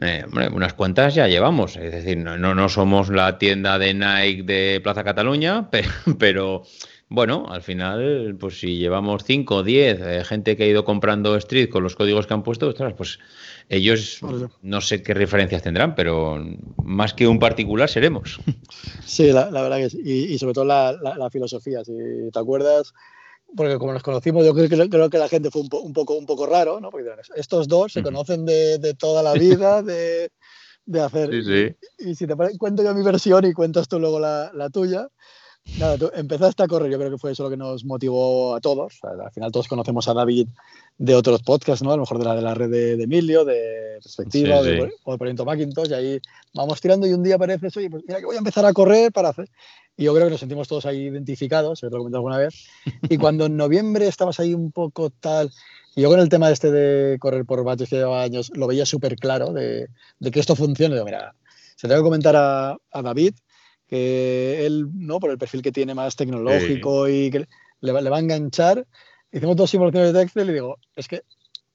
Eh, 0.00 0.24
unas 0.52 0.74
cuantas 0.74 1.14
ya 1.14 1.26
llevamos, 1.26 1.76
es 1.76 1.90
decir, 1.90 2.18
no, 2.18 2.36
no, 2.36 2.68
somos 2.68 3.08
la 3.08 3.38
tienda 3.38 3.78
de 3.78 3.94
Nike 3.94 4.42
de 4.44 4.80
Plaza 4.82 5.02
Cataluña, 5.02 5.70
pero, 6.18 6.62
bueno, 7.08 7.46
al 7.48 7.62
final, 7.62 8.36
pues 8.38 8.60
si 8.60 8.76
llevamos 8.76 9.24
5 9.24 9.56
o 9.56 9.62
10 9.62 10.28
gente 10.28 10.56
que 10.56 10.64
ha 10.64 10.68
ido 10.68 10.84
comprando 10.84 11.36
Street 11.36 11.70
con 11.70 11.82
los 11.82 11.96
códigos 11.96 12.26
que 12.26 12.34
han 12.34 12.42
puesto, 12.42 12.72
pues 12.96 13.18
ellos 13.68 14.20
no 14.62 14.80
sé 14.80 15.02
qué 15.02 15.14
referencias 15.14 15.62
tendrán, 15.62 15.94
pero 15.94 16.42
más 16.82 17.12
que 17.14 17.28
un 17.28 17.38
particular 17.38 17.88
seremos. 17.88 18.40
Sí, 19.04 19.32
la, 19.32 19.48
verdad 19.50 19.78
que 19.78 19.90
sí. 19.90 20.00
Y, 20.04 20.38
sobre 20.38 20.52
todo 20.52 20.64
la, 20.66 21.28
filosofía, 21.32 21.82
si 21.82 21.92
te 22.30 22.38
acuerdas, 22.38 22.92
porque 23.56 23.78
como 23.78 23.94
nos 23.94 24.02
conocimos, 24.02 24.44
yo 24.44 24.54
creo, 24.54 24.68
creo 24.68 25.10
que 25.10 25.18
la 25.18 25.28
gente 25.28 25.50
fue 25.50 25.62
un, 25.62 25.68
poco, 25.68 26.14
un 26.14 26.26
poco 26.26 26.46
raro, 26.46 26.78
¿no? 26.80 26.90
Porque 26.90 27.08
estos 27.34 27.66
dos 27.66 27.92
se 27.92 28.02
conocen 28.02 28.44
de, 28.44 28.94
toda 28.98 29.22
la 29.22 29.32
vida, 29.32 29.82
de, 29.82 30.30
hacer... 31.00 31.30
Sí, 31.30 31.42
sí. 31.42 32.10
Y, 32.10 32.14
si 32.14 32.26
te 32.26 32.34
cuento 32.58 32.82
yo 32.82 32.94
mi 32.94 33.02
versión 33.02 33.44
y 33.46 33.54
cuentas 33.54 33.88
tú 33.88 33.98
luego 33.98 34.20
la, 34.20 34.70
tuya, 34.70 35.08
Nada, 35.78 35.96
tú 35.96 36.10
empezaste 36.14 36.62
a 36.62 36.66
correr, 36.66 36.90
yo 36.90 36.98
creo 36.98 37.10
que 37.10 37.18
fue 37.18 37.32
eso 37.32 37.44
lo 37.44 37.50
que 37.50 37.56
nos 37.56 37.84
motivó 37.84 38.54
a 38.56 38.60
todos. 38.60 38.98
al 39.02 39.30
final 39.30 39.52
todos 39.52 39.68
conocemos 39.68 40.08
a 40.08 40.14
David 40.14 40.48
de 40.98 41.14
otros 41.14 41.42
podcasts, 41.42 41.84
¿no? 41.84 41.92
A 41.92 41.96
lo 41.96 42.02
mejor 42.02 42.18
de 42.18 42.24
la, 42.24 42.34
de 42.34 42.42
la 42.42 42.54
red 42.54 42.70
de, 42.70 43.02
Emilio, 43.02 43.44
de 43.44 43.98
Perspectiva 44.02 44.58
o, 44.58 44.64
de, 44.64 44.90
Proyecto 45.18 45.44
Macintosh, 45.44 45.90
y 45.90 45.94
ahí 45.94 46.20
vamos 46.54 46.80
tirando 46.80 47.06
y 47.06 47.12
un 47.12 47.22
día 47.22 47.36
aparece 47.36 47.68
oye, 47.76 47.90
pues 47.90 48.02
mira 48.06 48.18
que 48.18 48.26
voy 48.26 48.36
a 48.36 48.38
empezar 48.38 48.64
a 48.64 48.72
correr 48.72 49.12
para 49.12 49.30
hacer... 49.30 49.48
Y 49.96 50.04
yo 50.04 50.14
creo 50.14 50.26
que 50.26 50.30
nos 50.30 50.40
sentimos 50.40 50.68
todos 50.68 50.86
ahí 50.86 51.08
identificados, 51.08 51.80
se 51.80 51.86
lo 51.86 51.96
he 51.96 51.98
comentado 51.98 52.18
alguna 52.18 52.38
vez. 52.38 52.68
Y 53.08 53.18
cuando 53.18 53.46
en 53.46 53.56
noviembre 53.56 54.06
estabas 54.06 54.38
ahí 54.38 54.54
un 54.54 54.70
poco 54.70 55.10
tal, 55.10 55.50
y 55.96 56.02
yo 56.02 56.08
con 56.08 56.20
el 56.20 56.28
tema 56.28 56.50
este 56.50 56.70
de 56.70 57.18
correr 57.18 57.44
por 57.44 57.64
baches 57.64 57.88
que 57.88 57.96
lleva 57.96 58.22
años, 58.22 58.52
lo 58.54 58.68
veía 58.68 58.86
súper 58.86 59.16
claro 59.16 59.52
de, 59.52 59.88
de, 60.20 60.30
que 60.30 60.38
esto 60.38 60.54
funcione. 60.54 60.94
Digo, 60.94 61.04
mira, 61.04 61.34
se 61.74 61.88
tengo 61.88 62.00
que 62.00 62.04
comentar 62.04 62.36
a, 62.36 62.76
a 62.92 63.02
David 63.02 63.34
que 63.88 64.66
él, 64.66 64.86
¿no? 64.94 65.18
Por 65.18 65.30
el 65.30 65.38
perfil 65.38 65.62
que 65.62 65.72
tiene 65.72 65.94
más 65.94 66.14
tecnológico 66.14 67.08
y 67.08 67.30
que 67.30 67.48
le 67.80 67.92
va, 67.92 68.00
le 68.00 68.10
va 68.10 68.18
a 68.18 68.20
enganchar 68.20 68.86
hicimos 69.32 69.56
dos 69.56 69.70
simulaciones 69.70 70.12
de 70.12 70.22
Excel 70.22 70.50
y 70.50 70.54
digo, 70.54 70.78
es 70.96 71.08
que 71.08 71.22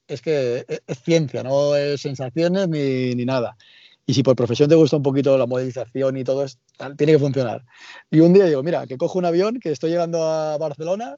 es, 0.07 0.21
que 0.21 0.65
es, 0.67 0.99
ciencia, 0.99 1.43
no 1.43 1.75
es 1.75 2.01
sensaciones 2.01 2.67
ni, 2.67 3.15
ni, 3.15 3.25
nada. 3.25 3.55
Y 4.05 4.13
si 4.13 4.21
por 4.21 4.35
profesión 4.35 4.67
te 4.67 4.75
gusta 4.75 4.97
un 4.97 5.03
poquito 5.03 5.37
la 5.37 5.45
modelización 5.45 6.17
y 6.17 6.23
todo, 6.23 6.43
es, 6.43 6.59
tiene 6.97 7.13
que 7.13 7.19
funcionar. 7.19 7.63
Y 8.11 8.19
un 8.19 8.33
día 8.33 8.45
digo, 8.45 8.61
mira, 8.63 8.85
que 8.85 8.97
cojo 8.97 9.17
un 9.17 9.25
avión, 9.25 9.59
que 9.61 9.71
estoy 9.71 9.91
llegando 9.91 10.23
a 10.23 10.57
Barcelona, 10.57 11.15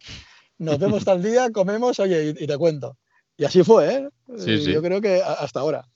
nos 0.59 0.77
vemos 0.77 1.03
tal 1.05 1.23
día, 1.23 1.49
comemos, 1.51 1.99
oye, 1.99 2.35
y, 2.37 2.47
te 2.47 2.57
cuento. 2.57 2.97
Y 3.37 3.45
así 3.45 3.63
fue, 3.63 3.93
¿eh? 3.95 4.09
Sí, 4.37 4.59
sí. 4.59 4.71
Yo 4.71 4.81
creo 4.81 5.01
que 5.01 5.21
hasta 5.21 5.59
ahora. 5.59 5.87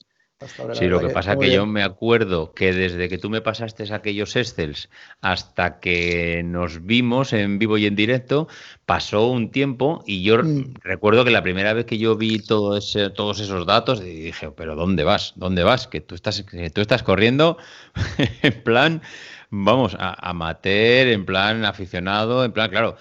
Sí, 0.71 0.87
lo 0.87 1.01
que 1.01 1.09
pasa 1.09 1.33
es 1.33 1.39
que 1.39 1.51
yo 1.51 1.65
me 1.65 1.83
acuerdo 1.83 2.53
que 2.53 2.71
desde 2.71 3.09
que 3.09 3.17
tú 3.17 3.29
me 3.29 3.41
pasaste 3.41 3.93
aquellos 3.93 4.37
Excels 4.37 4.89
hasta 5.19 5.81
que 5.81 6.43
nos 6.45 6.85
vimos 6.85 7.33
en 7.33 7.59
vivo 7.59 7.77
y 7.77 7.85
en 7.85 7.95
directo, 7.97 8.47
pasó 8.85 9.27
un 9.27 9.51
tiempo 9.51 10.01
y 10.07 10.23
yo 10.23 10.41
mm. 10.41 10.75
recuerdo 10.81 11.25
que 11.25 11.31
la 11.31 11.43
primera 11.43 11.73
vez 11.73 11.85
que 11.85 11.97
yo 11.97 12.15
vi 12.15 12.39
todo 12.39 12.77
ese, 12.77 13.09
todos 13.09 13.41
esos 13.41 13.65
datos 13.65 14.01
dije, 14.01 14.49
pero 14.51 14.77
¿dónde 14.77 15.03
vas? 15.03 15.33
¿Dónde 15.35 15.63
vas? 15.63 15.87
Que 15.87 15.99
tú 15.99 16.15
estás, 16.15 16.45
tú 16.73 16.81
estás 16.81 17.03
corriendo 17.03 17.57
en 18.41 18.63
plan, 18.63 19.01
vamos, 19.49 19.97
a 19.99 20.29
amateur, 20.29 21.09
en 21.09 21.25
plan 21.25 21.65
aficionado, 21.65 22.45
en 22.45 22.53
plan, 22.53 22.69
claro, 22.69 22.95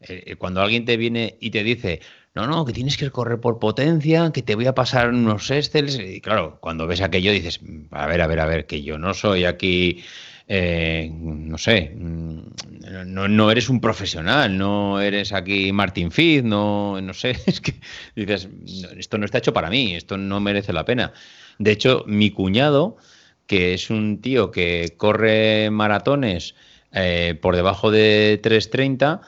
eh, 0.00 0.36
cuando 0.36 0.62
alguien 0.62 0.84
te 0.84 0.96
viene 0.96 1.36
y 1.40 1.50
te 1.50 1.64
dice, 1.64 2.00
no, 2.34 2.48
no, 2.48 2.64
que 2.64 2.72
tienes 2.72 2.96
que 2.96 3.10
correr 3.10 3.40
por 3.40 3.60
potencia, 3.60 4.32
que 4.32 4.42
te 4.42 4.56
voy 4.56 4.66
a 4.66 4.74
pasar 4.74 5.10
unos 5.10 5.50
Excels. 5.50 5.98
Y 5.98 6.20
claro, 6.20 6.58
cuando 6.60 6.86
ves 6.88 7.00
aquello 7.00 7.30
dices, 7.30 7.60
a 7.92 8.06
ver, 8.08 8.20
a 8.20 8.26
ver, 8.26 8.40
a 8.40 8.46
ver, 8.46 8.66
que 8.66 8.82
yo 8.82 8.98
no 8.98 9.14
soy 9.14 9.44
aquí, 9.44 10.02
eh, 10.48 11.10
no 11.12 11.56
sé, 11.58 11.92
mm, 11.94 12.38
no, 13.06 13.28
no, 13.28 13.50
eres 13.52 13.68
un 13.68 13.80
profesional, 13.80 14.58
no 14.58 15.00
eres 15.00 15.32
aquí 15.32 15.70
Martin 15.72 16.10
Fitz, 16.10 16.44
no, 16.44 17.00
no 17.00 17.14
sé, 17.14 17.36
es 17.46 17.60
que 17.60 17.74
dices, 18.16 18.48
esto 18.98 19.16
no 19.16 19.26
está 19.26 19.38
hecho 19.38 19.52
para 19.52 19.70
mí, 19.70 19.94
esto 19.94 20.18
no 20.18 20.40
merece 20.40 20.72
la 20.72 20.84
pena. 20.84 21.12
De 21.58 21.70
hecho, 21.70 22.02
mi 22.08 22.32
cuñado, 22.32 22.96
que 23.46 23.74
es 23.74 23.90
un 23.90 24.20
tío 24.20 24.50
que 24.50 24.94
corre 24.96 25.70
maratones 25.70 26.56
eh, 26.90 27.38
por 27.40 27.54
debajo 27.54 27.92
de 27.92 28.40
330, 28.42 29.20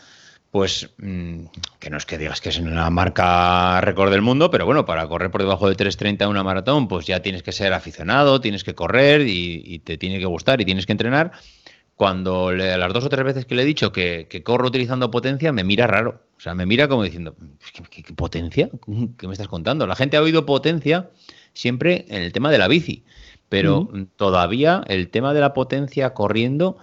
pues 0.57 0.89
mm, 0.97 1.49
que 1.79 1.91
no 1.91 1.99
es 1.99 2.07
que 2.07 2.17
digas 2.17 2.41
que 2.41 2.49
es 2.49 2.59
una 2.59 2.89
marca 2.89 3.79
récord 3.83 4.11
del 4.11 4.23
mundo, 4.23 4.51
pero 4.51 4.65
bueno, 4.65 4.87
para 4.87 5.07
correr 5.07 5.31
por 5.31 5.43
debajo 5.43 5.69
de 5.69 5.77
3.30 5.77 6.31
una 6.31 6.43
maratón, 6.43 6.89
pues 6.89 7.05
ya 7.05 7.21
tienes 7.21 7.43
que 7.43 7.53
ser 7.53 7.75
aficionado, 7.75 8.41
tienes 8.41 8.65
que 8.65 8.75
correr 8.75 9.27
y, 9.29 9.81
te 9.81 9.99
tiene 9.99 10.19
que 10.19 10.25
gustar 10.25 10.59
y 10.63 10.65
tienes 10.65 10.87
que 10.87 10.93
entrenar. 10.93 11.33
Cuando 11.95 12.53
le, 12.53 12.75
las 12.79 12.91
dos 12.95 13.05
o 13.05 13.11
tres 13.11 13.23
veces 13.23 13.45
que 13.45 13.55
le 13.55 13.65
he 13.65 13.65
dicho 13.67 13.93
que, 13.93 14.43
corro 14.43 14.69
utilizando 14.69 15.11
potencia, 15.11 15.53
me 15.53 15.63
mira 15.63 15.87
raro. 15.87 16.23
O 16.39 16.41
sea, 16.41 16.55
me 16.55 16.65
mira 16.65 16.89
como 16.89 17.03
diciendo, 17.03 17.37
¿qué, 17.91 18.03
potencia? 18.15 18.71
¿Qué 19.19 19.27
me 19.27 19.35
estás 19.35 19.49
contando? 19.49 19.87
La 19.87 19.95
gente 19.95 20.17
ha 20.17 20.23
oído 20.23 20.47
potencia 20.47 21.11
siempre 21.53 22.07
en 22.09 22.23
el 22.23 22.33
tema 22.33 22.51
de 22.51 22.57
la 22.57 22.67
bici, 22.67 23.05
pero 23.51 23.91
todavía 24.17 24.83
el 24.87 25.11
tema 25.11 25.35
de 25.35 25.41
la 25.41 25.53
potencia 25.53 26.15
corriendo 26.15 26.79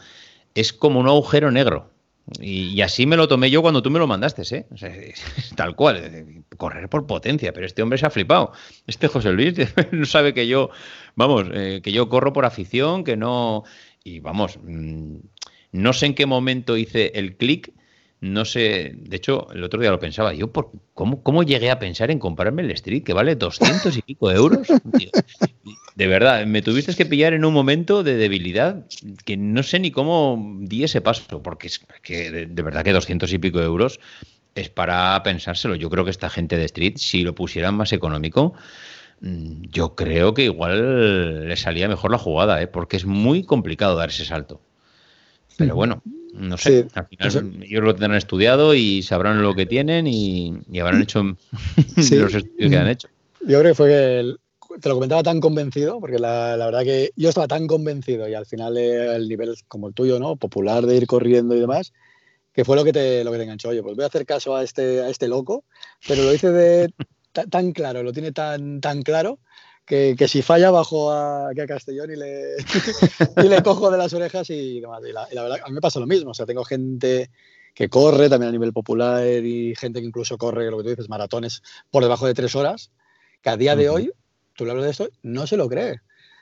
es 0.53 0.73
como 0.73 0.99
un 0.99 1.07
agujero 1.07 1.49
negro. 1.49 1.89
Y, 2.39 2.79
así 2.81 3.05
me 3.05 3.17
lo 3.17 3.27
tomé 3.27 3.49
yo 3.51 3.62
cuando 3.62 3.81
tú 3.81 3.91
me 3.91 3.99
lo 3.99 4.07
mandaste, 4.07 4.43
¿eh? 4.55 4.65
tal 5.55 5.75
cual, 5.75 6.43
correr 6.57 6.88
por 6.89 7.05
potencia, 7.05 7.51
pero 7.53 7.65
este 7.65 7.81
hombre 7.81 7.97
se 7.97 8.05
ha 8.05 8.09
flipado. 8.09 8.53
Este 8.88 9.07
José 9.07 9.31
Luis 9.31 9.55
no 9.91 10.05
sabe 10.05 10.33
que 10.33 10.47
yo, 10.47 10.69
vamos, 11.15 11.45
eh, 11.53 11.81
que 11.83 11.91
yo 11.91 12.09
corro 12.09 12.33
por 12.33 12.45
afición, 12.45 13.03
que 13.03 13.17
no... 13.17 13.63
Y 14.05 14.19
vamos, 14.19 14.59
mm, 14.62 15.17
no 15.73 15.93
sé 15.93 16.07
en 16.07 16.15
qué 16.15 16.25
momento 16.25 16.77
hice 16.77 17.12
el 17.15 17.36
clic, 17.36 17.73
no 18.23 18.45
sé, 18.45 18.93
de 18.95 19.17
hecho, 19.17 19.49
el 19.53 19.65
otro 19.65 19.81
día 19.81 19.91
lo 19.91 19.99
pensaba, 19.99 20.33
yo, 20.33 20.49
por, 20.49 20.71
¿cómo, 20.93 21.21
¿cómo 21.23 21.43
llegué 21.43 21.69
a 21.69 21.79
pensar 21.79 22.09
en 22.09 22.19
comprarme 22.19 22.62
el 22.62 22.71
Street, 22.71 23.03
que 23.03 23.12
vale 23.12 23.36
200 23.36 23.97
y 23.97 24.01
pico 24.01 24.31
euros? 24.31 24.65
De 25.95 26.07
verdad, 26.07 26.45
me 26.45 26.62
tuviste 26.62 26.95
que 26.95 27.05
pillar 27.05 27.33
en 27.33 27.43
un 27.43 27.53
momento 27.53 28.01
de 28.01 28.15
debilidad 28.15 28.86
que 29.25 29.36
no 29.36 29.62
sé 29.62 29.79
ni 29.79 29.91
cómo 29.91 30.57
di 30.62 30.86
ese 30.86 31.01
paso, 31.01 31.43
porque 31.43 31.67
es 31.67 31.81
que 32.01 32.31
de, 32.31 32.62
verdad 32.62 32.86
que 32.86 32.93
200 32.93 33.31
y 33.33 33.39
pico 33.39 33.59
euros 33.59 33.99
es 34.55 34.69
para 34.69 35.21
pensárselo. 35.21 35.75
Yo 35.75 35.89
creo 35.89 36.05
que 36.05 36.12
esta 36.12 36.29
gente 36.29 36.55
de 36.55 36.63
Street, 36.63 36.93
si 36.95 37.23
lo 37.23 37.36
pusieran 37.36 37.75
más 37.75 37.91
económico, 37.91 38.53
mm, 39.19 39.63
yo 39.69 39.95
creo 39.95 40.33
que 40.33 40.45
igual 40.45 41.49
le 41.49 41.57
salía 41.57 41.89
mejor 41.89 42.12
la 42.12 42.17
jugada, 42.17 42.62
¿eh? 42.62 42.67
porque 42.67 42.95
es 42.95 43.05
muy 43.05 43.43
complicado 43.43 43.97
dar 43.97 44.09
ese 44.09 44.23
salto. 44.23 44.62
Pero 45.57 45.75
bueno, 45.75 46.01
no 46.33 46.57
sé, 46.57 46.87
al 46.93 47.07
final 47.07 47.63
ellos 47.63 47.83
lo 47.83 47.93
tendrán 47.93 48.15
estudiado 48.15 48.73
y 48.73 49.03
sabrán 49.03 49.41
lo 49.41 49.53
que 49.53 49.65
tienen 49.65 50.07
y, 50.07 50.53
habrán 50.79 51.01
hecho 51.01 51.23
los 51.95 52.33
estudios 52.33 52.71
que 52.71 52.77
han 52.77 52.89
hecho. 52.89 53.07
Yo 53.41 53.59
creo 53.59 53.71
que 53.71 53.75
fue 53.75 54.19
el, 54.19 54.39
te 54.79 54.89
lo 54.89 54.95
comentaba 54.95 55.23
tan 55.23 55.39
convencido, 55.39 55.99
porque 55.99 56.19
la, 56.19 56.57
la, 56.57 56.65
verdad 56.65 56.83
que 56.83 57.11
yo 57.15 57.29
estaba 57.29 57.47
tan 57.47 57.67
convencido 57.67 58.27
y 58.27 58.33
al 58.33 58.45
final 58.45 58.77
el 58.77 59.27
nivel 59.27 59.53
como 59.67 59.87
el 59.87 59.93
tuyo, 59.93 60.19
¿no? 60.19 60.35
Popular 60.35 60.85
de 60.85 60.95
ir 60.95 61.07
corriendo 61.07 61.55
y 61.55 61.59
demás, 61.59 61.93
que 62.53 62.65
fue 62.65 62.75
lo 62.75 62.83
que 62.83 62.93
te, 62.93 63.23
lo 63.23 63.31
que 63.31 63.37
te 63.37 63.43
enganchó. 63.43 63.69
Oye, 63.69 63.83
pues 63.83 63.95
voy 63.95 64.03
a 64.03 64.07
hacer 64.07 64.25
caso 64.25 64.55
a 64.55 64.63
este, 64.63 65.01
a 65.01 65.09
este 65.09 65.27
loco, 65.27 65.65
pero 66.07 66.23
lo 66.23 66.31
dice 66.31 66.51
de 66.51 66.93
tan 67.49 67.71
claro, 67.71 68.03
lo 68.03 68.13
tiene 68.13 68.31
tan, 68.31 68.81
tan 68.81 69.01
claro, 69.01 69.39
que, 69.85 70.15
que 70.17 70.27
si 70.27 70.41
falla 70.41 70.71
bajo 70.71 71.11
a, 71.11 71.49
a 71.49 71.67
Castellón 71.67 72.11
y 72.11 72.15
le, 72.15 72.55
y 73.43 73.49
le 73.49 73.61
cojo 73.63 73.91
de 73.91 73.97
las 73.97 74.13
orejas 74.13 74.49
y 74.49 74.79
demás. 74.79 75.01
Y 75.07 75.11
la, 75.11 75.27
verdad, 75.43 75.59
a 75.63 75.67
mí 75.67 75.75
me 75.75 75.81
pasa 75.81 75.99
lo 75.99 76.07
mismo. 76.07 76.31
O 76.31 76.33
sea, 76.33 76.45
tengo 76.45 76.63
gente 76.63 77.29
que 77.73 77.89
corre 77.89 78.29
también 78.29 78.49
a 78.49 78.51
nivel 78.51 78.71
popular 78.71 79.25
y 79.25 79.75
gente 79.75 79.99
que 79.99 80.07
incluso 80.07 80.37
corre, 80.37 80.69
lo 80.69 80.77
que 80.77 80.83
tú 80.83 80.89
dices, 80.89 81.09
maratones 81.09 81.63
por 81.89 82.03
debajo 82.03 82.27
de 82.27 82.33
tres 82.33 82.55
horas, 82.55 82.91
que 83.41 83.49
a 83.49 83.57
día 83.57 83.75
de 83.75 83.89
hoy 83.89 84.11
tú 84.55 84.65
le 84.65 84.71
hablas 84.71 84.85
de 84.85 84.91
esto, 84.91 85.09
no 85.23 85.47
se 85.47 85.57
lo 85.57 85.67
cree. 85.67 85.99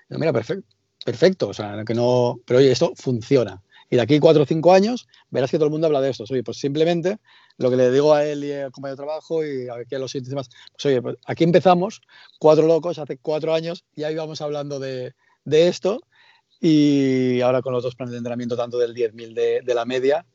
mira, 0.09 0.33
perfecto, 0.33 0.67
perfecto, 1.05 1.47
o 1.47 1.53
sea, 1.53 1.83
que 1.85 1.93
no, 1.93 2.41
pero 2.45 2.59
oye, 2.59 2.71
esto 2.71 2.91
funciona. 2.95 3.63
Y 3.89 3.95
de 3.95 4.01
aquí 4.01 4.19
cuatro 4.19 4.43
o 4.43 4.45
cinco 4.45 4.73
años 4.73 5.07
verás 5.29 5.51
que 5.51 5.57
todo 5.57 5.65
el 5.65 5.71
mundo 5.71 5.87
habla 5.87 6.01
de 6.01 6.09
esto. 6.09 6.23
Oye, 6.29 6.43
pues 6.43 6.57
simplemente 6.57 7.17
lo 7.61 7.69
que 7.69 7.77
le 7.77 7.91
digo 7.91 8.13
a 8.13 8.25
él 8.25 8.43
y 8.43 8.51
al 8.51 8.71
compañero 8.71 8.95
de 8.95 9.05
trabajo 9.05 9.45
y 9.45 9.69
aquí 9.69 9.95
a 9.95 9.99
los 9.99 10.11
sitios 10.11 10.29
demás, 10.29 10.49
pues 10.71 10.85
oye, 10.85 11.01
pues 11.01 11.17
aquí 11.25 11.43
empezamos, 11.43 12.01
cuatro 12.39 12.67
locos, 12.67 12.99
hace 12.99 13.17
cuatro 13.17 13.53
años, 13.53 13.85
ya 13.95 14.11
íbamos 14.11 14.41
hablando 14.41 14.79
de, 14.79 15.13
de 15.45 15.67
esto 15.67 16.01
y 16.59 17.41
ahora 17.41 17.61
con 17.61 17.73
los 17.73 17.83
dos 17.83 17.95
planes 17.95 18.11
de 18.11 18.17
entrenamiento, 18.17 18.55
tanto 18.55 18.77
del 18.77 18.93
10.000 18.93 19.33
de, 19.33 19.61
de 19.63 19.73
la 19.73 19.85
media, 19.85 20.25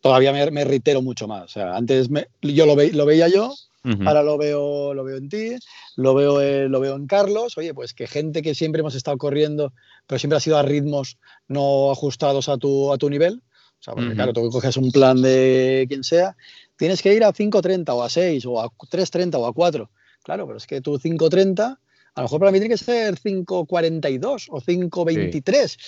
todavía 0.00 0.32
me, 0.32 0.50
me, 0.50 0.64
reitero 0.64 1.02
mucho 1.02 1.28
más. 1.28 1.44
O 1.44 1.48
sea, 1.48 1.76
antes 1.76 2.10
me, 2.10 2.28
yo 2.42 2.66
lo, 2.66 2.74
ve, 2.74 2.92
lo 2.92 3.06
veía 3.06 3.28
yo, 3.28 3.54
Ahora 3.84 4.22
lo 4.22 4.38
veo, 4.38 4.94
lo 4.94 5.02
veo 5.02 5.16
en 5.16 5.28
ti, 5.28 5.56
lo 5.96 6.14
veo, 6.14 6.40
eh, 6.40 6.68
lo 6.68 6.78
veo 6.78 6.94
en 6.94 7.08
Carlos. 7.08 7.58
Oye, 7.58 7.74
pues 7.74 7.94
que 7.94 8.06
gente 8.06 8.40
que 8.40 8.54
siempre 8.54 8.80
hemos 8.80 8.94
estado 8.94 9.18
corriendo, 9.18 9.72
pero 10.06 10.20
siempre 10.20 10.36
ha 10.36 10.40
sido 10.40 10.56
a 10.56 10.62
ritmos 10.62 11.18
no 11.48 11.90
ajustados 11.90 12.48
a 12.48 12.58
tu, 12.58 12.92
a 12.92 12.98
tu 12.98 13.10
nivel. 13.10 13.42
O 13.82 13.84
sea, 13.84 13.94
porque 13.94 14.14
claro, 14.14 14.32
tú 14.32 14.48
coges 14.48 14.76
un 14.76 14.92
plan 14.92 15.20
de 15.20 15.86
quien 15.88 16.04
sea, 16.04 16.36
tienes 16.76 17.02
que 17.02 17.12
ir 17.14 17.24
a 17.24 17.32
5.30 17.32 17.88
o 17.88 18.04
a 18.04 18.08
6 18.08 18.46
o 18.46 18.60
a 18.60 18.68
3.30 18.68 19.34
o 19.40 19.46
a 19.46 19.52
4. 19.52 19.90
Claro, 20.22 20.46
pero 20.46 20.56
es 20.56 20.68
que 20.68 20.80
tu 20.80 21.00
5.30, 21.00 21.60
a 21.60 21.78
lo 22.14 22.22
mejor 22.22 22.38
para 22.38 22.52
mí 22.52 22.60
tiene 22.60 22.72
que 22.72 22.78
ser 22.78 23.16
5.42 23.16 24.46
o 24.50 24.60
5.23. 24.60 25.78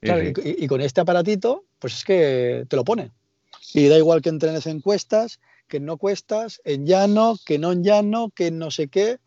Claro, 0.00 0.24
Y, 0.24 0.64
y, 0.64 0.66
con 0.66 0.80
este 0.80 1.00
aparatito, 1.00 1.64
pues 1.78 1.98
es 1.98 2.04
que 2.04 2.64
te 2.68 2.74
lo 2.74 2.84
pone. 2.84 3.12
Y 3.72 3.86
da 3.86 3.98
igual 3.98 4.20
que 4.20 4.30
entrenes 4.30 4.66
en 4.66 4.80
cuestas, 4.80 5.38
que 5.68 5.78
no 5.78 5.96
cuestas, 5.96 6.60
en 6.64 6.86
llano, 6.86 7.36
que 7.46 7.60
no 7.60 7.70
en 7.70 7.84
llano, 7.84 8.32
que 8.34 8.50
no 8.50 8.72
sé 8.72 8.88
qué, 8.88 9.18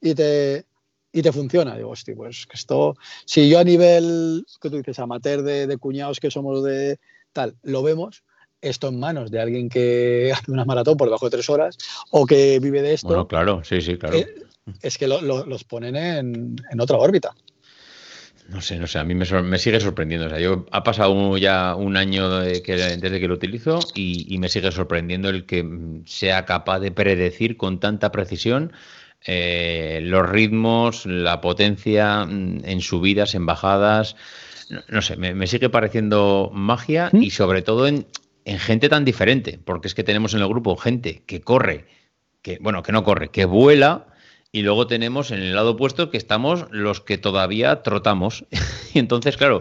y 0.00 0.14
te, 0.14 0.64
y 1.12 1.20
te 1.20 1.32
funciona. 1.32 1.76
Digo, 1.76 1.90
hostia, 1.90 2.14
pues 2.16 2.46
que 2.46 2.56
esto, 2.56 2.96
si 3.26 3.46
yo 3.50 3.58
a 3.58 3.64
nivel, 3.64 4.46
que 4.58 4.70
tú 4.70 4.78
dices, 4.78 4.98
amateur 4.98 5.42
de, 5.42 5.66
de 5.66 5.76
cuñados 5.76 6.18
que 6.18 6.30
somos 6.30 6.64
de 6.64 6.98
tal, 7.34 7.56
lo 7.62 7.82
vemos, 7.82 8.22
esto 8.62 8.88
en 8.88 8.98
manos 8.98 9.30
de 9.30 9.40
alguien 9.40 9.68
que 9.68 10.32
hace 10.34 10.50
una 10.50 10.64
maratón 10.64 10.96
por 10.96 11.08
debajo 11.08 11.26
de 11.26 11.32
tres 11.36 11.50
horas 11.50 11.76
o 12.10 12.24
que 12.24 12.58
vive 12.60 12.80
de 12.80 12.94
esto. 12.94 13.08
Bueno, 13.08 13.28
claro, 13.28 13.62
sí, 13.62 13.82
sí, 13.82 13.98
claro. 13.98 14.16
eh, 14.16 14.34
es 14.80 14.96
que 14.96 15.06
lo- 15.06 15.20
lo- 15.20 15.44
los 15.44 15.64
ponen 15.64 15.96
en, 15.96 16.56
en 16.70 16.80
otra 16.80 16.96
órbita. 16.96 17.34
No 18.48 18.60
sé, 18.60 18.78
no 18.78 18.86
sé, 18.86 18.98
a 18.98 19.04
mí 19.04 19.14
me, 19.14 19.24
me 19.42 19.58
sigue 19.58 19.80
sorprendiendo. 19.80 20.26
O 20.26 20.28
sea, 20.30 20.38
yo 20.38 20.66
ha 20.70 20.82
pasado 20.82 21.36
ya 21.38 21.74
un 21.74 21.96
año 21.96 22.40
de 22.40 22.62
que- 22.62 22.76
desde 22.76 23.18
que 23.18 23.26
lo 23.28 23.34
utilizo 23.34 23.78
y, 23.94 24.26
y 24.34 24.38
me 24.38 24.50
sigue 24.50 24.70
sorprendiendo 24.70 25.30
el 25.30 25.46
que 25.46 25.62
mm, 25.64 26.04
sea 26.06 26.44
capaz 26.44 26.80
de 26.80 26.90
predecir 26.92 27.56
con 27.56 27.80
tanta 27.80 28.12
precisión 28.12 28.72
eh, 29.26 30.00
los 30.02 30.28
ritmos, 30.28 31.06
la 31.06 31.40
potencia 31.40 32.26
mm, 32.26 32.60
en 32.64 32.80
subidas, 32.82 33.34
en 33.34 33.46
bajadas. 33.46 34.14
No, 34.74 34.82
no 34.88 35.02
sé, 35.02 35.16
me, 35.16 35.34
me 35.34 35.46
sigue 35.46 35.70
pareciendo 35.70 36.50
magia 36.52 37.10
¿Mm? 37.12 37.22
y 37.22 37.30
sobre 37.30 37.62
todo 37.62 37.86
en, 37.86 38.06
en 38.44 38.58
gente 38.58 38.88
tan 38.88 39.04
diferente, 39.04 39.58
porque 39.64 39.88
es 39.88 39.94
que 39.94 40.02
tenemos 40.04 40.34
en 40.34 40.40
el 40.40 40.48
grupo 40.48 40.76
gente 40.76 41.22
que 41.26 41.40
corre, 41.40 41.86
que 42.42 42.58
bueno, 42.60 42.82
que 42.82 42.92
no 42.92 43.04
corre, 43.04 43.28
que 43.30 43.44
vuela. 43.44 44.06
Y 44.52 44.62
luego 44.62 44.86
tenemos 44.86 45.32
en 45.32 45.40
el 45.40 45.54
lado 45.54 45.72
opuesto 45.72 46.10
que 46.10 46.16
estamos 46.16 46.66
los 46.70 47.00
que 47.00 47.18
todavía 47.18 47.82
trotamos. 47.82 48.44
y 48.94 49.00
entonces, 49.00 49.36
claro, 49.36 49.60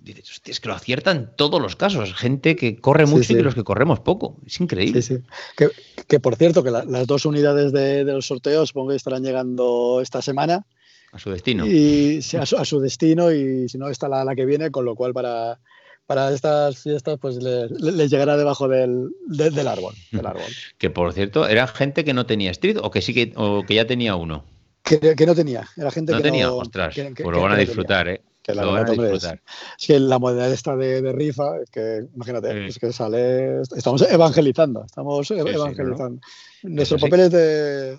dices, 0.00 0.30
"Hostia, 0.30 0.52
es 0.52 0.60
que 0.60 0.68
lo 0.68 0.74
aciertan 0.74 1.16
en 1.16 1.30
todos 1.36 1.60
los 1.60 1.74
casos. 1.74 2.14
Gente 2.14 2.54
que 2.54 2.76
corre 2.76 3.06
mucho 3.06 3.24
sí. 3.24 3.34
y 3.34 3.42
los 3.42 3.54
que 3.56 3.64
corremos 3.64 3.98
poco. 3.98 4.36
Es 4.46 4.60
increíble. 4.60 5.02
Sí, 5.02 5.16
sí. 5.16 5.22
Que, 5.56 5.70
que, 6.06 6.20
por 6.20 6.36
cierto, 6.36 6.62
que 6.62 6.70
la- 6.70 6.84
las 6.84 7.06
dos 7.08 7.26
unidades 7.26 7.72
de, 7.72 8.04
de 8.04 8.12
los 8.12 8.26
sorteos 8.26 8.68
supongo 8.68 8.90
que 8.90 8.96
estarán 8.96 9.24
llegando 9.24 10.00
esta 10.00 10.22
semana 10.22 10.66
A 11.12 11.18
su 11.18 11.30
destino. 11.30 11.66
y 11.66 12.18
a, 12.40 12.46
su, 12.46 12.56
a 12.56 12.64
su 12.64 12.80
destino 12.80 13.30
y 13.32 13.68
si 13.68 13.78
no 13.78 13.88
está 13.88 14.08
la, 14.08 14.24
la 14.24 14.34
que 14.34 14.46
viene, 14.46 14.70
con 14.70 14.84
lo 14.86 14.94
cual 14.96 15.12
para, 15.12 15.60
para 16.06 16.32
estas 16.32 16.78
fiestas 16.78 17.18
pues 17.20 17.36
les, 17.36 17.70
les 17.70 18.10
llegará 18.10 18.36
debajo 18.36 18.66
del, 18.66 19.10
de- 19.26 19.50
del 19.50 19.68
árbol. 19.68 19.94
Del 20.10 20.26
árbol. 20.26 20.42
Que 20.78 20.88
por 20.90 21.12
cierto, 21.12 21.46
era 21.46 21.66
gente 21.66 22.04
que 22.04 22.14
no 22.14 22.24
tenía 22.26 22.50
Street 22.50 22.78
o 22.82 22.90
que 22.90 23.02
sí 23.02 23.12
que, 23.12 23.32
o 23.36 23.62
que 23.66 23.74
ya 23.74 23.86
tenía 23.86 24.16
uno. 24.16 24.44
Que, 24.82 25.14
que 25.14 25.26
no 25.26 25.34
tenía, 25.34 25.68
era 25.76 25.90
gente 25.90 26.12
No 26.12 26.18
que 26.18 26.24
tenía, 26.24 26.46
no, 26.46 26.56
ostras, 26.56 26.94
que- 26.94 27.12
que- 27.14 27.22
pues 27.22 27.36
lo 27.36 27.42
van 27.42 27.52
a 27.52 27.56
disfrutar, 27.58 28.08
¿eh? 28.08 28.22
Que 28.42 28.54
la 28.56 28.62
Lo 28.64 28.72
van 28.72 28.78
a 28.78 28.90
verdad, 28.90 29.04
es, 29.06 29.12
disfrutar. 29.12 29.42
es 29.78 29.86
que 29.86 30.00
la 30.00 30.18
modalidad 30.18 30.50
esta 30.52 30.74
de, 30.74 31.00
de 31.00 31.12
rifa, 31.12 31.52
que 31.70 32.00
imagínate, 32.12 32.50
Sí. 32.52 32.68
es 32.70 32.78
que 32.80 32.92
sale, 32.92 33.60
estamos 33.76 34.02
evangelizando, 34.02 34.84
estamos 34.84 35.28
sí, 35.28 35.34
¿no? 35.34 35.46
evangelizando. 35.46 36.20
Nuestro 36.64 36.98
papel 36.98 37.20
es 37.20 37.30
de, 37.30 37.40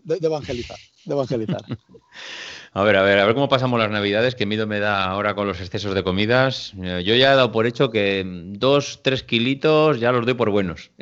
de- 0.04 0.20
de 0.20 0.28
evangelizar, 0.28 0.78
de 1.06 1.14
evangelizar. 1.14 1.62
A 2.76 2.84
ver, 2.84 2.96
a 2.96 3.04
ver, 3.04 3.20
a 3.20 3.26
ver 3.26 3.36
cómo 3.36 3.50
pasamos 3.50 3.80
las 3.80 3.92
navidades, 3.92 4.34
que 4.34 4.48
miedo 4.48 4.66
me 4.66 4.80
da 4.80 5.06
ahora 5.06 5.36
con 5.36 5.46
los 5.48 5.62
excesos 5.62 5.94
de 5.94 6.04
comidas. 6.04 6.74
Eh, 6.82 7.04
Yo 7.06 7.14
ya 7.14 7.34
he 7.34 7.36
dado 7.36 7.52
por 7.52 7.68
hecho 7.68 7.92
que 7.92 8.24
mm, 8.26 8.54
dos, 8.54 9.02
tres 9.04 9.22
kilitos 9.22 10.00
ya 10.00 10.12
los 10.12 10.26
doy 10.26 10.34
por 10.34 10.50
buenos. 10.50 10.90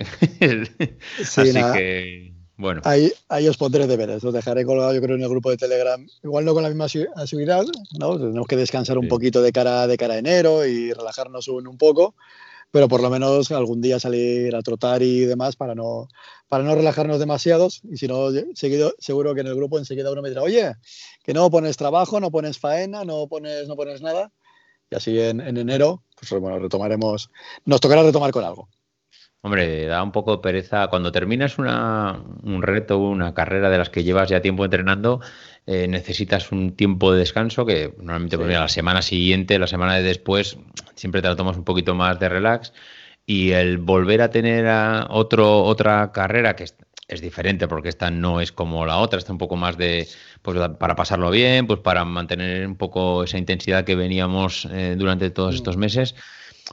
Sí, 1.23 1.41
Así 1.41 1.53
nada. 1.53 1.73
que, 1.73 2.33
bueno. 2.57 2.81
Ahí, 2.83 3.11
ahí 3.29 3.47
os 3.47 3.55
pondré 3.57 3.87
deberes, 3.87 4.21
los 4.21 4.33
dejaré 4.33 4.65
colgado 4.65 4.93
yo 4.93 5.01
creo 5.01 5.15
en 5.15 5.23
el 5.23 5.29
grupo 5.29 5.49
de 5.49 5.57
Telegram, 5.57 6.05
igual 6.23 6.43
no 6.45 6.53
con 6.53 6.63
la 6.63 6.69
misma 6.69 6.85
asi- 6.85 7.07
asiduidad, 7.15 7.63
¿no? 7.97 8.17
tenemos 8.19 8.47
que 8.47 8.57
descansar 8.57 8.97
un 8.97 9.05
Sí. 9.05 9.09
poquito 9.09 9.41
de 9.41 9.51
cara, 9.53 9.87
de 9.87 9.97
cara 9.97 10.15
a 10.15 10.17
enero 10.17 10.65
y 10.65 10.91
relajarnos 10.91 11.47
un, 11.47 11.67
un 11.67 11.77
poco, 11.77 12.15
pero 12.71 12.87
por 12.87 13.01
lo 13.01 13.09
menos 13.09 13.51
algún 13.51 13.81
día 13.81 13.99
salir 13.99 14.55
a 14.55 14.61
trotar 14.61 15.01
y 15.03 15.21
demás 15.21 15.55
para 15.55 15.75
no, 15.75 16.07
para 16.47 16.63
no 16.63 16.73
relajarnos 16.75 17.19
demasiados 17.19 17.81
y 17.89 17.97
si 17.97 18.07
no, 18.07 18.29
seguido, 18.55 18.93
seguro 18.99 19.33
que 19.35 19.41
en 19.41 19.47
el 19.47 19.55
grupo 19.55 19.77
enseguida 19.79 20.11
uno 20.11 20.21
me 20.21 20.29
dirá, 20.29 20.41
oye, 20.41 20.73
que 21.23 21.33
no 21.33 21.49
pones 21.49 21.77
trabajo, 21.77 22.19
no 22.19 22.31
pones 22.31 22.59
faena, 22.59 23.03
no 23.05 23.27
pones, 23.27 23.67
no 23.67 23.75
pones 23.75 24.01
nada 24.01 24.31
y 24.91 24.95
así 24.95 25.19
en, 25.19 25.39
en 25.39 25.57
enero, 25.57 26.03
pues 26.19 26.39
bueno, 26.39 26.59
retomaremos, 26.59 27.31
nos 27.65 27.79
tocará 27.79 28.03
retomar 28.03 28.31
con 28.31 28.43
algo. 28.43 28.69
Hombre, 29.43 29.87
da 29.87 30.03
un 30.03 30.11
poco 30.11 30.35
de 30.35 30.41
pereza. 30.43 30.87
Cuando 30.87 31.11
terminas 31.11 31.57
una, 31.57 32.23
un 32.43 32.61
reto, 32.61 32.99
una 32.99 33.33
carrera 33.33 33.71
de 33.71 33.79
las 33.79 33.89
que 33.89 34.03
llevas 34.03 34.29
ya 34.29 34.41
tiempo 34.41 34.65
entrenando, 34.65 35.19
eh, 35.65 35.87
necesitas 35.87 36.51
un 36.51 36.75
tiempo 36.75 37.11
de 37.11 37.19
descanso 37.19 37.65
que 37.65 37.95
normalmente 37.97 38.37
pues 38.37 38.49
mira, 38.49 38.59
la 38.59 38.69
semana 38.69 39.01
siguiente, 39.01 39.57
la 39.57 39.65
semana 39.65 39.95
de 39.95 40.03
después, 40.03 40.57
siempre 40.93 41.23
te 41.23 41.29
la 41.29 41.35
tomas 41.35 41.57
un 41.57 41.63
poquito 41.63 41.95
más 41.95 42.19
de 42.19 42.29
relax. 42.29 42.73
Y 43.25 43.51
el 43.51 43.79
volver 43.79 44.21
a 44.21 44.29
tener 44.29 44.67
a 44.67 45.07
otro, 45.09 45.63
otra 45.63 46.11
carrera 46.11 46.55
que 46.55 46.65
es, 47.11 47.21
diferente 47.21 47.67
porque 47.67 47.89
esta 47.89 48.09
no 48.11 48.41
es 48.41 48.51
como 48.51 48.85
la 48.85 48.97
otra, 48.97 49.19
está 49.19 49.31
un 49.31 49.37
poco 49.37 49.55
más 49.55 49.77
de 49.77 50.07
pues 50.41 50.57
para 50.79 50.95
pasarlo 50.95 51.29
bien, 51.31 51.67
pues 51.67 51.79
para 51.79 52.05
mantener 52.05 52.65
un 52.67 52.75
poco 52.75 53.23
esa 53.23 53.37
intensidad 53.37 53.83
que 53.85 53.95
veníamos 53.95 54.67
eh, 54.71 54.95
durante 54.97 55.29
todos 55.29 55.55
Mm. 55.55 55.57
estos 55.57 55.77
meses. 55.77 56.15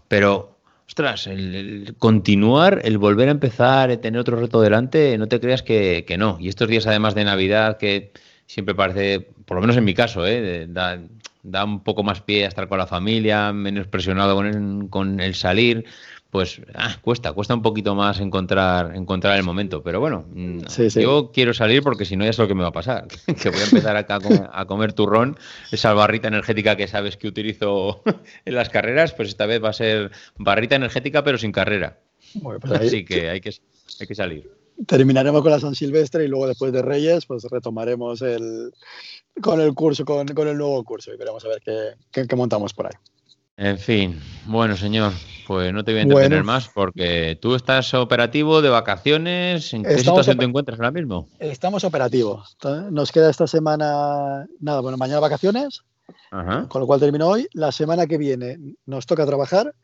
Pero 0.08 0.58
Ostras, 0.88 1.26
el, 1.26 1.54
el 1.54 1.96
continuar, 1.98 2.80
el 2.82 2.96
volver 2.96 3.28
a 3.28 3.32
empezar, 3.32 3.90
el 3.90 3.98
tener 4.00 4.18
otro 4.20 4.40
reto 4.40 4.60
delante, 4.62 5.18
no 5.18 5.28
te 5.28 5.38
creas 5.38 5.62
que, 5.62 6.04
que 6.08 6.16
no. 6.16 6.38
Y 6.40 6.48
estos 6.48 6.66
días, 6.66 6.86
además 6.86 7.14
de 7.14 7.24
Navidad, 7.24 7.76
que 7.76 8.12
siempre 8.46 8.74
parece, 8.74 9.20
por 9.44 9.56
lo 9.56 9.60
menos 9.60 9.76
en 9.76 9.84
mi 9.84 9.92
caso, 9.92 10.26
¿eh? 10.26 10.66
da, 10.66 10.98
da 11.42 11.64
un 11.64 11.82
poco 11.84 12.02
más 12.02 12.22
pie 12.22 12.46
a 12.46 12.48
estar 12.48 12.68
con 12.68 12.78
la 12.78 12.86
familia, 12.86 13.52
menos 13.52 13.86
presionado 13.86 14.34
con 14.34 14.46
el, 14.46 14.88
con 14.88 15.20
el 15.20 15.34
salir, 15.34 15.84
pues 16.30 16.60
ah, 16.74 16.96
cuesta, 17.00 17.32
cuesta 17.32 17.54
un 17.54 17.62
poquito 17.62 17.94
más 17.94 18.20
encontrar, 18.20 18.94
encontrar 18.94 19.38
el 19.38 19.44
momento. 19.44 19.82
Pero 19.82 19.98
bueno, 20.00 20.26
mm, 20.30 20.60
Sí, 20.68 20.90
sí. 20.90 21.00
yo 21.00 21.30
quiero 21.32 21.54
salir 21.54 21.82
porque 21.82 22.04
si 22.04 22.16
no 22.16 22.24
ya 22.24 22.30
es 22.30 22.38
lo 22.38 22.46
que 22.46 22.54
me 22.54 22.62
va 22.62 22.68
a 22.68 22.72
pasar. 22.72 23.06
que 23.42 23.48
voy 23.48 23.60
a 23.60 23.64
empezar 23.64 23.96
acá 23.96 24.16
a 24.16 24.20
comer, 24.20 24.48
a 24.52 24.64
comer 24.66 24.92
turrón, 24.92 25.38
esa 25.72 25.94
barrita 25.94 26.28
energética 26.28 26.76
que 26.76 26.86
sabes 26.86 27.16
que 27.16 27.28
utilizo 27.28 28.02
en 28.44 28.54
las 28.54 28.68
carreras, 28.68 29.14
pues 29.14 29.28
esta 29.30 29.46
vez 29.46 29.62
va 29.64 29.70
a 29.70 29.72
ser 29.72 30.10
barrita 30.36 30.76
energética 30.76 31.24
pero 31.24 31.38
sin 31.38 31.52
carrera. 31.52 31.98
Bueno, 32.34 32.60
pues 32.60 32.72
ahí 32.78 32.86
Así 32.88 33.04
que 33.06 33.30
hay 33.30 33.40
que, 33.40 33.52
hay 34.00 34.06
que 34.06 34.14
salir. 34.14 34.50
terminaremos 34.86 35.40
con 35.40 35.50
la 35.50 35.60
San 35.60 35.74
Silvestre 35.74 36.24
y 36.26 36.28
luego 36.28 36.46
después 36.46 36.72
de 36.74 36.82
Reyes, 36.82 37.24
pues 37.24 37.44
retomaremos 37.50 38.20
el, 38.20 38.70
con 39.40 39.62
el 39.62 39.72
curso, 39.72 40.04
con, 40.04 40.28
con 40.28 40.46
el 40.46 40.58
nuevo 40.58 40.84
curso 40.84 41.10
y 41.12 41.16
veremos 41.16 41.42
a 41.46 41.48
ver 41.48 41.62
qué, 41.64 41.92
qué- 42.12 42.26
qué 42.28 42.36
montamos 42.36 42.74
por 42.74 42.86
ahí. 42.86 42.92
En 43.60 43.76
fin, 43.76 44.20
bueno 44.46 44.76
señor, 44.76 45.12
pues 45.44 45.72
no 45.72 45.82
te 45.82 45.90
voy 45.90 45.98
a 45.98 46.02
entretener 46.02 46.38
Bueno. 46.38 46.44
más 46.44 46.68
porque 46.68 47.36
tú 47.42 47.56
estás 47.56 47.92
operativo 47.92 48.62
de 48.62 48.68
vacaciones. 48.68 49.74
¿En 49.74 49.82
qué 49.82 49.98
situación 49.98 50.38
te 50.38 50.44
encuentras 50.44 50.78
ahora 50.78 50.92
mismo? 50.92 51.28
Estamos 51.40 51.82
operativos. 51.82 52.56
Nos 52.92 53.10
queda 53.10 53.28
esta 53.28 53.48
semana, 53.48 54.46
nada, 54.60 54.80
bueno, 54.80 54.96
mañana 54.96 55.18
vacaciones, 55.18 55.82
Ajá. 56.30 56.66
con 56.68 56.80
lo 56.82 56.86
cual 56.86 57.00
termino 57.00 57.26
hoy. 57.26 57.48
La 57.52 57.72
semana 57.72 58.06
que 58.06 58.16
viene 58.16 58.58
nos 58.86 59.06
toca 59.06 59.26
trabajar 59.26 59.74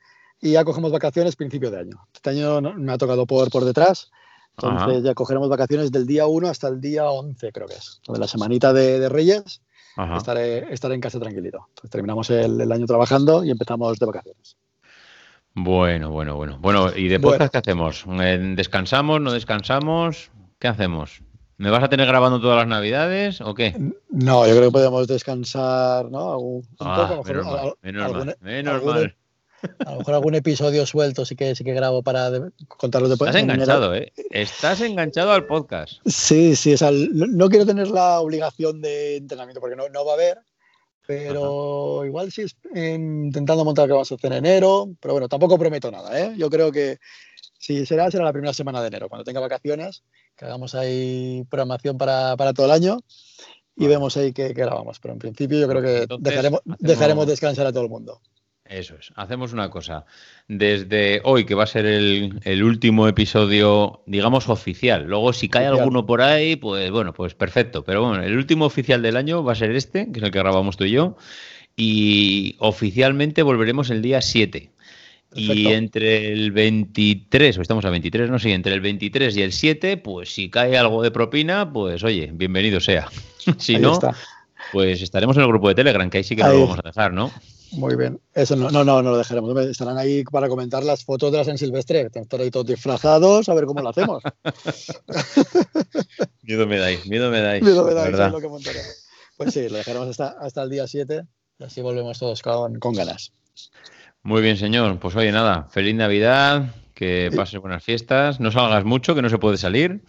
y 0.41 0.53
ya 0.53 0.65
cogemos 0.65 0.93
vacaciones 0.93 1.35
principio 1.35 1.73
de 1.73 1.81
año. 1.81 2.07
Este 2.15 2.31
año 2.31 2.61
me 2.61 2.93
ha 2.93 2.97
tocado 2.99 3.27
por, 3.27 3.51
por 3.51 3.65
detrás, 3.65 4.13
entonces 4.57 4.99
Ajá. 4.99 4.99
ya 5.01 5.15
cogeremos 5.15 5.49
vacaciones 5.49 5.91
del 5.91 6.07
día 6.07 6.27
1 6.29 6.47
hasta 6.47 6.69
el 6.69 6.81
día 6.81 7.11
11, 7.11 7.51
creo 7.51 7.67
que 7.67 7.75
es. 7.75 8.01
De 8.07 8.21
la 8.21 8.29
semanita 8.29 8.73
de, 8.73 9.01
de 9.01 9.09
Reyes 9.09 9.63
Ajá. 9.97 10.17
estaré, 10.17 10.73
estaré 10.73 10.95
en 10.95 11.01
casa 11.01 11.19
tranquilito. 11.21 11.67
Entonces, 11.69 11.91
terminamos 11.91 12.29
el, 12.31 12.61
el 12.61 12.73
año 12.73 12.87
trabajando 12.87 13.45
y 13.45 13.51
empezamos 13.51 13.99
de 13.99 14.07
vacaciones. 14.07 14.57
Bueno, 15.55 16.11
bueno, 16.11 16.35
bueno. 16.37 16.59
Bueno, 16.61 16.89
¿y 16.97 17.09
de 17.09 17.19
Bueno. 17.19 17.35
podcast 17.39 17.53
qué 17.53 17.59
hacemos? 17.59 18.05
Eh, 18.21 18.55
¿Descansamos? 18.57 19.21
¿No 19.21 19.33
descansamos? 19.33 20.31
¿Qué 20.59 20.67
hacemos? 20.69 21.23
¿Me 21.57 21.71
vas 21.71 21.85
a 21.85 21.89
tener 21.89 22.09
grabando 22.09 22.41
todas 22.41 22.57
las 22.57 22.67
navidades 22.67 23.41
o 23.41 23.55
qué? 23.55 23.73
No, 24.11 24.45
yo 24.47 24.53
creo 24.57 24.65
que 24.65 24.73
podemos 24.73 25.07
descansar, 25.07 26.11
¿no? 26.11 26.39
Un 26.39 26.63
Ah, 26.81 26.97
poco, 27.09 27.15
lo 27.15 27.23
mejor 27.23 27.37
menos 27.37 27.47
mal, 27.47 27.59
al- 27.61 27.75
menos 27.83 28.03
algún- 28.05 28.27
mal, 28.27 28.37
menos 28.41 28.75
algún- 28.75 28.95
mal. 28.95 29.17
A 29.87 29.93
lo 29.93 29.99
mejor 29.99 30.15
algún 30.15 30.35
episodio 30.35 30.87
suelto 30.87 31.25
sí 31.25 31.37
que 31.37 31.55
sí 31.55 31.65
que 31.65 31.73
grabo 31.75 32.03
para 32.03 32.31
de- 32.31 32.51
contarlos 32.69 33.11
después. 33.11 33.29
Estás 33.29 33.43
enganchado, 33.43 33.95
¿eh? 33.95 34.13
Estás 34.31 34.81
enganchado 34.81 35.33
al 35.33 35.47
podcast. 35.47 35.95
Sí, 36.07 36.57
sí, 36.57 36.75
o 36.75 36.79
sea, 36.79 36.91
no, 36.91 37.27
no 37.27 37.49
quiero 37.49 37.67
tener 37.67 37.89
la 37.89 38.21
obligación 38.21 38.81
de 38.81 39.17
entrenamiento 39.17 39.61
porque 39.61 39.77
no, 39.77 39.89
no 39.89 40.05
va 40.05 40.13
a 40.13 40.15
haber, 40.15 40.39
pero 41.07 42.05
igual 42.07 42.33
sí 42.33 42.43
es, 42.43 42.57
eh, 42.75 42.95
intentando 42.95 43.65
montar 43.65 43.87
que 43.87 43.93
vamos 43.93 44.11
a 44.11 44.15
hacer 44.15 44.33
en 44.33 44.39
enero, 44.39 44.89
pero 45.01 45.15
bueno, 45.15 45.29
tampoco 45.29 45.59
prometo 45.59 45.91
nada, 45.91 46.19
¿eh? 46.19 46.33
Yo 46.37 46.49
creo 46.49 46.73
que 46.73 46.99
si 47.59 47.85
será, 47.87 48.11
será 48.11 48.25
la 48.25 48.33
primera 48.33 48.53
semana 48.55 48.81
de 48.81 48.89
enero, 48.89 49.09
cuando 49.09 49.25
tenga 49.25 49.41
vacaciones, 49.41 50.03
que 50.37 50.45
hagamos 50.47 50.75
ahí 50.75 51.45
programación 51.51 51.99
para, 51.99 52.37
para 52.37 52.53
todo 52.53 52.67
el 52.67 52.73
año 52.73 52.99
y 53.77 53.83
Vale. 53.85 53.95
vemos 53.97 54.17
ahí 54.17 54.33
qué, 54.33 54.49
qué 54.49 54.53
grabamos, 54.55 54.99
pero 55.01 55.13
en 55.15 55.19
principio 55.19 55.59
yo 55.59 55.69
creo 55.69 55.83
que 55.83 56.03
Entonces, 56.03 56.25
dejaremos, 56.25 56.61
hacemos- 56.61 56.79
dejaremos 56.81 57.27
descansar 57.27 57.67
a 57.67 57.73
todo 57.73 57.83
el 57.83 57.89
mundo. 57.91 58.21
Eso 58.65 58.95
es. 58.99 59.13
Hacemos 59.17 59.53
una 59.53 59.69
cosa. 59.69 60.07
Desde 60.49 61.21
hoy, 61.25 61.45
que 61.45 61.55
va 61.55 61.65
a 61.65 61.67
ser 61.67 61.85
el, 61.85 62.41
el 62.45 62.63
último 62.65 63.07
episodio, 63.09 64.03
digamos, 64.07 64.49
oficial. 64.49 65.05
Luego, 65.05 65.33
si 65.35 65.49
cae 65.49 65.65
Oficial. 65.65 65.81
alguno 65.81 66.07
por 66.07 66.23
ahí, 66.23 66.57
pues 66.57 66.91
bueno, 66.91 67.13
pues 67.13 67.35
perfecto. 67.35 67.85
Pero 67.85 68.07
bueno, 68.07 68.23
el 68.23 68.37
último 68.37 68.65
oficial 68.65 69.03
del 69.03 69.19
año 69.19 69.45
va 69.45 69.53
a 69.53 69.57
ser 69.57 69.75
este, 69.77 70.11
que 70.11 70.19
es 70.19 70.25
el 70.25 70.31
que 70.31 70.39
grabamos 70.39 70.79
tú 70.79 70.85
y 70.85 70.93
yo. 70.93 71.17
Y 71.77 72.57
oficialmente 72.59 73.43
volveremos 73.43 73.91
el 73.91 74.01
día 74.01 74.23
7. 74.23 74.71
Y 75.37 75.67
entre 75.67 76.33
el 76.33 76.53
23, 76.53 77.59
o 77.59 77.63
estamos 77.63 77.85
a 77.85 77.91
23, 77.91 78.31
no 78.31 78.39
sé, 78.39 78.53
entre 78.53 78.73
el 78.73 78.81
23 78.81 79.37
y 79.37 79.43
el 79.43 79.53
7, 79.53 79.97
pues 79.97 80.33
si 80.33 80.49
cae 80.49 80.79
algo 80.79 81.03
de 81.03 81.11
propina, 81.11 81.73
pues 81.73 82.05
oye, 82.05 82.31
bienvenido 82.33 82.79
sea. 82.79 83.09
si 83.59 83.77
no, 83.79 83.99
pues 84.73 85.03
estaremos 85.03 85.37
en 85.37 85.43
el 85.43 85.49
grupo 85.49 85.69
de 85.69 85.75
Telegram, 85.75 86.09
que 86.09 86.19
ahí 86.19 86.25
sí 86.25 86.37
que 86.37 86.43
lo 86.43 86.61
vamos 86.61 86.79
a 86.79 86.89
dejar, 86.89 87.13
¿no? 87.13 87.33
Muy 87.73 87.97
bien. 87.97 88.21
Eso 88.35 88.57
no, 88.57 88.71
no, 88.71 88.85
no, 88.85 89.03
no 89.03 89.11
lo 89.11 89.19
dejaremos. 89.19 89.57
Estarán 89.67 89.99
ahí 89.99 90.25
para 90.25 90.49
comentar 90.49 90.85
las 90.85 91.05
fotos 91.05 91.33
de 91.33 91.39
la 91.39 91.45
San 91.45 91.59
Silvestre. 91.59 92.09
Estar 92.13 92.41
ahí 92.41 92.51
todos 92.51 92.67
disfrazados, 92.67 93.49
a 93.49 93.55
ver 93.55 93.67
cómo 93.67 93.81
lo 93.81 93.89
hacemos. 93.89 94.23
miedo 96.43 96.67
me 96.67 96.79
dais, 96.79 97.07
miedo 97.07 97.31
me 97.31 97.41
dais. 97.41 97.63
Miedo 97.63 97.85
me 97.85 97.95
dais, 97.95 98.19
es 98.19 98.33
lo 98.33 98.41
que. 98.41 98.49
Pues 99.37 99.53
sí, 99.53 99.69
lo 99.69 99.79
dejaremos 99.79 100.09
hasta, 100.09 100.37
hasta 100.41 100.63
el 100.63 100.71
día 100.71 100.87
7 100.87 101.23
y 101.59 101.65
así 101.65 101.81
volvemos 101.81 102.19
todos 102.19 102.41
con, 102.43 102.79
con 102.79 102.95
ganas. 102.95 103.33
Muy 104.23 104.43
bien, 104.43 104.57
señor. 104.57 104.99
Pues 105.01 105.17
oye, 105.17 105.33
nada, 105.33 105.69
feliz 105.71 105.95
Navidad, 105.95 106.75
que 106.95 107.31
pases 107.35 107.61
buenas 107.61 107.83
fiestas, 107.83 108.41
no 108.41 108.51
salgas 108.53 108.85
mucho, 108.85 109.15
que 109.15 109.23
no 109.23 109.29
se 109.29 109.39
puede 109.39 109.59
salir. 109.59 110.03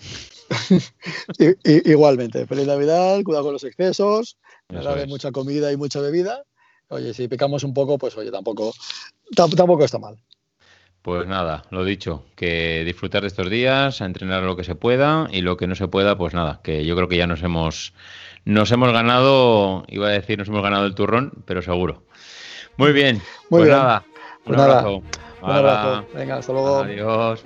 igualmente, 1.63 2.45
feliz 2.45 2.67
Navidad, 2.67 3.21
cuidado 3.23 3.45
con 3.45 3.53
los 3.53 3.63
excesos, 3.63 4.37
no 4.69 4.81
mucha 5.07 5.31
comida 5.31 5.71
y 5.71 5.77
mucha 5.77 5.99
bebida. 5.99 6.43
Oye, 6.89 7.13
si 7.13 7.27
picamos 7.27 7.63
un 7.63 7.73
poco, 7.73 7.97
pues 7.97 8.15
oye, 8.17 8.31
tampoco, 8.31 8.73
tampoco 9.35 9.83
está 9.83 9.99
mal. 9.99 10.17
Pues 11.01 11.27
nada, 11.27 11.65
lo 11.69 11.83
dicho, 11.83 12.23
que 12.35 12.83
disfrutar 12.83 13.21
de 13.21 13.27
estos 13.27 13.49
días, 13.49 14.01
a 14.01 14.05
entrenar 14.05 14.41
lo 14.41 14.55
que 14.55 14.63
se 14.63 14.73
pueda 14.73 15.27
y 15.31 15.41
lo 15.41 15.55
que 15.55 15.67
no 15.67 15.75
se 15.75 15.87
pueda, 15.87 16.17
pues 16.17 16.33
nada, 16.33 16.61
que 16.63 16.83
yo 16.83 16.95
creo 16.95 17.07
que 17.07 17.17
ya 17.17 17.27
nos 17.27 17.43
hemos, 17.43 17.93
nos 18.43 18.71
hemos 18.71 18.91
ganado, 18.91 19.85
iba 19.87 20.07
a 20.07 20.11
decir, 20.11 20.39
nos 20.39 20.47
hemos 20.47 20.63
ganado 20.63 20.85
el 20.87 20.95
turrón, 20.95 21.43
pero 21.45 21.61
seguro. 21.61 22.05
Muy 22.77 22.91
bien. 22.91 23.21
Muy 23.49 23.61
pues 23.61 23.69
nada. 23.69 24.03
Un 24.45 24.55
pues 24.55 24.59
abrazo. 24.59 25.03
Un 25.41 25.51
abrazo. 25.51 26.07
Venga, 26.13 26.37
hasta 26.37 26.53
luego. 26.53 26.77
Adiós. 26.79 27.43